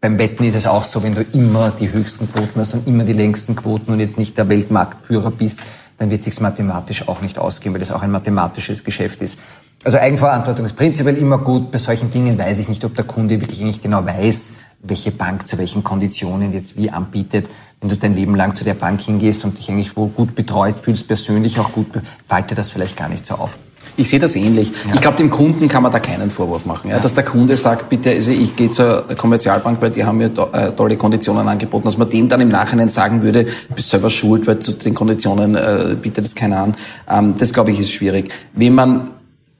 Beim 0.00 0.18
Wetten 0.18 0.44
ist 0.44 0.54
es 0.54 0.66
auch 0.66 0.84
so, 0.84 1.02
wenn 1.02 1.14
du 1.14 1.22
immer 1.32 1.70
die 1.70 1.90
höchsten 1.90 2.30
Quoten 2.30 2.60
hast 2.60 2.74
und 2.74 2.86
immer 2.86 3.04
die 3.04 3.14
längsten 3.14 3.56
Quoten 3.56 3.92
und 3.92 4.00
jetzt 4.00 4.18
nicht 4.18 4.36
der 4.36 4.48
Weltmarktführer 4.48 5.30
bist, 5.30 5.60
dann 5.96 6.10
wird 6.10 6.24
sich's 6.24 6.40
mathematisch 6.40 7.08
auch 7.08 7.20
nicht 7.20 7.38
ausgehen, 7.38 7.72
weil 7.72 7.80
das 7.80 7.90
auch 7.90 8.02
ein 8.02 8.10
mathematisches 8.10 8.84
Geschäft 8.84 9.22
ist. 9.22 9.38
Also 9.82 9.98
Eigenverantwortung 9.98 10.66
ist 10.66 10.76
prinzipiell 10.76 11.16
immer 11.16 11.38
gut. 11.38 11.70
Bei 11.70 11.78
solchen 11.78 12.10
Dingen 12.10 12.38
weiß 12.38 12.58
ich 12.60 12.68
nicht, 12.68 12.84
ob 12.84 12.94
der 12.94 13.04
Kunde 13.04 13.40
wirklich 13.40 13.60
nicht 13.60 13.82
genau 13.82 14.04
weiß, 14.04 14.54
welche 14.82 15.10
Bank 15.10 15.48
zu 15.48 15.58
welchen 15.58 15.84
Konditionen 15.84 16.52
jetzt 16.52 16.76
wie 16.76 16.90
anbietet. 16.90 17.48
Wenn 17.80 17.90
du 17.90 17.96
dein 17.96 18.14
Leben 18.14 18.34
lang 18.34 18.56
zu 18.56 18.64
der 18.64 18.74
Bank 18.74 19.00
hingehst 19.02 19.44
und 19.44 19.58
dich 19.58 19.70
eigentlich 19.70 19.96
wohl 19.96 20.08
gut 20.08 20.34
betreut 20.34 20.80
fühlst, 20.80 21.06
persönlich 21.06 21.58
auch 21.58 21.72
gut, 21.72 21.86
fällt 22.26 22.50
dir 22.50 22.54
das 22.54 22.70
vielleicht 22.70 22.96
gar 22.96 23.08
nicht 23.08 23.26
so 23.26 23.34
auf. 23.34 23.58
Ich 23.96 24.08
sehe 24.08 24.18
das 24.18 24.34
ähnlich. 24.36 24.72
Ich 24.92 25.00
glaube, 25.00 25.16
dem 25.16 25.30
Kunden 25.30 25.68
kann 25.68 25.82
man 25.82 25.92
da 25.92 26.00
keinen 26.00 26.30
Vorwurf 26.30 26.66
machen. 26.66 26.90
Ja? 26.90 26.98
Dass 26.98 27.14
der 27.14 27.24
Kunde 27.24 27.56
sagt, 27.56 27.88
bitte, 27.88 28.10
also 28.10 28.30
ich 28.30 28.56
gehe 28.56 28.70
zur 28.70 29.06
Kommerzialbank, 29.16 29.80
weil 29.80 29.90
die 29.90 30.04
haben 30.04 30.18
mir 30.18 30.30
äh, 30.52 30.72
tolle 30.72 30.96
Konditionen 30.96 31.46
angeboten, 31.48 31.84
dass 31.84 31.96
man 31.96 32.10
dem 32.10 32.28
dann 32.28 32.40
im 32.40 32.48
Nachhinein 32.48 32.88
sagen 32.88 33.22
würde, 33.22 33.44
du 33.44 33.74
bist 33.74 33.90
selber 33.90 34.10
schuld, 34.10 34.46
weil 34.46 34.58
zu 34.58 34.72
den 34.72 34.94
Konditionen 34.94 35.54
äh, 35.54 35.96
bietet 36.00 36.26
es 36.26 36.34
keiner 36.34 36.58
an. 36.58 36.76
Ähm, 37.08 37.34
das, 37.38 37.52
glaube 37.52 37.70
ich, 37.70 37.80
ist 37.80 37.92
schwierig. 37.92 38.32
Wenn 38.52 38.74
man 38.74 39.10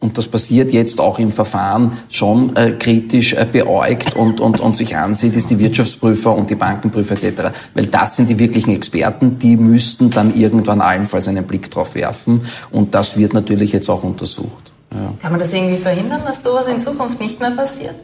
und 0.05 0.19
das 0.19 0.29
passiert 0.29 0.71
jetzt 0.75 1.01
auch 1.01 1.19
im 1.19 1.33
Verfahren 1.33 1.89
schon 2.11 2.55
äh, 2.57 2.73
kritisch 2.73 3.33
äh, 3.33 3.47
beäugt 3.51 4.15
und, 4.15 4.39
und, 4.39 4.61
und 4.61 4.77
sich 4.77 4.95
ansieht, 4.99 5.35
ist 5.35 5.49
die 5.49 5.59
Wirtschaftsprüfer 5.59 6.35
und 6.35 6.51
die 6.51 6.57
Bankenprüfer 6.57 7.15
etc. 7.15 7.57
Weil 7.73 7.87
das 7.87 8.17
sind 8.17 8.29
die 8.29 8.39
wirklichen 8.39 8.75
Experten, 8.75 9.39
die 9.39 9.57
müssten 9.57 10.11
dann 10.11 10.35
irgendwann 10.35 10.83
allenfalls 10.83 11.27
einen 11.27 11.47
Blick 11.47 11.71
drauf 11.71 11.95
werfen 11.95 12.43
und 12.71 12.95
das 12.95 13.17
wird 13.17 13.33
natürlich 13.33 13.73
jetzt 13.73 13.89
auch 13.89 14.05
untersucht. 14.05 14.73
Ja. 14.93 15.15
Kann 15.23 15.33
man 15.33 15.41
das 15.41 15.55
irgendwie 15.55 15.79
verhindern, 15.79 16.21
dass 16.27 16.43
sowas 16.43 16.67
in 16.67 16.83
Zukunft 16.83 17.19
nicht 17.19 17.41
mehr 17.41 17.53
passiert? 17.53 17.95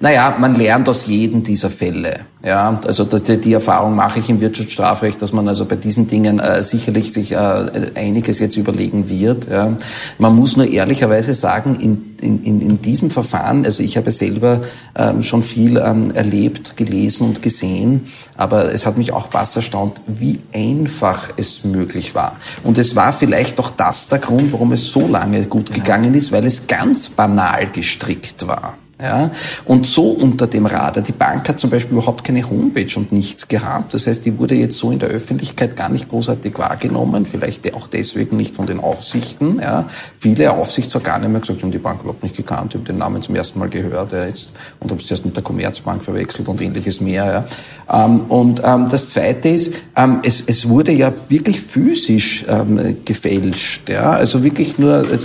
Naja, 0.00 0.36
man 0.38 0.54
lernt 0.54 0.88
aus 0.88 1.06
jedem 1.06 1.42
dieser 1.42 1.70
Fälle. 1.70 2.20
Ja, 2.44 2.78
also 2.86 3.02
das, 3.02 3.24
die, 3.24 3.40
die 3.40 3.52
Erfahrung 3.52 3.96
mache 3.96 4.20
ich 4.20 4.30
im 4.30 4.40
Wirtschaftsstrafrecht, 4.40 5.20
dass 5.20 5.32
man 5.32 5.48
also 5.48 5.64
bei 5.64 5.74
diesen 5.74 6.06
Dingen 6.06 6.38
äh, 6.38 6.62
sicherlich 6.62 7.12
sich 7.12 7.32
äh, 7.32 7.90
einiges 7.96 8.38
jetzt 8.38 8.56
überlegen 8.56 9.08
wird. 9.08 9.48
Ja. 9.50 9.76
Man 10.18 10.36
muss 10.36 10.56
nur 10.56 10.68
ehrlicherweise 10.68 11.34
sagen, 11.34 11.74
in, 11.80 12.16
in, 12.20 12.60
in 12.60 12.80
diesem 12.80 13.10
Verfahren, 13.10 13.64
also 13.64 13.82
ich 13.82 13.96
habe 13.96 14.12
selber 14.12 14.62
ähm, 14.94 15.24
schon 15.24 15.42
viel 15.42 15.78
ähm, 15.78 16.12
erlebt, 16.12 16.76
gelesen 16.76 17.26
und 17.26 17.42
gesehen, 17.42 18.06
aber 18.36 18.72
es 18.72 18.86
hat 18.86 18.96
mich 18.96 19.12
auch 19.12 19.28
was 19.32 19.56
erstaunt, 19.56 20.00
wie 20.06 20.38
einfach 20.54 21.30
es 21.36 21.64
möglich 21.64 22.14
war. 22.14 22.36
Und 22.62 22.78
es 22.78 22.94
war 22.94 23.12
vielleicht 23.12 23.58
auch 23.58 23.70
das 23.70 24.06
der 24.06 24.20
Grund, 24.20 24.52
warum 24.52 24.70
es 24.70 24.92
so 24.92 25.08
lange 25.08 25.46
gut 25.46 25.74
gegangen 25.74 26.14
ist, 26.14 26.30
weil 26.30 26.46
es 26.46 26.68
ganz 26.68 27.08
banal 27.08 27.66
gestrickt 27.72 28.46
war. 28.46 28.78
Ja, 29.00 29.30
und 29.64 29.86
so 29.86 30.10
unter 30.10 30.48
dem 30.48 30.66
Radar. 30.66 31.04
Die 31.04 31.12
Bank 31.12 31.48
hat 31.48 31.60
zum 31.60 31.70
Beispiel 31.70 31.96
überhaupt 31.96 32.24
keine 32.24 32.48
Homepage 32.50 32.88
und 32.96 33.12
nichts 33.12 33.46
gehabt. 33.46 33.94
Das 33.94 34.08
heißt, 34.08 34.24
die 34.26 34.36
wurde 34.36 34.56
jetzt 34.56 34.76
so 34.76 34.90
in 34.90 34.98
der 34.98 35.08
Öffentlichkeit 35.08 35.76
gar 35.76 35.88
nicht 35.88 36.08
großartig 36.08 36.58
wahrgenommen. 36.58 37.24
Vielleicht 37.24 37.72
auch 37.74 37.86
deswegen 37.86 38.36
nicht 38.36 38.56
von 38.56 38.66
den 38.66 38.80
Aufsichten. 38.80 39.60
Ja, 39.60 39.86
viele 40.18 40.50
Aufsichtsorgane 40.50 41.26
haben 41.26 41.40
gesagt, 41.40 41.62
haben 41.62 41.70
die 41.70 41.78
Bank 41.78 42.00
überhaupt 42.00 42.24
nicht 42.24 42.36
gekannt, 42.36 42.74
haben 42.74 42.84
den 42.84 42.98
Namen 42.98 43.22
zum 43.22 43.36
ersten 43.36 43.60
Mal 43.60 43.68
gehört 43.68 44.10
ja, 44.10 44.26
jetzt, 44.26 44.50
und 44.80 44.90
haben 44.90 44.98
es 44.98 45.08
erst 45.08 45.24
mit 45.24 45.36
der 45.36 45.44
Commerzbank 45.44 46.02
verwechselt 46.02 46.48
und 46.48 46.60
ähnliches 46.60 47.00
mehr. 47.00 47.46
Ja. 47.88 48.04
Ähm, 48.04 48.22
und 48.28 48.60
ähm, 48.64 48.88
das 48.90 49.10
Zweite 49.10 49.48
ist, 49.48 49.76
ähm, 49.96 50.20
es, 50.24 50.40
es 50.40 50.68
wurde 50.68 50.90
ja 50.90 51.12
wirklich 51.28 51.60
physisch 51.60 52.44
ähm, 52.48 52.96
gefälscht. 53.04 53.88
Ja, 53.88 54.10
also 54.10 54.42
wirklich 54.42 54.76
nur 54.76 55.00
äh, 55.08 55.18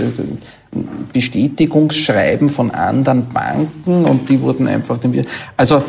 Bestätigungsschreiben 1.11 2.49
von 2.49 2.71
anderen 2.71 3.27
Banken 3.29 4.05
und 4.05 4.29
die 4.29 4.41
wurden 4.41 4.67
einfach 4.67 4.97
dem 4.97 5.13
also 5.57 5.83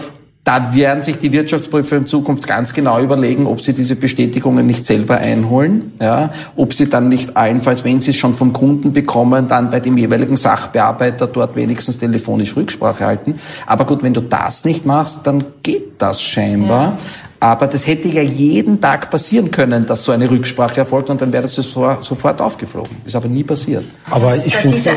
da 0.45 0.75
werden 0.75 1.03
sich 1.03 1.19
die 1.19 1.33
Wirtschaftsprüfer 1.33 1.97
in 1.97 2.07
Zukunft 2.07 2.47
ganz 2.47 2.75
genau 2.75 3.01
überlegen, 3.01 3.47
ob 3.47 3.63
sie 3.63 3.73
diese 3.73 3.97
Bestätigungen 3.97 4.67
nicht 4.67 4.85
selber 4.85 5.17
einholen, 5.17 5.93
ja, 6.01 6.33
ob 6.55 6.75
sie 6.75 6.91
dann 6.91 7.09
nicht 7.09 7.35
allenfalls, 7.35 7.83
wenn 7.83 8.03
sie 8.03 8.11
es 8.11 8.19
schon 8.19 8.35
vom 8.35 8.53
Kunden 8.53 8.93
bekommen, 8.93 9.49
dann 9.49 9.71
bei 9.71 9.81
dem 9.81 9.97
jeweiligen 9.97 10.37
Sachbearbeiter 10.37 11.29
dort 11.29 11.57
wenigstens 11.57 11.99
telefonisch 11.99 12.55
Rücksprache 12.57 13.07
halten. 13.07 13.37
Aber 13.67 13.87
gut, 13.87 14.03
wenn 14.03 14.13
du 14.13 14.21
das 14.21 14.67
nicht 14.67 14.85
machst, 14.85 15.27
dann 15.27 15.43
geht 15.63 15.95
das 15.97 16.23
scheinbar. 16.23 16.83
Ja. 16.83 16.97
Aber 17.41 17.67
das 17.67 17.87
hätte 17.87 18.09
ja 18.09 18.23
jeden 18.23 18.81
Tag 18.81 19.11
passieren 19.11 19.51
können, 19.51 19.87
dass 19.87 20.05
so 20.05 20.13
eine 20.13 20.31
Rücksprache 20.31 20.81
erfolgt 20.81 21.09
und 21.09 21.21
dann 21.21 21.33
wäre 21.33 21.43
das 21.43 21.55
sofort 21.55 22.41
aufgeflogen. 22.41 22.99
Ist 23.05 23.17
aber 23.17 23.29
nie 23.29 23.45
passiert. 23.45 23.85
Aber 24.11 24.35
ich 24.37 24.57
finde 24.57 24.77
es 24.77 24.87
äh, 24.87 24.93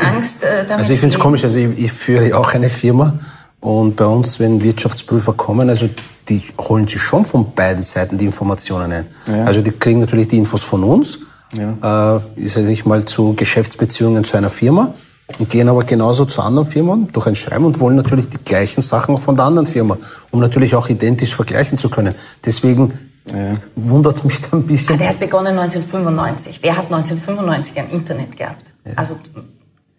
also 0.68 0.92
ich 0.92 1.00
finde 1.00 1.14
es 1.14 1.20
komisch. 1.20 1.44
Also 1.44 1.58
ich, 1.58 1.78
ich 1.78 1.92
führe 1.92 2.36
auch 2.38 2.54
eine 2.54 2.68
Firma 2.68 3.18
und 3.60 3.96
bei 3.96 4.06
uns, 4.06 4.38
wenn 4.38 4.62
Wirtschaftsprüfer 4.62 5.32
kommen, 5.32 5.68
also 5.68 5.88
die 6.28 6.42
holen 6.60 6.86
sich 6.86 7.02
schon 7.02 7.24
von 7.24 7.54
beiden 7.54 7.82
Seiten 7.82 8.18
die 8.18 8.26
Informationen 8.26 8.92
ein. 8.92 9.06
Ja. 9.26 9.44
Also 9.44 9.62
die 9.62 9.72
kriegen 9.72 10.00
natürlich 10.00 10.28
die 10.28 10.38
Infos 10.38 10.62
von 10.62 10.84
uns. 10.84 11.20
Ja. 11.52 12.16
Äh, 12.16 12.20
ich 12.36 12.52
sage 12.52 12.70
ich 12.70 12.84
mal 12.84 13.04
zu 13.04 13.34
Geschäftsbeziehungen 13.34 14.22
zu 14.24 14.36
einer 14.36 14.50
Firma 14.50 14.94
und 15.38 15.48
gehen 15.50 15.68
aber 15.68 15.80
genauso 15.80 16.24
zu 16.24 16.42
anderen 16.42 16.68
Firmen 16.68 17.08
durch 17.12 17.26
ein 17.26 17.34
Schreiben 17.34 17.64
und 17.64 17.80
wollen 17.80 17.96
natürlich 17.96 18.28
die 18.28 18.38
gleichen 18.38 18.80
Sachen 18.80 19.14
auch 19.14 19.20
von 19.20 19.36
der 19.36 19.46
anderen 19.46 19.66
Firma, 19.66 19.98
um 20.30 20.40
natürlich 20.40 20.74
auch 20.74 20.88
identisch 20.88 21.34
vergleichen 21.34 21.78
zu 21.78 21.88
können. 21.88 22.14
Deswegen 22.44 22.98
ja. 23.32 23.54
wundert 23.74 24.18
es 24.18 24.24
mich 24.24 24.40
da 24.40 24.56
ein 24.56 24.66
bisschen. 24.66 24.94
Ah, 24.94 24.98
der 24.98 25.08
hat 25.10 25.20
begonnen 25.20 25.58
1995. 25.58 26.60
Wer 26.62 26.76
hat 26.76 26.84
1995 26.84 27.78
ein 27.78 27.90
Internet 27.90 28.36
gehabt? 28.36 28.72
Ja. 28.84 28.92
Also 28.96 29.16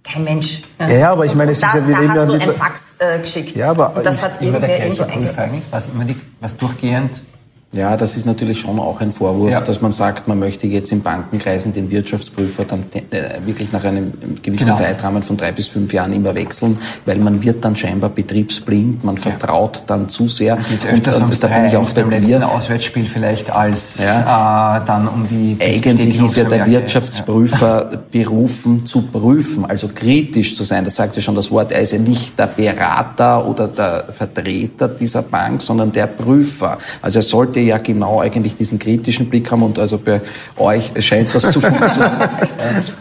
kein 0.04 0.24
Mensch. 0.24 0.62
Ja, 0.80 0.90
ja 0.90 1.12
aber 1.12 1.26
ich 1.26 1.36
meine, 1.36 1.52
es 1.52 1.62
ist 1.62 1.74
ja 1.74 1.88
wieder... 1.88 2.02
Da 2.02 2.14
hast 2.14 2.28
du 2.28 2.34
ein 2.34 2.54
Fax 2.54 2.96
äh, 3.00 3.20
geschickt. 3.20 3.56
Ja, 3.56 3.72
aber... 3.72 3.96
Und 3.96 4.06
das 4.06 4.22
hat 4.22 4.42
irgendwer 4.42 4.80
irgendwo 4.80 5.04
eingegangen. 5.04 5.62
Was, 5.72 5.88
immer 5.88 6.06
die, 6.06 6.18
was 6.40 6.58
durchgehend 6.58 7.24
ja, 7.72 7.96
das 7.98 8.18
ist 8.18 8.26
natürlich 8.26 8.62
schon 8.62 8.80
auch 8.80 9.00
ein 9.00 9.12
Vorwurf, 9.12 9.52
ja. 9.52 9.62
dass 9.62 9.80
man 9.80 9.92
sagt, 9.92 10.28
man 10.28 10.40
möchte 10.40 10.66
jetzt 10.66 10.92
in 10.92 11.04
Bankenkreisen 11.04 11.72
den 11.72 11.92
Wirtschaftsprüfer 11.92 12.66
dann 12.66 12.86
äh, 13.12 13.46
wirklich 13.46 13.72
nach 13.72 13.84
einem 13.84 14.12
gewissen 14.42 14.66
genau. 14.66 14.78
Zeitrahmen 14.78 15.22
von 15.22 15.38
drei 15.38 15.52
bis 15.52 15.68
fünf 15.68 15.94
Jahren 15.94 16.12
immer 16.14 16.34
wechseln, 16.34 16.80
weil 17.06 17.18
man 17.18 17.44
wird 17.44 17.64
dann 17.64 17.76
scheinbar 17.76 18.10
betriebsblind, 18.10 19.04
man 19.04 19.18
vertraut 19.18 19.84
dann 19.86 20.10
zu 20.10 20.28
sehr. 20.28 20.58
Geht's 20.58 20.84
öfters 20.84 21.18
und, 21.18 21.30
und 21.32 21.44
da 21.44 21.48
bin 21.48 21.66
ich 21.66 21.78
auch 21.78 21.92
bei 21.92 22.02
letzten 22.02 22.42
Auswärtsspiel 22.42 23.06
vielleicht 23.06 23.52
als 23.52 24.00
ja. 24.00 24.78
äh, 24.78 24.86
dann 24.86 25.08
um 25.08 25.28
die 25.28 25.56
Eigentlich 25.62 26.20
ist 26.20 26.38
ja 26.38 26.46
der 26.46 26.66
Wirtschaftsprüfer 26.66 28.02
berufen 28.12 28.88
zu 28.88 29.04
prüfen, 29.04 29.66
also 29.66 29.90
kritisch 29.94 30.56
zu 30.56 30.64
sein. 30.64 30.86
Das 30.86 30.96
sagt 30.96 31.16
ja 31.16 31.22
schon 31.22 31.36
das 31.36 31.52
Wort. 31.52 31.72
Er 31.72 31.82
ist 31.82 31.92
ja 31.92 32.00
nicht 32.00 32.38
der 32.40 32.48
Berater 32.48 33.48
oder 33.48 33.68
der 33.68 34.06
Vertreter 34.12 34.88
dieser 34.88 35.22
Bank, 35.22 35.62
sondern 35.62 35.92
der 35.92 36.08
Prüfer. 36.08 36.80
Also 37.02 37.20
er 37.20 37.24
sollte 37.24 37.59
sollte 37.60 37.70
ja 37.70 37.78
genau 37.78 38.22
eigentlich 38.22 38.56
diesen 38.56 38.80
kritischen 38.80 39.30
Blick 39.30 39.52
haben 39.52 39.64
und 39.64 39.78
also 39.80 39.98
bei 39.98 40.22
euch 40.58 40.92
scheint 41.00 41.34
das 41.34 41.52
zu 41.52 41.62
funktionieren. 41.62 42.12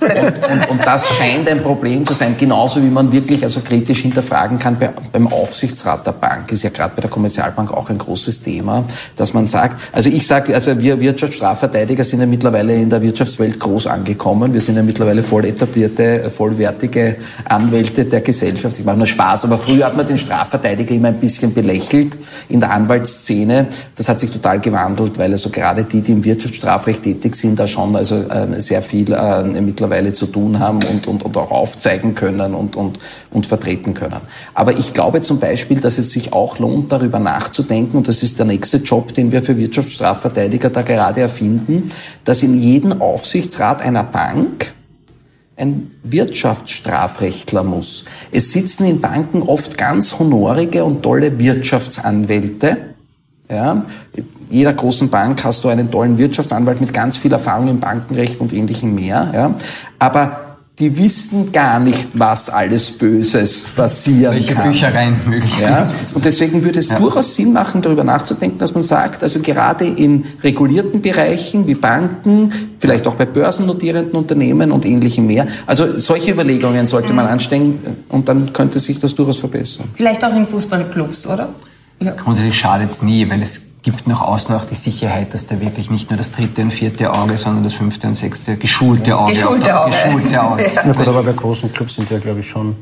und, 0.01 0.51
und, 0.51 0.71
und, 0.71 0.87
das 0.87 1.17
scheint 1.17 1.49
ein 1.49 1.63
Problem 1.63 2.05
zu 2.05 2.15
sein, 2.15 2.35
genauso 2.39 2.83
wie 2.83 2.89
man 2.89 3.11
wirklich 3.13 3.43
also 3.43 3.61
kritisch 3.61 4.01
hinterfragen 4.01 4.59
kann 4.59 4.79
bei, 4.79 4.91
beim 5.13 5.27
Aufsichtsrat 5.29 6.07
der 6.07 6.13
Bank, 6.13 6.51
ist 6.53 6.63
ja 6.63 6.71
gerade 6.71 6.95
bei 6.95 7.03
der 7.03 7.11
Kommerzialbank 7.11 7.73
auch 7.73 7.91
ein 7.91 7.99
großes 7.99 8.43
Thema, 8.43 8.85
dass 9.17 9.33
man 9.35 9.47
sagt, 9.47 9.77
also 9.93 10.09
ich 10.09 10.27
sage, 10.27 10.55
also 10.55 10.79
wir 10.79 10.99
Wirtschaftsstrafverteidiger 11.01 12.05
sind 12.05 12.21
ja 12.21 12.27
mittlerweile 12.27 12.75
in 12.75 12.91
der 12.91 13.03
Wirtschaftswelt 13.03 13.59
groß 13.59 13.87
angekommen, 13.87 14.53
wir 14.53 14.61
sind 14.61 14.77
ja 14.77 14.83
mittlerweile 14.83 15.23
voll 15.23 15.45
etablierte, 15.45 16.31
vollwertige 16.31 17.17
Anwälte 17.45 18.05
der 18.05 18.21
Gesellschaft. 18.21 18.79
Ich 18.79 18.85
mache 18.85 18.97
nur 18.97 19.07
Spaß, 19.07 19.45
aber 19.45 19.59
früher 19.59 19.87
hat 19.87 19.97
man 19.97 20.07
den 20.07 20.19
Strafverteidiger 20.19 20.95
immer 20.95 21.09
ein 21.09 21.21
bisschen 21.21 21.55
belächelt 21.55 22.17
in 22.49 22.61
der 22.61 22.71
Anwaltsszene. 22.71 23.69
Das 23.97 24.09
hat 24.09 24.21
sich 24.21 24.31
total 24.31 24.48
total 24.49 24.61
gewandelt, 24.61 25.19
weil 25.19 25.33
also 25.33 25.51
gerade 25.51 25.85
die, 25.85 26.01
die 26.01 26.13
im 26.13 26.25
Wirtschaftsstrafrecht 26.25 27.03
tätig 27.03 27.35
sind, 27.35 27.59
da 27.59 27.67
schon 27.67 27.95
also 27.97 28.17
äh, 28.17 28.61
sehr 28.61 28.83
viel 28.83 29.13
äh, 29.13 29.43
mittlerweile 29.61 30.13
zu 30.13 30.27
tun 30.27 30.59
haben 30.59 30.79
und, 30.85 31.07
und, 31.07 31.23
und 31.23 31.37
auch 31.37 31.51
aufzeigen 31.51 32.15
können 32.15 32.55
und, 32.55 32.77
und, 32.77 32.99
und 33.31 33.47
vertreten 33.47 33.95
können. 33.95 34.21
Aber 34.55 34.79
ich 34.79 34.95
glaube 34.95 35.21
zum 35.21 35.39
Beispiel, 35.39 35.81
dass 35.81 35.99
es 35.99 36.13
sich 36.13 36.33
auch 36.33 36.59
lohnt, 36.59 36.93
darüber 36.93 37.19
nachzudenken, 37.19 37.99
und 37.99 38.09
das 38.09 38.23
ist 38.23 38.39
der 38.39 38.47
nächste 38.47 38.79
Job, 38.79 39.13
den 39.13 39.33
wir 39.33 39.43
für 39.43 39.57
Wirtschaftsstrafverteidiger 39.57 40.71
da 40.71 40.83
gerade 40.83 41.21
erfinden, 41.21 41.91
dass 42.25 42.43
in 42.43 42.61
jedem 42.61 43.01
Aufsichtsrat 43.01 43.83
einer 43.83 44.05
Bank 44.05 44.73
ein 45.57 45.91
Wirtschaftsstrafrechtler 46.05 47.65
muss. 47.65 48.05
Es 48.31 48.53
sitzen 48.53 48.85
in 48.85 49.01
Banken 49.01 49.43
oft 49.43 49.77
ganz 49.77 50.19
honorige 50.19 50.85
und 50.85 51.03
tolle 51.03 51.39
Wirtschaftsanwälte, 51.39 52.95
ja, 53.51 53.87
jeder 54.51 54.73
großen 54.73 55.11
Bank 55.11 55.45
hast 55.45 55.65
du 55.65 55.69
einen 55.69 55.91
tollen 55.91 56.19
Wirtschaftsanwalt 56.19 56.81
mit 56.81 56.93
ganz 56.93 57.17
viel 57.17 57.33
Erfahrung 57.33 57.69
im 57.69 57.81
Bankenrecht 57.81 58.41
und 58.41 58.53
ähnlichem 58.53 58.95
mehr. 58.95 59.31
Ja. 59.35 59.55
Aber 59.99 60.49
die 60.79 60.97
wissen 60.97 61.51
gar 61.51 61.81
nicht, 61.81 62.09
was 62.15 62.49
alles 62.49 62.93
Böses 62.93 63.65
passieren 63.75 64.35
Welche 64.35 64.55
kann. 64.55 64.67
Welche 64.67 64.87
Büchereien 64.87 65.17
möglich 65.27 65.61
ja? 65.61 65.85
sind. 65.85 66.15
Und 66.15 66.25
deswegen 66.25 66.63
würde 66.63 66.79
es 66.79 66.91
ja. 66.91 66.99
durchaus 67.01 67.35
Sinn 67.35 67.53
machen, 67.53 67.83
darüber 67.83 68.05
nachzudenken, 68.05 68.59
dass 68.59 68.75
man 68.75 68.85
sagt, 68.85 69.25
also 69.25 69.41
gerade 69.41 69.87
in 69.87 70.25
regulierten 70.43 71.03
Bereichen 71.03 71.67
wie 71.67 71.75
Banken, 71.75 72.53
vielleicht 72.79 73.09
auch 73.09 73.17
bei 73.17 73.27
börsennotierenden 73.27 74.15
Unternehmen 74.15 74.71
und 74.71 74.87
ähnlichem 74.87 75.27
mehr, 75.27 75.47
also 75.67 75.99
solche 75.99 76.31
Überlegungen 76.31 76.87
sollte 76.87 77.11
mhm. 77.11 77.17
man 77.17 77.27
anstellen 77.27 78.05
und 78.09 78.29
dann 78.29 78.53
könnte 78.53 78.79
sich 78.79 79.01
das 79.01 79.15
durchaus 79.17 79.39
verbessern. 79.39 79.89
Vielleicht 79.97 80.25
auch 80.25 80.35
in 80.35 80.47
Fußballclubs, 80.47 81.27
oder? 81.27 81.55
Ja. 82.01 82.13
Grundsätzlich 82.13 82.57
schadet 82.57 82.91
es 82.91 83.03
nie, 83.03 83.29
weil 83.29 83.43
es 83.43 83.63
gibt 83.91 84.07
nach 84.07 84.21
außen 84.21 84.55
auch 84.55 84.67
die 84.67 84.75
Sicherheit, 84.75 85.33
dass 85.33 85.47
da 85.47 85.59
wirklich 85.63 85.91
nicht 85.91 86.11
nur 86.11 86.19
das 86.19 86.31
dritte 86.31 86.61
und 86.61 86.71
vierte 86.71 87.11
Auge, 87.11 87.39
sondern 87.39 87.65
das 87.65 87.73
fünfte 87.73 88.07
und 88.07 88.17
sechste 88.17 88.59
geschulte 88.59 89.17
Auge. 89.17 89.33
Geschulte 89.33 89.81
Auge. 89.81 89.93
Geschulte 89.93 90.43
Auge. 90.43 90.63
ja. 90.75 90.83
Na 90.85 90.93
gut, 90.93 91.09
aber 91.09 91.23
bei 91.23 91.33
großen 91.33 91.73
Clubs 91.73 91.95
sind 91.97 92.11
ja, 92.11 92.19
glaube 92.19 92.41
ich, 92.41 92.49
schon 92.51 92.77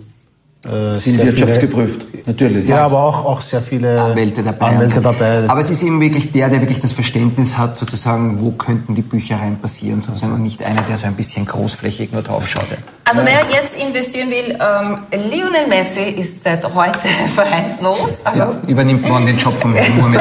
äh, 0.67 0.97
sind 0.97 1.25
wirtschaftsgeprüft, 1.25 2.27
natürlich. 2.27 2.69
Ja, 2.69 2.85
aber 2.85 3.03
auch, 3.03 3.25
auch 3.25 3.41
sehr 3.41 3.61
viele 3.61 4.01
Anwälte 4.01 4.43
dabei. 4.43 4.67
Anwälte 4.67 5.01
dabei. 5.01 5.49
Aber 5.49 5.61
es 5.61 5.71
ist 5.71 5.83
eben 5.83 6.01
wirklich 6.01 6.33
der, 6.33 6.49
der 6.49 6.61
wirklich 6.61 6.81
das 6.81 6.93
Verständnis 6.93 7.57
hat, 7.57 7.77
sozusagen, 7.77 8.41
wo 8.41 8.53
könnten 8.53 8.95
die 8.95 9.03
Büchereien 9.03 9.59
passieren, 9.59 10.03
sozusagen, 10.03 10.35
und 10.35 10.43
nicht 10.43 10.63
einer, 10.63 10.83
der 10.83 10.97
so 10.97 11.07
ein 11.07 11.15
bisschen 11.15 11.47
großflächig 11.47 12.13
nur 12.13 12.23
draufschaut. 12.23 12.67
Also 13.05 13.23
wer 13.25 13.61
jetzt 13.61 13.81
investieren 13.81 14.31
will, 14.31 14.59
ähm, 14.59 14.99
Lionel 15.31 15.69
Messi 15.69 16.03
ist 16.03 16.43
seit 16.43 16.65
heute 16.75 17.09
vereinslos. 17.35 18.23
Also 18.25 18.39
ja, 18.39 18.51
übernimmt 18.67 19.09
morgen 19.09 19.27
den 19.27 19.39
Job 19.39 19.55
von 19.55 19.73
Mohamed. 19.73 20.21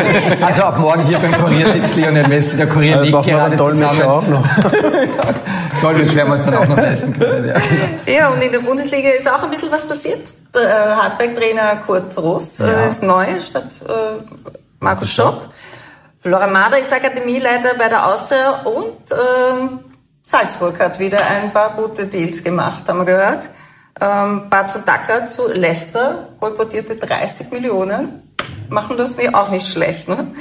also 0.42 0.62
ab 0.62 0.78
morgen 0.78 1.06
hier 1.06 1.18
beim 1.18 1.32
Kurier 1.32 1.72
sitzt 1.72 1.96
Lionel 1.96 2.28
Messi, 2.28 2.56
der 2.56 2.66
Kurier 2.66 2.98
also 2.98 3.10
liegt 3.10 3.22
gerade 3.22 3.56
zusammen. 3.56 4.02
Auch 4.02 4.26
noch. 4.26 4.44
Dolmetsch 5.80 6.14
werden 6.14 6.28
wir 6.28 6.36
uns 6.36 6.44
dann 6.44 6.54
auch 6.56 6.68
noch 6.68 6.76
leisten 6.76 7.18
können. 7.18 7.48
Ja, 7.48 7.58
genau. 7.58 8.18
ja, 8.18 8.28
und 8.30 8.42
in 8.42 8.52
der 8.52 8.60
Bundesliga 8.60 9.10
ist 9.10 9.30
auch 9.30 9.42
ein 9.42 9.50
bisschen 9.50 9.70
was 9.70 9.86
passiert. 9.86 10.28
Der 10.54 10.62
äh, 10.62 10.94
Hardback-Trainer 10.94 11.76
Kurt 11.76 12.16
Ross 12.18 12.60
äh, 12.60 12.66
ja. 12.66 12.86
ist 12.86 13.02
neu 13.02 13.38
statt 13.40 13.68
äh, 13.88 14.22
Markus 14.80 15.12
Schopp. 15.12 15.50
Florian 16.20 16.52
Mader 16.52 16.78
ist 16.78 16.92
Akademieleiter 16.92 17.74
bei 17.78 17.88
der 17.88 18.06
Austria 18.06 18.62
und 18.62 18.96
ähm, 19.12 19.80
Salzburg 20.22 20.80
hat 20.80 20.98
wieder 20.98 21.24
ein 21.24 21.52
paar 21.52 21.76
gute 21.76 22.06
Deals 22.06 22.42
gemacht, 22.42 22.88
haben 22.88 22.98
wir 22.98 23.04
gehört. 23.04 23.48
Ähm, 24.00 24.48
Bazo 24.50 24.80
Daka 24.84 25.24
zu 25.24 25.48
Leicester, 25.52 26.30
kolportierte 26.40 26.96
30 26.96 27.50
Millionen. 27.52 28.22
Machen 28.68 28.96
das 28.96 29.16
auch 29.32 29.50
nicht 29.50 29.68
schlecht, 29.68 30.08
ne? 30.08 30.32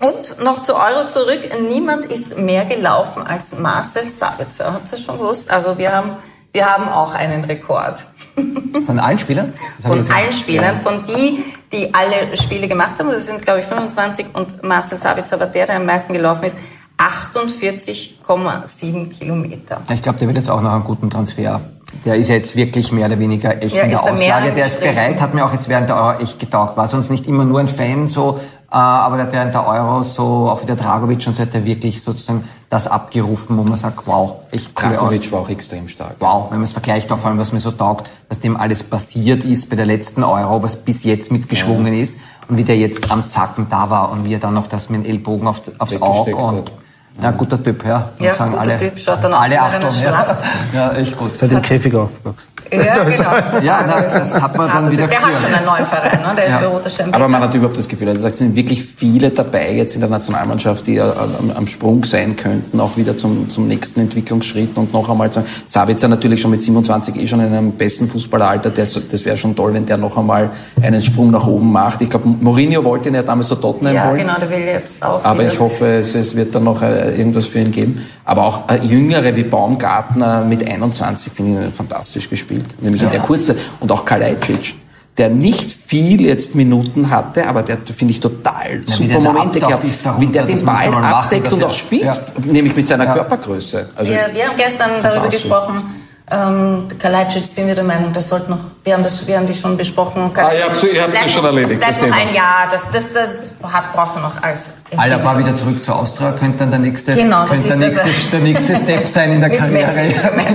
Und 0.00 0.42
noch 0.42 0.62
zu 0.62 0.74
Euro 0.74 1.04
zurück. 1.06 1.40
Niemand 1.68 2.06
ist 2.06 2.38
mehr 2.38 2.64
gelaufen 2.64 3.22
als 3.24 3.58
Marcel 3.58 4.06
Sabitzer. 4.06 4.72
Habt 4.72 4.90
ihr 4.92 4.98
schon 4.98 5.18
gewusst? 5.18 5.50
Also 5.50 5.76
wir 5.76 5.92
haben, 5.92 6.16
wir 6.52 6.66
haben 6.66 6.88
auch 6.88 7.14
einen 7.14 7.42
Rekord. 7.44 8.06
Von 8.86 8.98
allen 9.00 9.18
Spielern? 9.18 9.52
Von 9.82 10.08
allen 10.10 10.32
Spielern, 10.32 10.76
von 10.76 11.04
die, 11.04 11.42
die 11.72 11.92
alle 11.92 12.36
Spiele 12.36 12.68
gemacht 12.68 12.96
haben. 12.98 13.08
Das 13.08 13.26
sind, 13.26 13.42
glaube 13.42 13.58
ich, 13.60 13.64
25 13.64 14.26
und 14.34 14.62
Marcel 14.62 14.98
Sabitzer 14.98 15.40
war 15.40 15.48
der, 15.48 15.66
der 15.66 15.76
am 15.76 15.86
meisten 15.86 16.12
gelaufen 16.12 16.44
ist. 16.44 16.56
48,7 16.98 19.08
Kilometer. 19.10 19.82
Ich 19.92 20.02
glaube, 20.02 20.18
der 20.18 20.28
wird 20.28 20.38
jetzt 20.38 20.50
auch 20.50 20.60
noch 20.60 20.72
einen 20.72 20.84
guten 20.84 21.10
Transfer. 21.10 21.60
Der 22.04 22.16
ist 22.16 22.28
jetzt 22.28 22.54
wirklich 22.54 22.92
mehr 22.92 23.06
oder 23.06 23.18
weniger 23.18 23.62
echt 23.62 23.74
Ja, 23.74 23.84
in 23.84 23.90
der 23.90 24.02
Aussage. 24.02 24.52
Der 24.52 24.66
ist 24.66 24.80
bereit, 24.80 25.20
hat 25.20 25.34
mir 25.34 25.44
auch 25.44 25.52
jetzt 25.52 25.68
während 25.68 25.88
der 25.88 25.96
Euro 25.96 26.20
echt 26.20 26.38
getaugt. 26.38 26.76
War 26.76 26.88
sonst 26.88 27.10
nicht 27.10 27.26
immer 27.26 27.44
nur 27.44 27.60
ein 27.60 27.68
Fan 27.68 28.08
so, 28.08 28.40
aber 28.76 29.16
der 29.16 29.32
während 29.32 29.54
der 29.54 29.66
Euro 29.66 30.02
so, 30.02 30.48
auch 30.50 30.62
wie 30.62 30.66
der 30.66 30.76
Dragovic 30.76 31.26
und 31.26 31.36
so 31.36 31.42
hat 31.42 31.54
er 31.54 31.64
wirklich 31.64 32.02
sozusagen 32.02 32.44
das 32.68 32.86
abgerufen, 32.86 33.56
wo 33.56 33.62
man 33.62 33.78
sagt, 33.78 34.06
wow, 34.06 34.40
ich 34.52 34.74
Dragovic 34.74 35.32
war 35.32 35.40
auch 35.40 35.48
extrem 35.48 35.88
stark. 35.88 36.16
Wow, 36.18 36.50
wenn 36.50 36.58
man 36.58 36.64
es 36.64 36.72
vergleicht, 36.72 37.10
auch 37.10 37.18
vor 37.18 37.30
allem, 37.30 37.38
was 37.38 37.52
mir 37.52 37.60
so 37.60 37.70
taugt, 37.70 38.10
was 38.28 38.40
dem 38.40 38.58
alles 38.58 38.82
passiert 38.82 39.42
ist 39.42 39.70
bei 39.70 39.76
der 39.76 39.86
letzten 39.86 40.22
Euro, 40.22 40.62
was 40.62 40.76
bis 40.76 41.04
jetzt 41.04 41.32
mitgeschwungen 41.32 41.94
ist 41.94 42.20
und 42.48 42.58
wie 42.58 42.64
der 42.64 42.76
jetzt 42.76 43.10
am 43.10 43.26
Zacken 43.28 43.68
da 43.70 43.88
war 43.88 44.12
und 44.12 44.24
wie 44.24 44.34
er 44.34 44.40
dann 44.40 44.54
noch 44.54 44.66
das 44.66 44.90
mit 44.90 45.04
dem 45.04 45.10
Ellbogen 45.10 45.48
auf, 45.48 45.62
aufs 45.78 46.02
Auge 46.02 46.36
und 46.36 46.56
hat. 46.58 46.72
Ja, 47.20 47.30
guter 47.32 47.60
Typ, 47.62 47.84
ja. 47.84 48.10
Muss 48.18 48.28
Ja, 48.28 48.34
sagen, 48.34 48.50
guter 48.52 48.62
alle, 48.62 48.76
Typ, 48.76 48.98
schaut 48.98 49.24
dann 49.24 49.34
aus 49.34 49.40
alle 49.42 49.60
Achtung, 49.60 49.90
ja. 49.90 50.08
Schlacht. 50.08 50.36
ja, 50.72 50.92
echt 50.92 51.16
gut. 51.18 51.34
Seid 51.34 51.50
im 51.52 51.62
Käfig 51.62 51.94
aufgewachsen. 51.94 52.52
Ja, 52.70 52.78
genau. 53.04 53.64
Ja, 53.64 53.84
na, 53.86 54.02
das 54.02 54.40
hat 54.40 54.56
man 54.56 54.68
dann 54.68 54.90
wieder 54.90 55.06
Der 55.08 55.20
hat 55.20 55.40
schon 55.40 55.52
einen 55.52 55.66
neuen 55.66 55.84
Verein, 55.86 56.20
ne? 56.22 56.32
der 56.36 56.46
ist 56.46 56.60
Ja. 56.60 56.68
Roter. 56.68 56.90
Aber 57.12 57.26
man 57.28 57.40
hat 57.42 57.54
überhaupt 57.54 57.76
das 57.76 57.88
Gefühl, 57.88 58.08
also 58.08 58.24
es 58.26 58.38
sind 58.38 58.54
wirklich 58.54 58.84
viele 58.84 59.30
dabei 59.30 59.72
jetzt 59.72 59.94
in 59.96 60.00
der 60.00 60.10
Nationalmannschaft, 60.10 60.86
die 60.86 60.96
äh, 60.98 61.00
am, 61.00 61.50
am 61.56 61.66
Sprung 61.66 62.04
sein 62.04 62.36
könnten, 62.36 62.78
auch 62.80 62.96
wieder 62.96 63.16
zum, 63.16 63.48
zum 63.48 63.66
nächsten 63.66 64.00
Entwicklungsschritt 64.00 64.76
und 64.78 64.92
noch 64.92 65.08
einmal 65.08 65.32
sagen, 65.32 65.46
Sabitzer 65.66 66.06
natürlich 66.08 66.40
schon 66.40 66.52
mit 66.52 66.62
27 66.62 67.16
eh 67.16 67.26
schon 67.26 67.40
in 67.40 67.46
einem 67.52 67.72
besten 67.72 68.06
Fußballeralter, 68.08 68.70
das, 68.70 69.00
das 69.10 69.24
wäre 69.24 69.36
schon 69.36 69.56
toll, 69.56 69.74
wenn 69.74 69.86
der 69.86 69.96
noch 69.96 70.16
einmal 70.16 70.50
einen 70.80 71.02
Sprung 71.02 71.30
nach 71.32 71.46
oben 71.46 71.72
macht. 71.72 72.00
Ich 72.02 72.10
glaube, 72.10 72.28
Mourinho 72.28 72.84
wollte 72.84 73.08
ihn 73.08 73.16
ja 73.16 73.22
damals 73.22 73.48
so 73.48 73.56
Tottenham 73.56 73.94
ja, 73.94 74.06
holen. 74.06 74.18
genau, 74.18 74.38
der 74.38 74.50
will 74.50 74.60
jetzt 74.60 75.02
auch 75.02 75.24
Aber 75.24 75.40
wieder. 75.40 75.52
ich 75.52 75.58
hoffe, 75.58 75.86
es, 75.96 76.14
es 76.14 76.36
wird 76.36 76.54
dann 76.54 76.64
noch 76.64 76.80
äh, 76.98 77.16
irgendwas 77.16 77.46
für 77.46 77.60
ihn 77.60 77.70
geben. 77.70 78.06
Aber 78.24 78.42
auch 78.44 78.68
äh, 78.68 78.76
Jüngere 78.84 79.34
wie 79.36 79.44
Baumgartner 79.44 80.42
mit 80.44 80.66
21 80.68 81.32
finde 81.32 81.68
ich 81.68 81.74
fantastisch 81.74 82.28
gespielt. 82.28 82.66
Nämlich 82.80 83.02
in 83.02 83.10
der 83.10 83.20
Kurze. 83.20 83.56
Und 83.80 83.90
auch 83.92 84.04
Kalajdzic, 84.04 84.74
der 85.16 85.28
nicht 85.30 85.72
viel 85.72 86.24
jetzt 86.26 86.54
Minuten 86.54 87.10
hatte, 87.10 87.46
aber 87.46 87.62
der 87.62 87.78
finde 87.94 88.12
ich 88.12 88.20
total 88.20 88.82
wie 88.84 88.90
super 89.08 89.20
Momente 89.20 89.58
gehabt. 89.60 89.84
Wie 90.20 90.26
der 90.26 90.44
den 90.44 90.64
Ball 90.64 90.90
machen, 90.90 91.04
abdeckt 91.04 91.52
und 91.52 91.64
auch 91.64 91.72
spielt, 91.72 92.04
Ja. 92.04 92.16
nämlich 92.44 92.76
mit 92.76 92.86
seiner 92.86 93.04
Ja. 93.04 93.14
Körpergröße. 93.14 93.90
Also 93.96 94.10
wir, 94.10 94.28
wir 94.32 94.44
haben 94.48 94.56
gestern 94.56 94.90
darüber 95.02 95.28
gesprochen, 95.28 95.82
ähm, 96.30 96.88
Kalajdzic 96.98 97.44
sind 97.46 97.66
wir 97.68 97.74
der 97.74 97.84
Meinung, 97.84 98.12
das 98.12 98.28
sollte 98.28 98.50
noch, 98.50 98.58
wir 98.84 98.94
haben 98.94 99.02
das, 99.02 99.26
wir 99.26 99.36
haben 99.36 99.46
die 99.46 99.54
schon 99.54 99.76
besprochen. 99.76 100.30
Ah, 100.36 100.50
ihr 100.52 100.64
habt's- 100.64 100.82
ihr 100.84 101.00
habt 101.02 101.12
das 101.14 101.20
Bleibt 101.20 101.30
schon 101.30 101.44
erledigt, 101.44 101.80
Bleibt 101.80 101.96
das 101.96 102.02
noch 102.06 102.16
ein 102.16 102.34
Jahr, 102.34 102.68
das, 102.70 102.90
das, 102.92 103.12
das 103.12 103.72
hat, 103.72 103.92
braucht 103.94 104.16
er 104.16 104.22
noch 104.22 104.42
als 104.42 104.70
Alaba 104.96 105.38
wieder 105.38 105.54
zurück 105.56 105.84
zur 105.84 105.96
Austria, 105.96 106.32
könnte 106.32 106.58
dann 106.58 106.70
der 106.70 106.80
nächste, 106.80 107.14
Genau, 107.14 107.46
das 107.48 107.50
könnte 107.62 107.78
der 107.78 107.90
ist 107.92 107.98
der- 107.98 108.06
nächste, 108.06 108.30
der 108.30 108.40
nächste 108.40 108.76
Step 108.76 109.08
sein 109.08 109.32
in 109.32 109.40
der 109.40 109.50
Karriere. 109.58 109.90
Messi, 109.92 110.14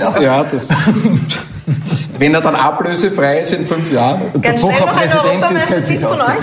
du? 0.17 0.21
ja, 0.24 0.43
das. 0.43 0.69
Wenn 2.17 2.34
er 2.34 2.41
dann 2.41 2.55
ablösefrei 2.55 3.39
ist 3.39 3.53
in 3.53 3.65
fünf 3.67 3.91
Jahren. 3.91 4.32
Ganz 4.41 4.63
ein 4.63 4.69
Bucher-Präsident 4.69 5.51
ist, 5.57 5.67
könnte 5.67 5.88
sich 5.88 5.99
von 6.01 6.21
euch. 6.21 6.38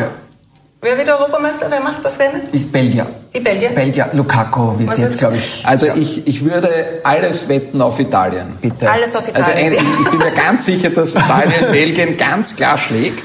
Ja. 0.83 0.89
Wer 0.89 0.99
wird 0.99 1.09
Europameister? 1.09 1.67
Wer 1.71 1.81
macht 1.81 2.05
das 2.05 2.19
Rennen? 2.19 2.43
Ich, 2.53 2.71
Belgier. 2.71 3.07
Die 3.35 3.41
Belgier? 3.41 3.71
Belgier, 3.71 4.09
Lukaku 4.13 4.79
wird 4.79 4.89
Was 4.89 4.99
jetzt, 4.99 5.19
glaube 5.19 5.37
ich, 5.37 5.63
Also 5.67 5.87
ich, 5.95 6.27
ich 6.27 6.45
würde 6.45 7.01
alles 7.05 7.49
wetten 7.49 7.81
auf 7.83 7.99
Italien. 8.01 8.57
bitte. 8.61 8.91
Alles 8.91 9.15
auf 9.15 9.25
Also 9.35 9.51
Italien. 9.51 9.79
ein, 9.79 9.87
ich 10.05 10.11
bin 10.11 10.19
mir 10.19 10.31
ganz 10.33 10.65
sicher, 10.67 10.91
dass 10.91 11.15
Italien 11.15 11.71
Belgien 11.71 12.17
ganz 12.17 12.57
klar 12.57 12.79
schlägt 12.79 13.25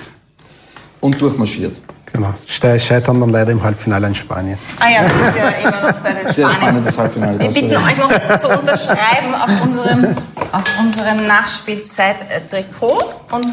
und 1.01 1.19
durchmarschiert. 1.21 1.77
Genau. 2.13 2.33
Scheitern 2.47 3.19
dann 3.19 3.29
leider 3.29 3.51
im 3.51 3.61
Halbfinale 3.61 4.07
in 4.07 4.15
Spanien. 4.15 4.57
Ah 4.79 4.89
ja, 4.89 5.05
du 5.07 5.13
bist 5.15 5.31
ja 5.35 5.49
immer 5.49 5.91
noch 5.91 5.99
bei 5.99 6.13
den 6.13 6.27
Sehr 6.27 6.33
Spanien. 6.33 6.51
spannendes 6.51 6.97
Halbfinale. 6.97 7.39
Wir 7.39 7.45
das 7.47 7.55
bitten 7.55 7.75
euch 7.75 7.97
noch 7.97 8.37
zu 8.37 8.47
unterschreiben 8.57 9.35
auf 9.35 9.61
unserem, 9.63 10.15
auf 10.53 10.63
unserem 10.79 11.25
Nachspielzeit-Trikot 11.27 12.97
und 13.31 13.45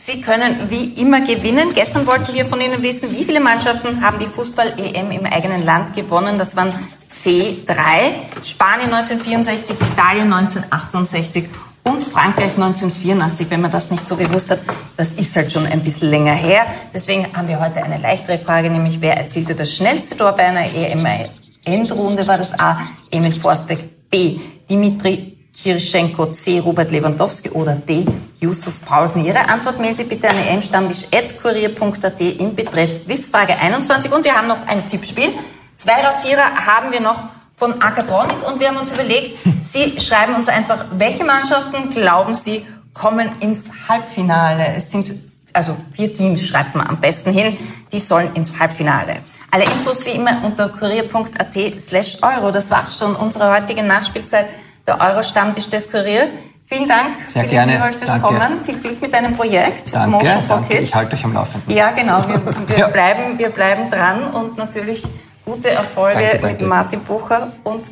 Sie 0.00 0.20
können 0.20 0.70
wie 0.70 0.84
immer 1.02 1.20
gewinnen. 1.20 1.74
Gestern 1.74 2.06
wollten 2.06 2.32
wir 2.32 2.46
von 2.46 2.60
Ihnen 2.60 2.82
wissen, 2.82 3.10
wie 3.10 3.24
viele 3.24 3.40
Mannschaften 3.40 4.00
haben 4.00 4.18
die 4.18 4.26
Fußball-EM 4.26 5.10
im 5.10 5.26
eigenen 5.26 5.64
Land 5.64 5.94
gewonnen. 5.94 6.38
Das 6.38 6.54
waren 6.56 6.70
C3. 6.70 8.44
Spanien 8.44 8.92
1964, 8.94 9.76
Italien 9.92 10.32
1968 10.32 11.44
und 11.82 12.04
Frankreich 12.04 12.54
1984, 12.54 13.50
wenn 13.50 13.60
man 13.60 13.72
das 13.72 13.90
nicht 13.90 14.06
so 14.06 14.14
gewusst 14.16 14.50
hat. 14.50 14.60
Das 14.96 15.14
ist 15.14 15.34
halt 15.34 15.50
schon 15.50 15.66
ein 15.66 15.82
bisschen 15.82 16.10
länger 16.10 16.32
her. 16.32 16.66
Deswegen 16.94 17.26
haben 17.36 17.48
wir 17.48 17.58
heute 17.58 17.82
eine 17.82 17.98
leichtere 17.98 18.38
Frage, 18.38 18.70
nämlich 18.70 19.00
wer 19.00 19.16
erzielte 19.16 19.56
das 19.56 19.74
schnellste 19.74 20.16
Tor 20.16 20.32
bei 20.32 20.46
einer 20.46 20.64
EM-Endrunde? 20.64 22.26
War 22.28 22.38
das 22.38 22.58
A. 22.58 22.82
Emil 23.10 23.32
Forsberg, 23.32 23.80
B. 24.08 24.38
Dimitri 24.70 25.37
Kirschenko, 25.60 26.26
C. 26.26 26.60
Robert 26.60 26.92
Lewandowski 26.92 27.50
oder 27.50 27.74
D. 27.74 28.06
Yusuf 28.38 28.80
Paulsen. 28.84 29.24
Ihre 29.24 29.48
Antwort 29.48 29.80
mailen 29.80 29.94
Sie 29.94 30.04
bitte 30.04 30.30
an 30.30 30.38
emstammtisch.kurier.at 30.38 32.20
im 32.20 32.54
Betreff 32.54 33.04
Quizfrage 33.04 33.56
21 33.56 34.12
und 34.12 34.24
wir 34.24 34.34
haben 34.36 34.46
noch 34.46 34.64
ein 34.68 34.86
Tippspiel. 34.86 35.30
Zwei 35.74 36.00
Rasierer 36.00 36.54
haben 36.64 36.92
wir 36.92 37.00
noch 37.00 37.24
von 37.54 37.82
Akatronic 37.82 38.48
und 38.48 38.60
wir 38.60 38.68
haben 38.68 38.76
uns 38.76 38.92
überlegt, 38.92 39.36
Sie 39.62 39.98
schreiben 39.98 40.36
uns 40.36 40.48
einfach, 40.48 40.86
welche 40.92 41.24
Mannschaften 41.24 41.90
glauben 41.90 42.36
Sie 42.36 42.64
kommen 42.94 43.40
ins 43.40 43.68
Halbfinale? 43.88 44.74
Es 44.76 44.92
sind 44.92 45.12
also 45.52 45.76
vier 45.90 46.12
Teams 46.12 46.46
schreibt 46.46 46.76
man 46.76 46.86
am 46.86 47.00
besten 47.00 47.32
hin, 47.32 47.56
die 47.90 47.98
sollen 47.98 48.32
ins 48.34 48.60
Halbfinale. 48.60 49.16
Alle 49.50 49.64
Infos 49.64 50.06
wie 50.06 50.10
immer 50.10 50.44
unter 50.44 50.68
kurier.at 50.68 51.80
slash 51.80 52.18
euro. 52.22 52.52
Das 52.52 52.70
war's 52.70 52.98
schon, 52.98 53.16
unsere 53.16 53.50
heutige 53.50 53.82
Nachspielzeit, 53.82 54.46
der 54.88 55.00
Euro-Stammtisch 55.00 55.68
des 55.68 55.90
Kurier. 55.90 56.28
Vielen 56.66 56.88
Dank, 56.88 57.06
Sehr 57.26 57.44
Philipp 57.44 57.50
gerne. 57.50 57.76
Newald, 57.76 57.94
fürs 57.94 58.10
Danke. 58.10 58.26
Kommen. 58.26 58.60
Viel 58.64 58.78
Glück 58.78 59.00
mit 59.00 59.14
deinem 59.14 59.34
Projekt, 59.34 59.94
Danke, 59.94 60.10
Motion 60.10 60.42
for 60.42 60.56
danke. 60.56 60.76
Kids. 60.76 60.88
Ich 60.90 60.94
halte 60.94 61.14
euch 61.14 61.24
am 61.24 61.32
Laufenden. 61.32 61.74
Ja, 61.74 61.90
genau. 61.92 62.18
Wir, 62.28 62.42
wir, 62.68 62.78
Ja. 62.78 62.88
bleiben, 62.88 63.38
wir 63.38 63.48
bleiben 63.50 63.88
dran 63.88 64.24
und 64.34 64.58
natürlich 64.58 65.02
gute 65.46 65.70
Erfolge 65.70 66.20
Danke, 66.20 66.38
danke. 66.40 66.62
mit 66.62 66.68
Martin 66.68 67.00
Bucher 67.04 67.52
und 67.64 67.90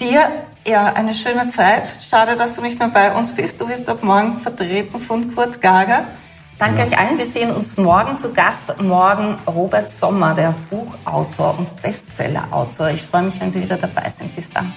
dir. 0.00 0.22
Ja, 0.66 0.86
eine 0.92 1.14
schöne 1.14 1.46
Zeit. 1.48 1.88
Schade, 2.10 2.34
dass 2.36 2.56
du 2.56 2.62
nicht 2.62 2.78
mehr 2.78 2.88
bei 2.88 3.12
uns 3.14 3.34
bist. 3.34 3.60
Du 3.60 3.68
wirst 3.68 3.88
ab 3.88 4.02
morgen 4.02 4.38
vertreten 4.40 4.98
von 4.98 5.34
Kurt 5.34 5.60
Gager. 5.62 6.04
Danke 6.58 6.82
euch 6.82 6.98
allen. 6.98 7.16
Wir 7.18 7.24
sehen 7.24 7.52
uns 7.52 7.76
morgen 7.78 8.18
zu 8.18 8.34
Gast. 8.34 8.82
Morgen 8.82 9.38
Robert 9.46 9.90
Sommer, 9.90 10.34
der 10.34 10.54
Buchautor 10.68 11.56
und 11.56 11.70
Bestsellerautor. 11.80 12.90
Ich 12.90 13.00
freue 13.02 13.22
mich, 13.22 13.40
wenn 13.40 13.52
Sie 13.52 13.62
wieder 13.62 13.76
dabei 13.76 14.10
sind. 14.10 14.34
Bis 14.34 14.50
dann. 14.50 14.74